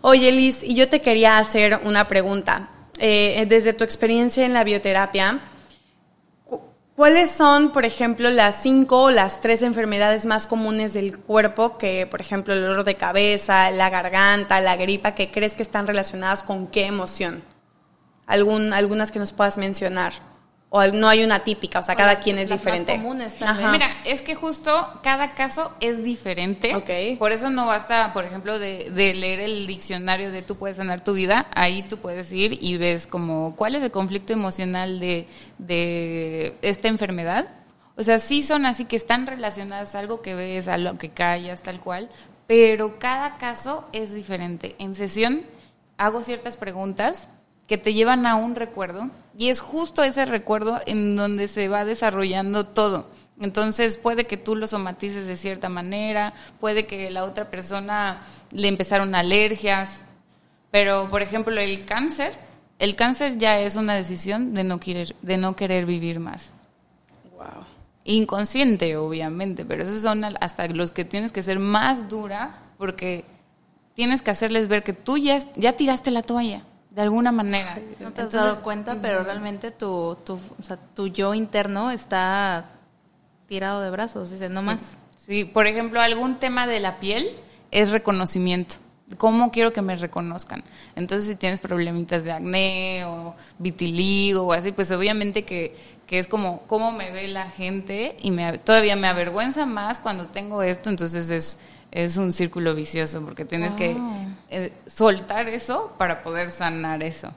Oye, 0.00 0.30
Liz, 0.30 0.58
y 0.62 0.76
yo 0.76 0.88
te 0.88 1.02
quería 1.02 1.38
hacer 1.38 1.80
una 1.84 2.06
pregunta. 2.06 2.68
Eh, 3.02 3.46
desde 3.48 3.72
tu 3.72 3.82
experiencia 3.82 4.44
en 4.44 4.52
la 4.52 4.62
bioterapia, 4.62 5.40
cu- 6.44 6.60
¿cuáles 6.94 7.30
son, 7.30 7.72
por 7.72 7.86
ejemplo, 7.86 8.28
las 8.28 8.62
cinco 8.62 9.04
o 9.04 9.10
las 9.10 9.40
tres 9.40 9.62
enfermedades 9.62 10.26
más 10.26 10.46
comunes 10.46 10.92
del 10.92 11.18
cuerpo 11.18 11.78
que, 11.78 12.06
por 12.06 12.20
ejemplo, 12.20 12.52
el 12.52 12.60
dolor 12.60 12.84
de 12.84 12.96
cabeza, 12.96 13.70
la 13.70 13.88
garganta, 13.88 14.60
la 14.60 14.76
gripa, 14.76 15.14
que 15.14 15.30
crees 15.30 15.54
que 15.54 15.62
están 15.62 15.86
relacionadas 15.86 16.42
con 16.42 16.66
qué 16.66 16.84
emoción? 16.84 17.42
Algunas 18.26 19.10
que 19.10 19.18
nos 19.18 19.32
puedas 19.32 19.56
mencionar. 19.56 20.12
O 20.72 20.86
no 20.86 21.08
hay 21.08 21.24
una 21.24 21.40
típica, 21.40 21.80
o 21.80 21.82
sea, 21.82 21.96
cada 21.96 22.14
Las- 22.14 22.22
quien 22.22 22.38
es 22.38 22.48
las 22.48 22.58
más 22.58 22.60
diferente. 22.64 22.92
comunes, 22.92 23.34
tal 23.36 23.48
Ajá. 23.48 23.58
vez. 23.60 23.72
Mira, 23.72 23.88
es 24.04 24.22
que 24.22 24.36
justo 24.36 25.00
cada 25.02 25.34
caso 25.34 25.72
es 25.80 26.04
diferente. 26.04 26.72
Por 27.18 27.32
eso 27.32 27.50
no 27.50 27.66
basta, 27.66 28.12
por 28.12 28.24
ejemplo, 28.24 28.58
de, 28.60 28.88
de 28.90 29.14
leer 29.14 29.40
el 29.40 29.66
diccionario 29.66 30.30
de 30.30 30.42
tú 30.42 30.56
puedes 30.56 30.76
sanar 30.76 31.02
tu 31.02 31.12
vida. 31.12 31.48
Ahí 31.56 31.82
tú 31.82 31.98
puedes 31.98 32.30
ir 32.32 32.56
y 32.62 32.76
ves 32.76 33.08
como 33.08 33.56
cuál 33.56 33.74
es 33.74 33.82
el 33.82 33.90
conflicto 33.90 34.32
emocional 34.32 35.00
de, 35.00 35.26
de 35.58 36.54
esta 36.62 36.86
enfermedad. 36.86 37.48
O 37.96 38.04
sea, 38.04 38.20
sí 38.20 38.42
son 38.44 38.64
así 38.64 38.84
que 38.84 38.94
están 38.96 39.26
relacionadas 39.26 39.94
a 39.94 39.98
algo 39.98 40.22
que 40.22 40.34
ves, 40.36 40.68
a 40.68 40.78
lo 40.78 40.96
que 40.98 41.10
callas, 41.10 41.62
tal 41.62 41.80
cual. 41.80 42.08
Pero 42.46 42.98
cada 43.00 43.38
caso 43.38 43.88
es 43.92 44.14
diferente. 44.14 44.76
En 44.78 44.94
sesión 44.94 45.42
hago 45.98 46.22
ciertas 46.22 46.56
preguntas 46.56 47.28
que 47.70 47.78
te 47.78 47.94
llevan 47.94 48.26
a 48.26 48.34
un 48.34 48.56
recuerdo 48.56 49.10
y 49.38 49.48
es 49.48 49.60
justo 49.60 50.02
ese 50.02 50.24
recuerdo 50.24 50.80
en 50.86 51.14
donde 51.14 51.46
se 51.46 51.68
va 51.68 51.84
desarrollando 51.84 52.66
todo. 52.66 53.06
Entonces 53.38 53.96
puede 53.96 54.24
que 54.24 54.36
tú 54.36 54.56
lo 54.56 54.66
somatices 54.66 55.28
de 55.28 55.36
cierta 55.36 55.68
manera, 55.68 56.34
puede 56.58 56.86
que 56.86 57.12
la 57.12 57.22
otra 57.22 57.48
persona 57.48 58.22
le 58.50 58.66
empezaron 58.66 59.14
alergias, 59.14 60.00
pero 60.72 61.08
por 61.10 61.22
ejemplo 61.22 61.60
el 61.60 61.84
cáncer, 61.84 62.32
el 62.80 62.96
cáncer 62.96 63.38
ya 63.38 63.60
es 63.60 63.76
una 63.76 63.94
decisión 63.94 64.52
de 64.52 64.64
no 64.64 64.80
querer, 64.80 65.14
de 65.22 65.36
no 65.36 65.54
querer 65.54 65.86
vivir 65.86 66.18
más. 66.18 66.50
Wow. 67.36 67.64
Inconsciente, 68.02 68.96
obviamente, 68.96 69.64
pero 69.64 69.84
esos 69.84 70.02
son 70.02 70.24
hasta 70.40 70.66
los 70.66 70.90
que 70.90 71.04
tienes 71.04 71.30
que 71.30 71.44
ser 71.44 71.60
más 71.60 72.08
dura 72.08 72.58
porque 72.78 73.24
tienes 73.94 74.22
que 74.22 74.32
hacerles 74.32 74.66
ver 74.66 74.82
que 74.82 74.92
tú 74.92 75.18
ya, 75.18 75.38
ya 75.54 75.74
tiraste 75.74 76.10
la 76.10 76.22
toalla, 76.22 76.64
de 76.90 77.02
alguna 77.02 77.32
manera. 77.32 77.76
No 78.00 78.12
te 78.12 78.22
has 78.22 78.26
Entonces, 78.26 78.32
dado 78.32 78.62
cuenta, 78.62 78.98
pero 79.00 79.22
realmente 79.22 79.70
tu, 79.70 80.16
tu, 80.24 80.34
o 80.34 80.62
sea, 80.62 80.76
tu 80.76 81.08
yo 81.08 81.34
interno 81.34 81.90
está 81.90 82.66
tirado 83.46 83.80
de 83.80 83.90
brazos, 83.90 84.30
dice, 84.30 84.48
no 84.48 84.62
más. 84.62 84.80
Sí, 85.16 85.44
por 85.44 85.66
ejemplo, 85.66 86.00
algún 86.00 86.36
tema 86.38 86.66
de 86.66 86.80
la 86.80 86.98
piel 86.98 87.30
es 87.70 87.90
reconocimiento. 87.90 88.76
¿Cómo 89.18 89.50
quiero 89.50 89.72
que 89.72 89.82
me 89.82 89.96
reconozcan? 89.96 90.62
Entonces, 90.94 91.28
si 91.28 91.36
tienes 91.36 91.60
problemitas 91.60 92.22
de 92.22 92.30
acné 92.30 93.04
o 93.04 93.34
vitiligo 93.58 94.42
o 94.42 94.52
así, 94.52 94.70
pues 94.70 94.90
obviamente 94.92 95.44
que, 95.44 95.76
que 96.06 96.20
es 96.20 96.28
como 96.28 96.62
cómo 96.68 96.92
me 96.92 97.10
ve 97.10 97.26
la 97.28 97.50
gente 97.50 98.16
y 98.22 98.30
me, 98.30 98.58
todavía 98.58 98.94
me 98.94 99.08
avergüenza 99.08 99.66
más 99.66 99.98
cuando 99.98 100.26
tengo 100.28 100.62
esto, 100.62 100.90
entonces 100.90 101.30
es, 101.30 101.58
es 101.90 102.16
un 102.16 102.32
círculo 102.32 102.74
vicioso 102.74 103.22
porque 103.22 103.44
tienes 103.44 103.72
que 103.74 103.96
eh, 104.50 104.72
soltar 104.86 105.48
eso 105.48 105.94
para 105.98 106.22
poder 106.22 106.50
sanar 106.50 107.02
eso. 107.02 107.28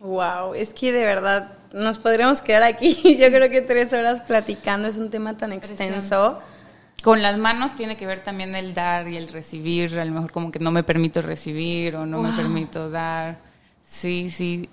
Wow, 0.00 0.54
es 0.54 0.72
que 0.72 0.92
de 0.92 1.04
verdad 1.04 1.52
nos 1.72 1.98
podríamos 1.98 2.40
quedar 2.40 2.62
aquí, 2.62 3.16
yo 3.20 3.28
creo 3.28 3.50
que 3.50 3.60
tres 3.60 3.92
horas 3.92 4.20
platicando, 4.20 4.88
es 4.88 4.96
un 4.96 5.10
tema 5.10 5.36
tan 5.36 5.52
extenso. 5.52 6.40
Con 7.02 7.22
las 7.22 7.38
manos 7.38 7.76
tiene 7.76 7.96
que 7.96 8.06
ver 8.06 8.24
también 8.24 8.56
el 8.56 8.74
dar 8.74 9.06
y 9.06 9.16
el 9.16 9.28
recibir, 9.28 9.98
a 9.98 10.04
lo 10.04 10.12
mejor 10.12 10.32
como 10.32 10.50
que 10.50 10.58
no 10.58 10.72
me 10.72 10.82
permito 10.82 11.22
recibir 11.22 11.94
o 11.94 12.06
no 12.06 12.20
me 12.20 12.32
permito 12.32 12.90
dar. 12.90 13.38
Sí, 13.84 14.30
sí. 14.30 14.68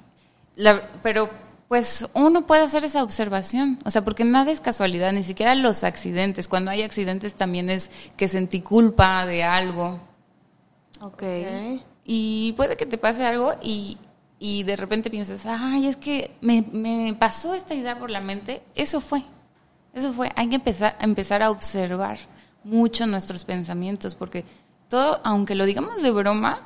pero 1.03 1.30
pues 1.68 2.07
uno 2.13 2.45
puede 2.45 2.63
hacer 2.63 2.84
esa 2.84 3.03
observación, 3.03 3.80
o 3.86 3.91
sea, 3.91 4.03
porque 4.03 4.24
nada 4.24 4.51
es 4.51 4.61
casualidad, 4.61 5.11
ni 5.13 5.24
siquiera 5.24 5.55
los 5.55 5.84
accidentes. 5.84 6.47
Cuando 6.47 6.72
hay 6.72 6.84
accidentes 6.84 7.36
también 7.36 7.70
es 7.70 7.89
que 8.18 8.28
sentí 8.28 8.61
culpa 8.61 9.26
de 9.26 9.43
algo. 9.43 9.99
Ok. 11.01 11.24
Y 12.05 12.53
puede 12.53 12.78
que 12.78 12.86
te 12.86 12.99
pase 12.99 13.26
algo 13.26 13.53
y, 13.63 13.97
y 14.38 14.63
de 14.63 14.76
repente 14.76 15.09
piensas, 15.09 15.45
ay, 15.47 15.88
es 15.88 15.97
que 15.97 16.36
me, 16.41 16.63
me, 16.72 17.16
pasó 17.18 17.55
esta 17.55 17.74
idea 17.74 17.97
por 17.97 18.11
la 18.11 18.22
mente. 18.22 18.61
Eso 18.76 19.01
fue, 19.01 19.24
eso 19.93 20.13
fue. 20.13 20.32
Hay 20.36 20.49
que 20.49 20.55
empezar, 20.55 20.95
empezar 21.01 21.41
a 21.41 21.49
observar 21.49 22.20
mucho 22.63 23.07
nuestros 23.07 23.43
pensamientos, 23.43 24.13
porque 24.13 24.45
todo, 24.88 25.20
aunque 25.24 25.55
lo 25.55 25.66
digamos 25.66 26.03
de 26.03 26.11
broma, 26.11 26.59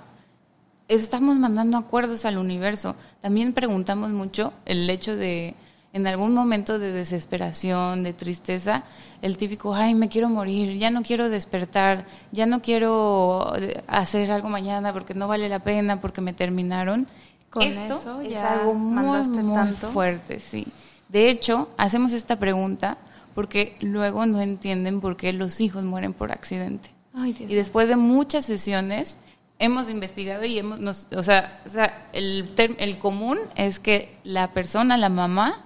estamos 0.89 1.37
mandando 1.37 1.77
acuerdos 1.77 2.25
al 2.25 2.37
universo. 2.37 2.95
También 3.21 3.53
preguntamos 3.53 4.09
mucho 4.09 4.51
el 4.65 4.89
hecho 4.89 5.15
de, 5.15 5.55
en 5.93 6.07
algún 6.07 6.33
momento 6.33 6.79
de 6.79 6.91
desesperación, 6.91 8.03
de 8.03 8.13
tristeza, 8.13 8.83
el 9.21 9.37
típico, 9.37 9.73
ay, 9.73 9.93
me 9.93 10.09
quiero 10.09 10.29
morir, 10.29 10.77
ya 10.77 10.89
no 10.89 11.03
quiero 11.03 11.29
despertar, 11.29 12.05
ya 12.31 12.45
no 12.45 12.61
quiero 12.61 13.53
eh, 13.57 13.81
hacer 13.87 14.31
algo 14.31 14.49
mañana 14.49 14.91
porque 14.91 15.13
no 15.13 15.27
vale 15.27 15.47
la 15.47 15.59
pena, 15.59 16.01
porque 16.01 16.21
me 16.21 16.33
terminaron. 16.33 17.07
Con 17.49 17.63
Esto 17.63 17.95
eso 17.95 18.21
es 18.21 18.37
algo 18.37 18.73
muy, 18.73 19.27
muy 19.27 19.73
fuerte, 19.73 20.39
sí. 20.39 20.67
De 21.07 21.29
hecho, 21.29 21.69
hacemos 21.77 22.13
esta 22.13 22.37
pregunta 22.37 22.97
porque 23.33 23.75
luego 23.81 24.25
no 24.25 24.41
entienden 24.41 25.01
por 25.01 25.17
qué 25.17 25.33
los 25.33 25.59
hijos 25.61 25.83
mueren 25.83 26.13
por 26.13 26.31
accidente. 26.31 26.89
y 27.15 27.55
después 27.55 27.89
de 27.89 27.95
muchas 27.95 28.45
sesiones 28.45 29.17
hemos 29.59 29.89
investigado 29.89 30.45
y 30.45 30.57
hemos, 30.57 31.07
o 31.15 31.23
sea, 31.23 31.61
o 31.65 31.69
sea 31.69 32.07
el, 32.13 32.49
el 32.57 32.97
común 32.97 33.37
es 33.55 33.79
que 33.79 34.17
la 34.23 34.51
persona, 34.51 34.97
la 34.97 35.09
mamá, 35.09 35.65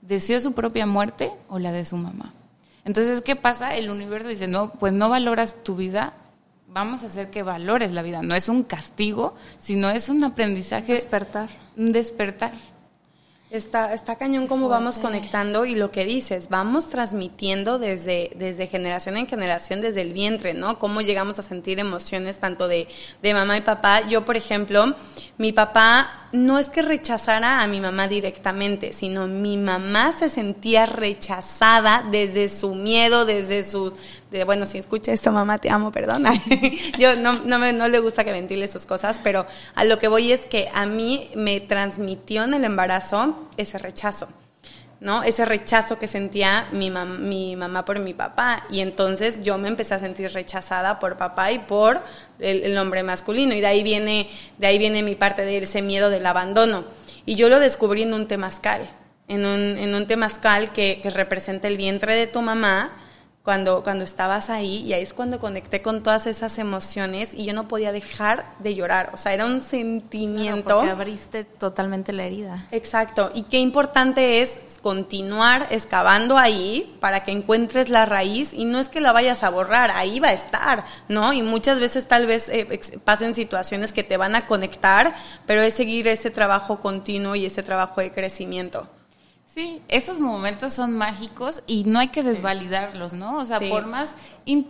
deseó 0.00 0.40
su 0.40 0.52
propia 0.52 0.86
muerte 0.86 1.30
o 1.48 1.58
la 1.58 1.72
de 1.72 1.84
su 1.84 1.96
mamá. 1.96 2.32
Entonces, 2.84 3.20
¿qué 3.20 3.36
pasa? 3.36 3.76
El 3.76 3.90
universo 3.90 4.30
dice, 4.30 4.46
no, 4.46 4.70
pues 4.70 4.92
no 4.94 5.10
valoras 5.10 5.62
tu 5.62 5.76
vida, 5.76 6.14
vamos 6.68 7.02
a 7.02 7.08
hacer 7.08 7.28
que 7.28 7.42
valores 7.42 7.92
la 7.92 8.02
vida. 8.02 8.22
No 8.22 8.34
es 8.34 8.48
un 8.48 8.62
castigo, 8.62 9.34
sino 9.58 9.90
es 9.90 10.08
un 10.08 10.24
aprendizaje. 10.24 10.94
Despertar. 10.94 11.50
Un 11.76 11.92
despertar. 11.92 12.52
Está, 13.50 13.94
está 13.94 14.16
cañón 14.16 14.46
cómo 14.46 14.68
vamos 14.68 14.98
conectando 14.98 15.64
y 15.64 15.74
lo 15.74 15.90
que 15.90 16.04
dices, 16.04 16.50
vamos 16.50 16.90
transmitiendo 16.90 17.78
desde, 17.78 18.30
desde 18.36 18.66
generación 18.66 19.16
en 19.16 19.26
generación, 19.26 19.80
desde 19.80 20.02
el 20.02 20.12
vientre, 20.12 20.52
¿no? 20.52 20.78
Cómo 20.78 21.00
llegamos 21.00 21.38
a 21.38 21.42
sentir 21.42 21.78
emociones 21.80 22.38
tanto 22.38 22.68
de, 22.68 22.88
de 23.22 23.32
mamá 23.32 23.56
y 23.56 23.62
papá. 23.62 24.06
Yo, 24.06 24.26
por 24.26 24.36
ejemplo, 24.36 24.94
mi 25.38 25.52
papá 25.52 26.28
no 26.32 26.58
es 26.58 26.68
que 26.68 26.82
rechazara 26.82 27.62
a 27.62 27.66
mi 27.66 27.80
mamá 27.80 28.06
directamente, 28.06 28.92
sino 28.92 29.26
mi 29.26 29.56
mamá 29.56 30.12
se 30.12 30.28
sentía 30.28 30.84
rechazada 30.84 32.04
desde 32.10 32.50
su 32.50 32.74
miedo, 32.74 33.24
desde 33.24 33.62
su, 33.62 33.94
de, 34.30 34.44
bueno, 34.44 34.66
si 34.66 34.76
escucha 34.76 35.12
esto, 35.12 35.32
mamá, 35.32 35.56
te 35.56 35.70
amo, 35.70 35.90
perdona. 35.90 36.32
Yo 36.98 37.16
no, 37.16 37.40
no, 37.44 37.58
me, 37.58 37.72
no 37.72 37.88
le 37.88 37.98
gusta 37.98 38.24
que 38.24 38.32
ventile 38.32 38.68
sus 38.68 38.84
cosas, 38.84 39.20
pero 39.24 39.46
a 39.74 39.84
lo 39.84 39.98
que 39.98 40.08
voy 40.08 40.32
es 40.32 40.44
que 40.44 40.68
a 40.74 40.84
mí 40.84 41.30
me 41.34 41.60
transmitió 41.60 42.44
en 42.44 42.52
el 42.52 42.64
embarazo 42.64 43.37
ese 43.56 43.78
rechazo. 43.78 44.28
¿no? 45.00 45.22
Ese 45.22 45.44
rechazo 45.44 45.98
que 45.98 46.08
sentía 46.08 46.68
mi, 46.72 46.90
mi 46.90 47.56
mamá 47.56 47.84
por 47.84 48.00
mi 48.00 48.14
papá. 48.14 48.64
Y 48.70 48.80
entonces 48.80 49.42
yo 49.42 49.58
me 49.58 49.68
empecé 49.68 49.94
a 49.94 49.98
sentir 49.98 50.32
rechazada 50.32 50.98
por 50.98 51.16
papá 51.16 51.52
y 51.52 51.60
por 51.60 52.02
el, 52.38 52.76
hombre 52.76 53.02
masculino. 53.02 53.54
Y 53.54 53.60
de 53.60 53.66
ahí, 53.66 53.82
viene, 53.82 54.28
de 54.58 54.66
ahí 54.66 54.78
viene 54.78 55.02
mi 55.02 55.14
parte 55.14 55.44
de 55.44 55.58
ese 55.58 55.82
miedo 55.82 56.10
del 56.10 56.26
abandono. 56.26 56.84
Y 57.26 57.36
yo 57.36 57.48
lo 57.48 57.60
descubrí 57.60 58.02
en 58.02 58.14
un 58.14 58.26
temazcal, 58.26 58.88
en 59.28 59.44
un, 59.44 59.76
en 59.76 59.94
un 59.94 60.06
temazcal 60.06 60.72
que, 60.72 61.00
que 61.02 61.10
representa 61.10 61.68
el 61.68 61.76
vientre 61.76 62.16
de 62.16 62.26
tu 62.26 62.42
mamá 62.42 62.97
cuando, 63.48 63.82
cuando 63.82 64.04
estabas 64.04 64.50
ahí 64.50 64.82
y 64.84 64.92
ahí 64.92 65.02
es 65.02 65.14
cuando 65.14 65.40
conecté 65.40 65.80
con 65.80 66.02
todas 66.02 66.26
esas 66.26 66.58
emociones 66.58 67.32
y 67.32 67.46
yo 67.46 67.54
no 67.54 67.66
podía 67.66 67.92
dejar 67.92 68.44
de 68.58 68.74
llorar, 68.74 69.08
o 69.14 69.16
sea, 69.16 69.32
era 69.32 69.46
un 69.46 69.62
sentimiento... 69.62 70.64
Claro, 70.64 70.80
porque 70.80 70.90
abriste 70.90 71.44
totalmente 71.44 72.12
la 72.12 72.24
herida. 72.24 72.66
Exacto, 72.72 73.30
y 73.34 73.44
qué 73.44 73.56
importante 73.60 74.42
es 74.42 74.60
continuar 74.82 75.66
excavando 75.70 76.36
ahí 76.36 76.94
para 77.00 77.24
que 77.24 77.32
encuentres 77.32 77.88
la 77.88 78.04
raíz 78.04 78.50
y 78.52 78.66
no 78.66 78.78
es 78.80 78.90
que 78.90 79.00
la 79.00 79.12
vayas 79.12 79.42
a 79.42 79.48
borrar, 79.48 79.92
ahí 79.92 80.20
va 80.20 80.28
a 80.28 80.34
estar, 80.34 80.84
¿no? 81.08 81.32
Y 81.32 81.40
muchas 81.40 81.80
veces 81.80 82.06
tal 82.06 82.26
vez 82.26 82.50
eh, 82.50 82.68
pasen 83.02 83.34
situaciones 83.34 83.94
que 83.94 84.04
te 84.04 84.18
van 84.18 84.34
a 84.34 84.46
conectar, 84.46 85.14
pero 85.46 85.62
es 85.62 85.72
seguir 85.72 86.06
ese 86.06 86.30
trabajo 86.30 86.80
continuo 86.80 87.34
y 87.34 87.46
ese 87.46 87.62
trabajo 87.62 88.02
de 88.02 88.12
crecimiento. 88.12 88.90
Sí, 89.48 89.80
esos 89.88 90.20
momentos 90.20 90.74
son 90.74 90.92
mágicos 90.92 91.62
y 91.66 91.84
no 91.84 92.00
hay 92.00 92.08
que 92.08 92.22
desvalidarlos, 92.22 93.14
¿no? 93.14 93.38
O 93.38 93.46
sea, 93.46 93.58
por 93.58 93.86
más 93.86 94.14
eh, 94.44 94.62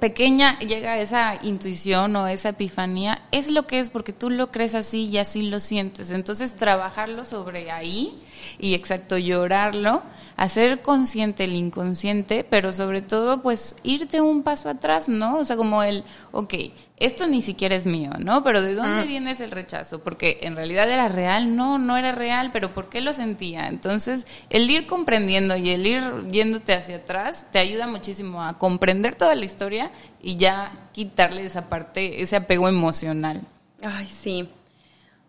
pequeña 0.00 0.58
llega 0.58 0.98
esa 0.98 1.38
intuición 1.40 2.16
o 2.16 2.26
esa 2.26 2.48
epifanía, 2.48 3.22
es 3.30 3.48
lo 3.48 3.68
que 3.68 3.78
es 3.78 3.90
porque 3.90 4.12
tú 4.12 4.30
lo 4.30 4.50
crees 4.50 4.74
así 4.74 5.04
y 5.04 5.18
así 5.18 5.42
lo 5.42 5.60
sientes. 5.60 6.10
Entonces, 6.10 6.56
trabajarlo 6.56 7.22
sobre 7.22 7.70
ahí 7.70 8.20
y 8.58 8.74
exacto, 8.74 9.16
llorarlo 9.18 10.02
hacer 10.36 10.82
consciente 10.82 11.44
el 11.44 11.54
inconsciente, 11.54 12.44
pero 12.48 12.72
sobre 12.72 13.02
todo, 13.02 13.42
pues 13.42 13.76
irte 13.82 14.20
un 14.20 14.42
paso 14.42 14.68
atrás, 14.68 15.08
¿no? 15.08 15.38
O 15.38 15.44
sea, 15.44 15.56
como 15.56 15.82
el, 15.82 16.04
ok, 16.32 16.54
esto 16.96 17.26
ni 17.26 17.42
siquiera 17.42 17.74
es 17.74 17.86
mío, 17.86 18.10
¿no? 18.18 18.42
Pero 18.42 18.62
¿de 18.62 18.74
dónde 18.74 19.02
ah. 19.02 19.04
viene 19.04 19.32
ese 19.32 19.46
rechazo? 19.46 20.00
Porque 20.02 20.40
en 20.42 20.56
realidad 20.56 20.90
era 20.90 21.08
real, 21.08 21.56
no, 21.56 21.78
no 21.78 21.96
era 21.96 22.12
real, 22.12 22.50
pero 22.52 22.74
¿por 22.74 22.88
qué 22.88 23.00
lo 23.00 23.12
sentía? 23.12 23.68
Entonces, 23.68 24.26
el 24.50 24.70
ir 24.70 24.86
comprendiendo 24.86 25.56
y 25.56 25.70
el 25.70 25.86
ir 25.86 26.02
yéndote 26.30 26.72
hacia 26.72 26.96
atrás 26.96 27.46
te 27.50 27.58
ayuda 27.58 27.86
muchísimo 27.86 28.42
a 28.42 28.58
comprender 28.58 29.14
toda 29.14 29.34
la 29.34 29.44
historia 29.44 29.90
y 30.22 30.36
ya 30.36 30.72
quitarle 30.92 31.44
esa 31.46 31.68
parte, 31.68 32.22
ese 32.22 32.36
apego 32.36 32.68
emocional. 32.68 33.42
Ay, 33.82 34.06
sí. 34.06 34.48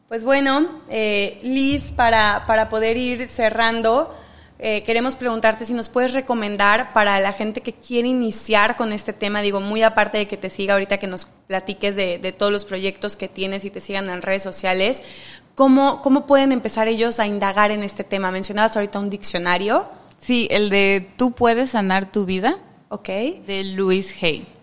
Pues 0.07 0.23
bueno, 0.23 0.69
eh, 0.89 1.39
Liz, 1.43 1.91
para, 1.91 2.45
para 2.45 2.69
poder 2.69 2.95
ir 2.95 3.27
cerrando, 3.27 4.15
eh, 4.57 4.81
queremos 4.83 5.17
preguntarte 5.17 5.65
si 5.65 5.73
nos 5.73 5.89
puedes 5.89 6.13
recomendar 6.13 6.93
para 6.93 7.19
la 7.19 7.33
gente 7.33 7.61
que 7.61 7.73
quiere 7.73 8.07
iniciar 8.07 8.77
con 8.77 8.93
este 8.93 9.11
tema, 9.11 9.41
digo, 9.41 9.59
muy 9.59 9.83
aparte 9.83 10.17
de 10.17 10.27
que 10.27 10.37
te 10.37 10.49
siga 10.49 10.73
ahorita, 10.73 10.97
que 10.97 11.07
nos 11.07 11.27
platiques 11.47 11.95
de, 11.95 12.33
todos 12.37 12.53
los 12.53 12.63
proyectos 12.63 13.17
que 13.17 13.27
tienes 13.27 13.65
y 13.65 13.69
te 13.69 13.81
sigan 13.81 14.09
en 14.09 14.21
redes 14.21 14.43
sociales, 14.43 15.03
¿cómo, 15.55 16.01
¿cómo 16.01 16.25
pueden 16.25 16.53
empezar 16.53 16.87
ellos 16.87 17.19
a 17.19 17.27
indagar 17.27 17.71
en 17.71 17.83
este 17.83 18.05
tema? 18.05 18.31
Mencionabas 18.31 18.77
ahorita 18.77 18.99
un 18.99 19.09
diccionario. 19.09 19.87
Sí, 20.19 20.47
el 20.49 20.69
de 20.69 21.09
Tú 21.17 21.33
puedes 21.33 21.71
sanar 21.71 22.09
tu 22.09 22.25
vida. 22.25 22.57
Ok. 22.87 23.09
De 23.45 23.63
Louise 23.75 24.15
Hay. 24.21 24.54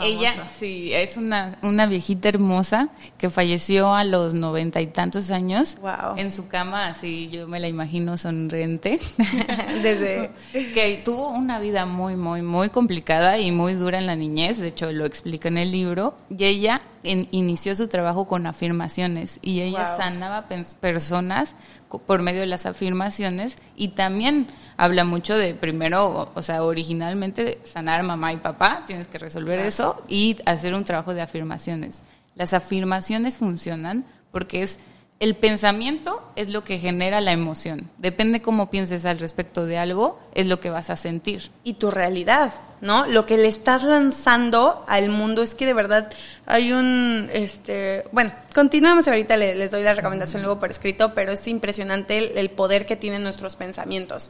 Ella, 0.00 0.50
sí, 0.58 0.92
es 0.92 1.16
una, 1.16 1.56
una 1.62 1.86
viejita 1.86 2.28
hermosa 2.28 2.88
que 3.16 3.30
falleció 3.30 3.94
a 3.94 4.02
los 4.02 4.34
noventa 4.34 4.80
y 4.80 4.88
tantos 4.88 5.30
años. 5.30 5.76
Wow. 5.80 6.16
En 6.16 6.32
su 6.32 6.48
cama, 6.48 6.88
así 6.88 7.28
yo 7.30 7.46
me 7.46 7.60
la 7.60 7.68
imagino 7.68 8.16
sonriente. 8.16 8.98
Desde. 9.82 10.30
que 10.52 11.02
tuvo 11.04 11.28
una 11.28 11.60
vida 11.60 11.86
muy, 11.86 12.16
muy, 12.16 12.42
muy 12.42 12.70
complicada 12.70 13.38
y 13.38 13.52
muy 13.52 13.74
dura 13.74 13.98
en 13.98 14.06
la 14.06 14.16
niñez. 14.16 14.58
De 14.58 14.68
hecho, 14.68 14.90
lo 14.92 15.06
explica 15.06 15.48
en 15.48 15.58
el 15.58 15.70
libro. 15.70 16.16
Y 16.28 16.44
ella 16.44 16.80
inició 17.04 17.76
su 17.76 17.88
trabajo 17.88 18.26
con 18.26 18.46
afirmaciones. 18.46 19.38
Y 19.42 19.60
ella 19.60 19.96
sanaba 19.96 20.46
personas 20.80 21.54
por 21.98 22.22
medio 22.22 22.40
de 22.40 22.46
las 22.46 22.66
afirmaciones 22.66 23.56
y 23.76 23.88
también 23.88 24.46
habla 24.76 25.04
mucho 25.04 25.36
de 25.36 25.54
primero, 25.54 26.30
o 26.34 26.42
sea, 26.42 26.64
originalmente 26.64 27.60
sanar 27.64 28.02
mamá 28.02 28.32
y 28.32 28.38
papá, 28.38 28.84
tienes 28.86 29.06
que 29.06 29.18
resolver 29.18 29.58
eso 29.60 30.02
y 30.08 30.36
hacer 30.46 30.74
un 30.74 30.84
trabajo 30.84 31.14
de 31.14 31.22
afirmaciones. 31.22 32.02
Las 32.34 32.54
afirmaciones 32.54 33.36
funcionan 33.36 34.04
porque 34.30 34.62
es 34.62 34.78
el 35.22 35.36
pensamiento 35.36 36.20
es 36.34 36.50
lo 36.50 36.64
que 36.64 36.80
genera 36.80 37.20
la 37.20 37.30
emoción. 37.30 37.88
Depende 37.96 38.42
cómo 38.42 38.70
pienses 38.70 39.04
al 39.04 39.20
respecto 39.20 39.66
de 39.66 39.78
algo, 39.78 40.18
es 40.34 40.48
lo 40.48 40.58
que 40.58 40.68
vas 40.68 40.90
a 40.90 40.96
sentir. 40.96 41.52
Y 41.62 41.74
tu 41.74 41.92
realidad, 41.92 42.52
¿no? 42.80 43.06
Lo 43.06 43.24
que 43.24 43.36
le 43.36 43.46
estás 43.46 43.84
lanzando 43.84 44.84
al 44.88 45.10
mundo 45.10 45.44
es 45.44 45.54
que 45.54 45.64
de 45.64 45.74
verdad 45.74 46.10
hay 46.44 46.72
un, 46.72 47.30
este, 47.32 48.02
bueno, 48.10 48.32
continuamos 48.52 49.06
ahorita, 49.06 49.36
les, 49.36 49.70
doy 49.70 49.84
la 49.84 49.94
recomendación 49.94 50.42
luego 50.42 50.58
por 50.58 50.72
escrito, 50.72 51.14
pero 51.14 51.30
es 51.30 51.46
impresionante 51.46 52.40
el, 52.40 52.50
poder 52.50 52.84
que 52.84 52.96
tienen 52.96 53.22
nuestros 53.22 53.54
pensamientos. 53.54 54.28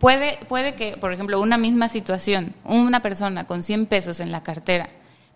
puede, 0.00 0.40
puede 0.48 0.74
que, 0.74 0.96
por 0.96 1.12
ejemplo, 1.12 1.40
una 1.40 1.58
misma 1.58 1.88
situación, 1.88 2.56
una 2.64 3.02
persona 3.02 3.46
con 3.46 3.62
100 3.62 3.86
pesos 3.86 4.18
en 4.18 4.32
la 4.32 4.42
cartera, 4.42 4.88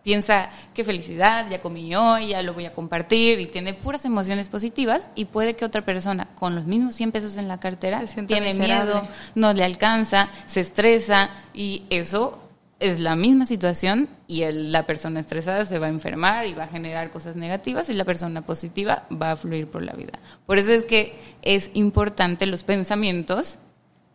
piensa, 0.02 0.50
qué 0.74 0.84
felicidad, 0.84 1.50
ya 1.50 1.60
comí 1.60 1.94
hoy, 1.94 2.28
ya 2.28 2.42
lo 2.42 2.54
voy 2.54 2.66
a 2.66 2.72
compartir 2.72 3.40
y 3.40 3.46
tiene 3.46 3.74
puras 3.74 4.04
emociones 4.04 4.48
positivas 4.48 5.10
y 5.14 5.26
puede 5.26 5.54
que 5.54 5.64
otra 5.64 5.82
persona 5.82 6.28
con 6.34 6.54
los 6.54 6.66
mismos 6.66 6.94
100 6.94 7.12
pesos 7.12 7.36
en 7.36 7.48
la 7.48 7.60
cartera 7.60 8.02
tiene 8.26 8.54
miedo, 8.54 9.06
no 9.34 9.52
le 9.52 9.64
alcanza, 9.64 10.28
se 10.46 10.60
estresa 10.60 11.30
y 11.52 11.82
eso 11.90 12.38
es 12.80 13.00
la 13.00 13.16
misma 13.16 13.44
situación 13.44 14.08
y 14.28 14.44
la 14.52 14.86
persona 14.86 15.20
estresada 15.20 15.64
se 15.64 15.78
va 15.78 15.86
a 15.86 15.90
enfermar 15.90 16.46
y 16.46 16.54
va 16.54 16.64
a 16.64 16.68
generar 16.68 17.10
cosas 17.10 17.34
negativas 17.34 17.88
y 17.88 17.94
la 17.94 18.04
persona 18.04 18.42
positiva 18.42 19.04
va 19.10 19.32
a 19.32 19.36
fluir 19.36 19.66
por 19.66 19.82
la 19.82 19.92
vida. 19.92 20.18
Por 20.46 20.58
eso 20.58 20.72
es 20.72 20.84
que 20.84 21.18
es 21.42 21.70
importante 21.74 22.46
los 22.46 22.62
pensamientos, 22.62 23.58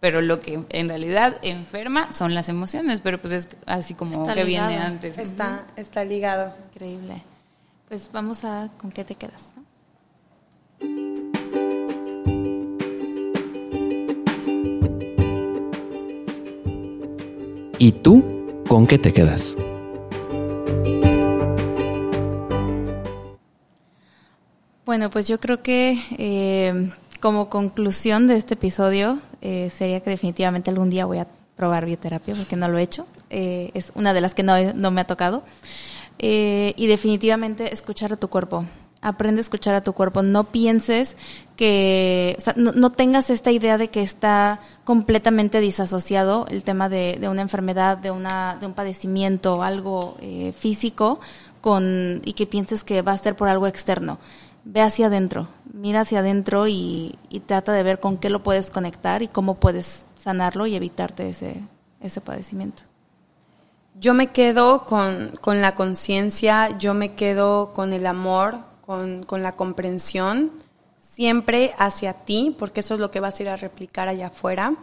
pero 0.03 0.21
lo 0.21 0.41
que 0.41 0.61
en 0.67 0.89
realidad 0.89 1.37
enferma 1.43 2.11
son 2.11 2.33
las 2.33 2.49
emociones, 2.49 2.99
pero 2.99 3.21
pues 3.21 3.31
es 3.31 3.47
así 3.65 3.93
como 3.93 4.27
que 4.27 4.43
viene 4.43 4.75
antes. 4.75 5.17
Está, 5.17 5.65
está 5.77 6.03
ligado. 6.03 6.53
Increíble. 6.73 7.23
Pues 7.87 8.09
vamos 8.11 8.43
a 8.43 8.69
con 8.77 8.91
qué 8.91 9.05
te 9.05 9.15
quedas. 9.15 9.45
¿Y 17.77 17.91
tú 17.93 18.25
con 18.67 18.85
qué 18.85 18.97
te 18.97 19.13
quedas? 19.13 19.55
Bueno, 24.85 25.09
pues 25.09 25.29
yo 25.29 25.39
creo 25.39 25.63
que 25.63 25.97
eh, 26.17 26.91
como 27.21 27.49
conclusión 27.49 28.27
de 28.27 28.35
este 28.35 28.55
episodio 28.55 29.21
eh, 29.43 29.69
sería 29.69 29.99
que 29.99 30.09
definitivamente 30.09 30.71
algún 30.71 30.89
día 30.89 31.05
voy 31.05 31.19
a 31.19 31.27
probar 31.55 31.85
bioterapia 31.85 32.33
porque 32.33 32.55
no 32.55 32.67
lo 32.67 32.79
he 32.79 32.81
hecho. 32.81 33.05
Eh, 33.29 33.69
es 33.75 33.91
una 33.93 34.13
de 34.13 34.21
las 34.21 34.33
que 34.33 34.41
no, 34.41 34.55
no 34.73 34.89
me 34.89 35.01
ha 35.01 35.05
tocado. 35.05 35.43
y 36.17 36.87
definitivamente 36.87 37.73
escuchar 37.73 38.13
a 38.13 38.15
tu 38.15 38.27
cuerpo 38.29 38.65
aprende 39.03 39.41
a 39.41 39.43
escuchar 39.43 39.75
a 39.75 39.83
tu 39.83 39.93
cuerpo. 39.93 40.23
No 40.23 40.45
pienses 40.45 41.17
que, 41.55 42.35
o 42.37 42.41
sea, 42.41 42.53
no, 42.55 42.91
tengas 42.91 43.29
esta 43.29 43.51
idea 43.51 43.77
de 43.77 43.89
que 43.89 44.01
está 44.01 44.59
completamente 44.85 45.59
disasociado 45.59 46.47
el 46.49 46.63
tema 46.63 46.89
de, 46.89 47.19
una 47.29 47.41
enfermedad, 47.41 47.97
de, 47.97 48.09
una, 48.09 48.57
de 48.59 48.65
un 48.65 48.73
padecimiento, 48.73 49.61
algo 49.61 50.17
eh, 50.21 50.53
físico, 50.57 51.19
con, 51.61 52.21
y 52.25 52.33
que 52.33 52.47
pienses 52.47 52.83
que 52.83 53.01
va 53.01 53.11
a 53.11 53.17
ser 53.17 53.35
por 53.35 53.49
algo 53.49 53.67
externo. 53.67 54.17
Ve 54.65 54.81
hacia 54.81 55.07
adentro, 55.07 55.47
mira 55.73 56.01
hacia 56.01 56.19
adentro 56.19 56.67
y, 56.67 57.17
y 57.29 57.41
trata 57.41 57.73
de 57.73 57.83
ver 57.83 57.99
con 57.99 58.17
qué 58.17 58.29
lo 58.29 58.43
puedes 58.43 58.71
conectar 58.71 59.21
y 59.21 59.27
cómo 59.27 59.55
puedes 59.55 60.05
sanarlo 60.15 60.65
y 60.67 60.75
evitarte 60.75 61.29
ese, 61.29 61.57
ese 61.99 62.21
padecimiento. 62.21 62.83
Yo 63.99 64.13
me 64.13 64.27
quedo 64.27 64.85
con, 64.85 65.37
con 65.41 65.61
la 65.61 65.75
conciencia, 65.75 66.77
yo 66.77 66.93
me 66.93 67.13
quedo 67.13 67.73
con 67.73 67.93
el 67.93 68.07
amor, 68.07 68.59
con, 68.85 69.23
con 69.23 69.43
la 69.43 69.51
comprensión, 69.51 70.51
siempre 70.99 71.73
hacia 71.77 72.13
ti, 72.13 72.55
porque 72.57 72.79
eso 72.79 72.95
es 72.95 72.99
lo 72.99 73.11
que 73.11 73.19
vas 73.19 73.39
a 73.39 73.43
ir 73.43 73.49
a 73.49 73.57
replicar 73.57 74.07
allá 74.07 74.27
afuera. 74.27 74.73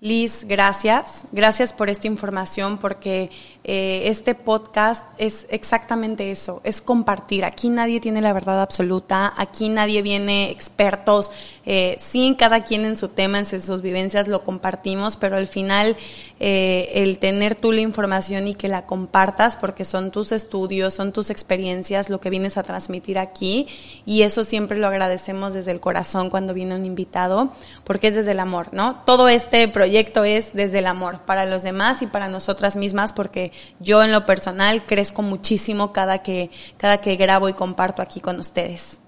Liz, 0.00 0.44
gracias. 0.44 1.06
Gracias 1.32 1.72
por 1.72 1.90
esta 1.90 2.06
información 2.06 2.78
porque 2.78 3.32
eh, 3.64 4.02
este 4.04 4.36
podcast 4.36 5.04
es 5.18 5.48
exactamente 5.50 6.30
eso, 6.30 6.60
es 6.62 6.80
compartir. 6.80 7.44
Aquí 7.44 7.68
nadie 7.68 7.98
tiene 7.98 8.20
la 8.20 8.32
verdad 8.32 8.62
absoluta, 8.62 9.34
aquí 9.36 9.68
nadie 9.68 10.00
viene 10.02 10.52
expertos. 10.52 11.32
Eh, 11.66 11.96
sí, 11.98 12.36
cada 12.38 12.62
quien 12.62 12.84
en 12.84 12.96
su 12.96 13.08
tema, 13.08 13.40
en 13.40 13.44
sus 13.44 13.82
vivencias 13.82 14.28
lo 14.28 14.44
compartimos, 14.44 15.16
pero 15.16 15.36
al 15.36 15.48
final 15.48 15.96
eh, 16.38 16.92
el 16.94 17.18
tener 17.18 17.56
tú 17.56 17.72
la 17.72 17.80
información 17.80 18.46
y 18.46 18.54
que 18.54 18.68
la 18.68 18.86
compartas 18.86 19.56
porque 19.56 19.84
son 19.84 20.12
tus 20.12 20.30
estudios, 20.30 20.94
son 20.94 21.12
tus 21.12 21.28
experiencias, 21.30 22.08
lo 22.08 22.20
que 22.20 22.30
vienes 22.30 22.56
a 22.56 22.62
transmitir 22.62 23.18
aquí 23.18 23.66
y 24.06 24.22
eso 24.22 24.44
siempre 24.44 24.78
lo 24.78 24.86
agradecemos 24.86 25.54
desde 25.54 25.72
el 25.72 25.80
corazón 25.80 26.30
cuando 26.30 26.54
viene 26.54 26.76
un 26.76 26.84
invitado 26.84 27.50
porque 27.82 28.06
es 28.06 28.14
desde 28.14 28.30
el 28.30 28.38
amor, 28.38 28.68
¿no? 28.70 29.02
Todo 29.04 29.28
este 29.28 29.66
proyecto 29.66 29.87
proyecto 29.88 30.24
es 30.24 30.52
desde 30.52 30.80
el 30.80 30.86
amor 30.86 31.20
para 31.20 31.46
los 31.46 31.62
demás 31.62 32.02
y 32.02 32.06
para 32.06 32.28
nosotras 32.28 32.76
mismas, 32.76 33.14
porque 33.14 33.52
yo 33.80 34.02
en 34.02 34.12
lo 34.12 34.26
personal 34.26 34.84
crezco 34.84 35.22
muchísimo 35.22 35.94
cada 35.94 36.18
que, 36.18 36.50
cada 36.76 36.98
que 36.98 37.16
grabo 37.16 37.48
y 37.48 37.54
comparto 37.54 38.02
aquí 38.02 38.20
con 38.20 38.38
ustedes. 38.38 39.00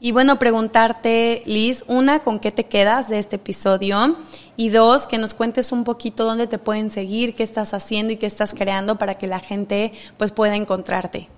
Y 0.00 0.12
bueno, 0.12 0.38
preguntarte, 0.38 1.42
Liz, 1.44 1.84
una, 1.88 2.20
¿con 2.20 2.38
qué 2.38 2.52
te 2.52 2.64
quedas 2.64 3.10
de 3.10 3.18
este 3.18 3.36
episodio? 3.36 4.16
Y 4.56 4.70
dos, 4.70 5.06
que 5.06 5.18
nos 5.18 5.34
cuentes 5.34 5.72
un 5.72 5.84
poquito 5.84 6.24
dónde 6.24 6.46
te 6.46 6.56
pueden 6.56 6.90
seguir, 6.90 7.34
qué 7.34 7.42
estás 7.42 7.74
haciendo 7.74 8.14
y 8.14 8.16
qué 8.16 8.24
estás 8.24 8.54
creando 8.54 8.96
para 8.96 9.18
que 9.18 9.26
la 9.26 9.40
gente 9.40 9.92
pues 10.16 10.32
pueda 10.32 10.56
encontrarte. 10.56 11.28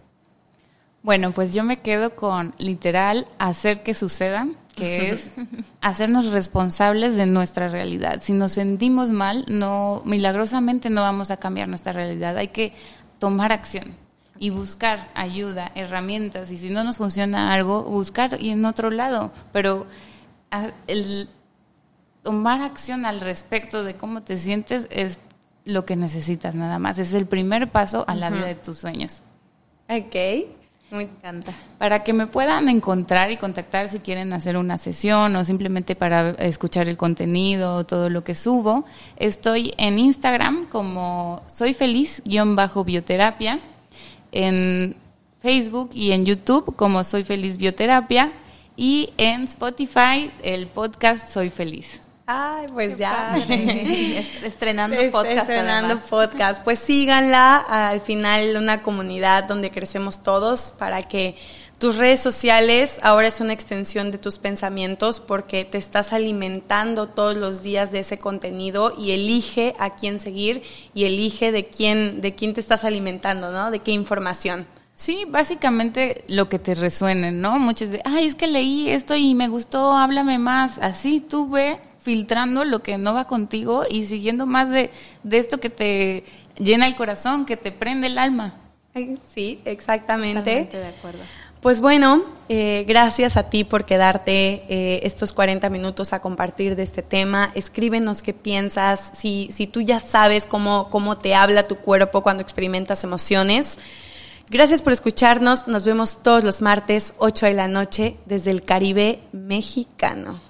Bueno, 1.03 1.32
pues 1.32 1.55
yo 1.55 1.64
me 1.64 1.80
quedo 1.80 2.14
con 2.14 2.55
literal 2.59 3.26
hacer 3.41 3.82
que 3.82 3.95
sucedan 3.95 4.57
que 4.81 5.11
es 5.11 5.31
hacernos 5.81 6.33
responsables 6.33 7.16
de 7.16 7.26
nuestra 7.26 7.68
realidad. 7.68 8.20
Si 8.22 8.33
nos 8.33 8.53
sentimos 8.53 9.11
mal, 9.11 9.45
no 9.49 10.03
milagrosamente 10.05 10.91
no 10.91 11.03
vamos 11.03 11.31
a 11.31 11.37
cambiar 11.37 11.68
nuestra 11.68 11.93
realidad. 11.93 12.37
Hay 12.37 12.49
que 12.49 12.72
tomar 13.18 13.53
acción 13.53 13.95
y 14.39 14.51
buscar 14.51 15.11
ayuda, 15.14 15.70
herramientas 15.74 16.51
y 16.51 16.57
si 16.57 16.70
no 16.70 16.83
nos 16.83 16.97
funciona 16.97 17.53
algo, 17.53 17.83
buscar 17.83 18.43
y 18.43 18.49
en 18.49 18.64
otro 18.64 18.91
lado, 18.91 19.31
pero 19.53 19.87
el 20.87 21.28
tomar 22.22 22.62
acción 22.62 23.07
al 23.07 23.20
respecto 23.20 23.85
de 23.85 23.95
cómo 23.95 24.22
te 24.22 24.37
sientes 24.37 24.89
es 24.91 25.20
lo 25.64 25.85
que 25.85 25.97
necesitas 25.97 26.55
nada 26.55 26.78
más. 26.78 26.99
Es 26.99 27.12
el 27.12 27.26
primer 27.26 27.70
paso 27.70 28.05
a 28.09 28.14
la 28.14 28.31
vida 28.31 28.47
de 28.47 28.55
tus 28.55 28.78
sueños. 28.78 29.22
Ok. 29.89 30.60
Me 30.91 31.05
encanta. 31.05 31.53
Para 31.78 32.03
que 32.03 32.12
me 32.12 32.26
puedan 32.26 32.68
encontrar 32.68 33.30
y 33.30 33.36
contactar 33.36 33.88
si 33.88 34.01
quieren 34.01 34.32
hacer 34.32 34.57
una 34.57 34.76
sesión 34.76 35.36
o 35.36 35.45
simplemente 35.45 35.95
para 35.95 36.30
escuchar 36.30 36.88
el 36.88 36.97
contenido, 36.97 37.84
todo 37.84 38.11
lo 38.11 38.24
que 38.24 38.34
subo, 38.34 38.84
estoy 39.16 39.72
en 39.78 39.99
Instagram 39.99 40.66
como 40.66 41.43
soy 41.47 41.74
feliz-bioterapia, 41.74 43.61
en 44.32 44.97
Facebook 45.41 45.91
y 45.95 46.12
en 46.12 46.24
YouTube 46.24 46.74
como 46.76 47.03
soy 47.05 47.24
feliz 47.24 47.57
bioterapia 47.57 48.32
y 48.76 49.12
en 49.16 49.45
Spotify 49.45 50.30
el 50.43 50.66
podcast 50.66 51.28
Soy 51.28 51.51
Feliz. 51.51 52.01
Ay, 52.33 52.66
pues 52.72 52.97
ya. 52.97 53.37
estrenando 54.45 54.97
podcast. 55.11 55.51
Estrenando 55.51 55.99
podcast. 55.99 56.62
Pues 56.62 56.78
síganla. 56.78 57.57
Al 57.57 58.01
final, 58.01 58.57
una 58.57 58.83
comunidad 58.83 59.49
donde 59.49 59.72
crecemos 59.72 60.22
todos 60.22 60.72
para 60.78 61.03
que 61.03 61.35
tus 61.78 61.97
redes 61.97 62.20
sociales 62.20 63.01
ahora 63.03 63.26
es 63.26 63.41
una 63.41 63.53
extensión 63.53 64.12
de 64.12 64.18
tus 64.18 64.39
pensamientos 64.39 65.18
porque 65.18 65.64
te 65.64 65.78
estás 65.78 66.12
alimentando 66.12 67.09
todos 67.09 67.37
los 67.37 67.64
días 67.64 67.91
de 67.91 67.99
ese 67.99 68.16
contenido 68.16 68.95
y 68.97 69.11
elige 69.11 69.74
a 69.81 69.97
quién 69.97 70.20
seguir 70.20 70.62
y 70.95 71.07
elige 71.07 71.51
de 71.51 71.66
quién, 71.66 72.20
de 72.20 72.37
quién 72.37 72.55
te 72.55 72.61
estás 72.61 72.85
alimentando, 72.85 73.51
¿no? 73.51 73.72
De 73.72 73.81
qué 73.81 73.91
información. 73.91 74.68
Sí, 74.95 75.24
básicamente 75.26 76.24
lo 76.28 76.49
que 76.49 76.61
te 76.61 76.76
resuene, 76.76 77.33
¿no? 77.33 77.59
Muchos 77.59 77.91
de, 77.91 78.01
ay, 78.05 78.26
es 78.26 78.37
que 78.37 78.47
leí 78.47 78.89
esto 78.89 79.16
y 79.16 79.35
me 79.35 79.49
gustó, 79.49 79.97
háblame 79.97 80.39
más. 80.39 80.78
Así 80.78 81.18
tú 81.20 81.49
ve 81.51 81.89
filtrando 82.01 82.64
lo 82.64 82.82
que 82.82 82.98
no 82.98 83.14
va 83.14 83.26
contigo 83.26 83.84
y 83.88 84.07
siguiendo 84.07 84.46
más 84.46 84.70
de, 84.70 84.90
esto 85.30 85.61
que 85.61 85.70
te 85.70 86.24
llena 86.59 86.86
el 86.86 86.96
corazón, 86.96 87.46
que 87.46 87.57
te 87.57 87.72
prende 87.72 88.07
el 88.09 88.18
alma. 88.18 88.55
Sí, 89.32 89.61
exactamente. 89.64 90.68
de 90.72 90.86
acuerdo. 90.86 91.20
Pues 91.61 91.82
bueno, 91.82 92.22
eh, 92.48 92.86
gracias 92.88 93.36
a 93.36 93.51
ti 93.51 93.64
por 93.64 93.84
quedarte 93.84 94.64
eh, 94.70 95.01
estos 95.03 95.34
40 95.34 95.68
minutos 95.68 96.14
a 96.14 96.20
compartir 96.20 96.74
de 96.74 96.82
este 96.82 97.03
tema. 97.03 97.53
Escríbenos 97.55 98.22
qué 98.22 98.32
piensas, 98.32 99.12
si, 99.18 99.51
si 99.53 99.66
tú 99.66 99.82
ya 99.82 100.01
sabes 100.01 100.46
cómo, 100.46 100.88
cómo 100.88 101.18
te 101.18 101.34
habla 101.34 101.68
tu 101.68 101.76
cuerpo 101.76 102.22
cuando 102.22 102.42
experimentas 102.42 103.05
emociones. 103.05 103.78
Gracias 104.48 104.80
por 104.80 104.94
escucharnos. 104.94 105.68
Nos 105.68 105.84
vemos 105.84 106.22
todos 106.22 106.44
los 106.44 106.62
martes, 106.62 107.12
8 107.18 107.46
de 107.46 107.55
la 107.55 107.68
noche, 107.68 108.16
desde 108.24 108.51
el 108.53 108.62
Caribe 108.62 109.20
mexicano. 109.32 110.49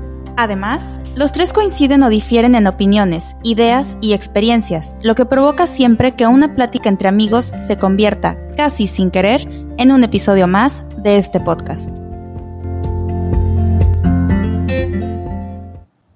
Además, 0.41 0.99
los 1.15 1.33
tres 1.33 1.53
coinciden 1.53 2.01
o 2.01 2.09
difieren 2.09 2.55
en 2.55 2.65
opiniones, 2.65 3.35
ideas 3.43 3.95
y 4.01 4.13
experiencias, 4.13 4.95
lo 5.03 5.13
que 5.13 5.27
provoca 5.27 5.67
siempre 5.67 6.13
que 6.13 6.25
una 6.25 6.55
plática 6.55 6.89
entre 6.89 7.09
amigos 7.09 7.53
se 7.59 7.77
convierta, 7.77 8.39
casi 8.57 8.87
sin 8.87 9.11
querer, 9.11 9.47
en 9.77 9.91
un 9.91 10.03
episodio 10.03 10.47
más 10.47 10.83
de 10.97 11.19
este 11.19 11.39
podcast. 11.39 12.00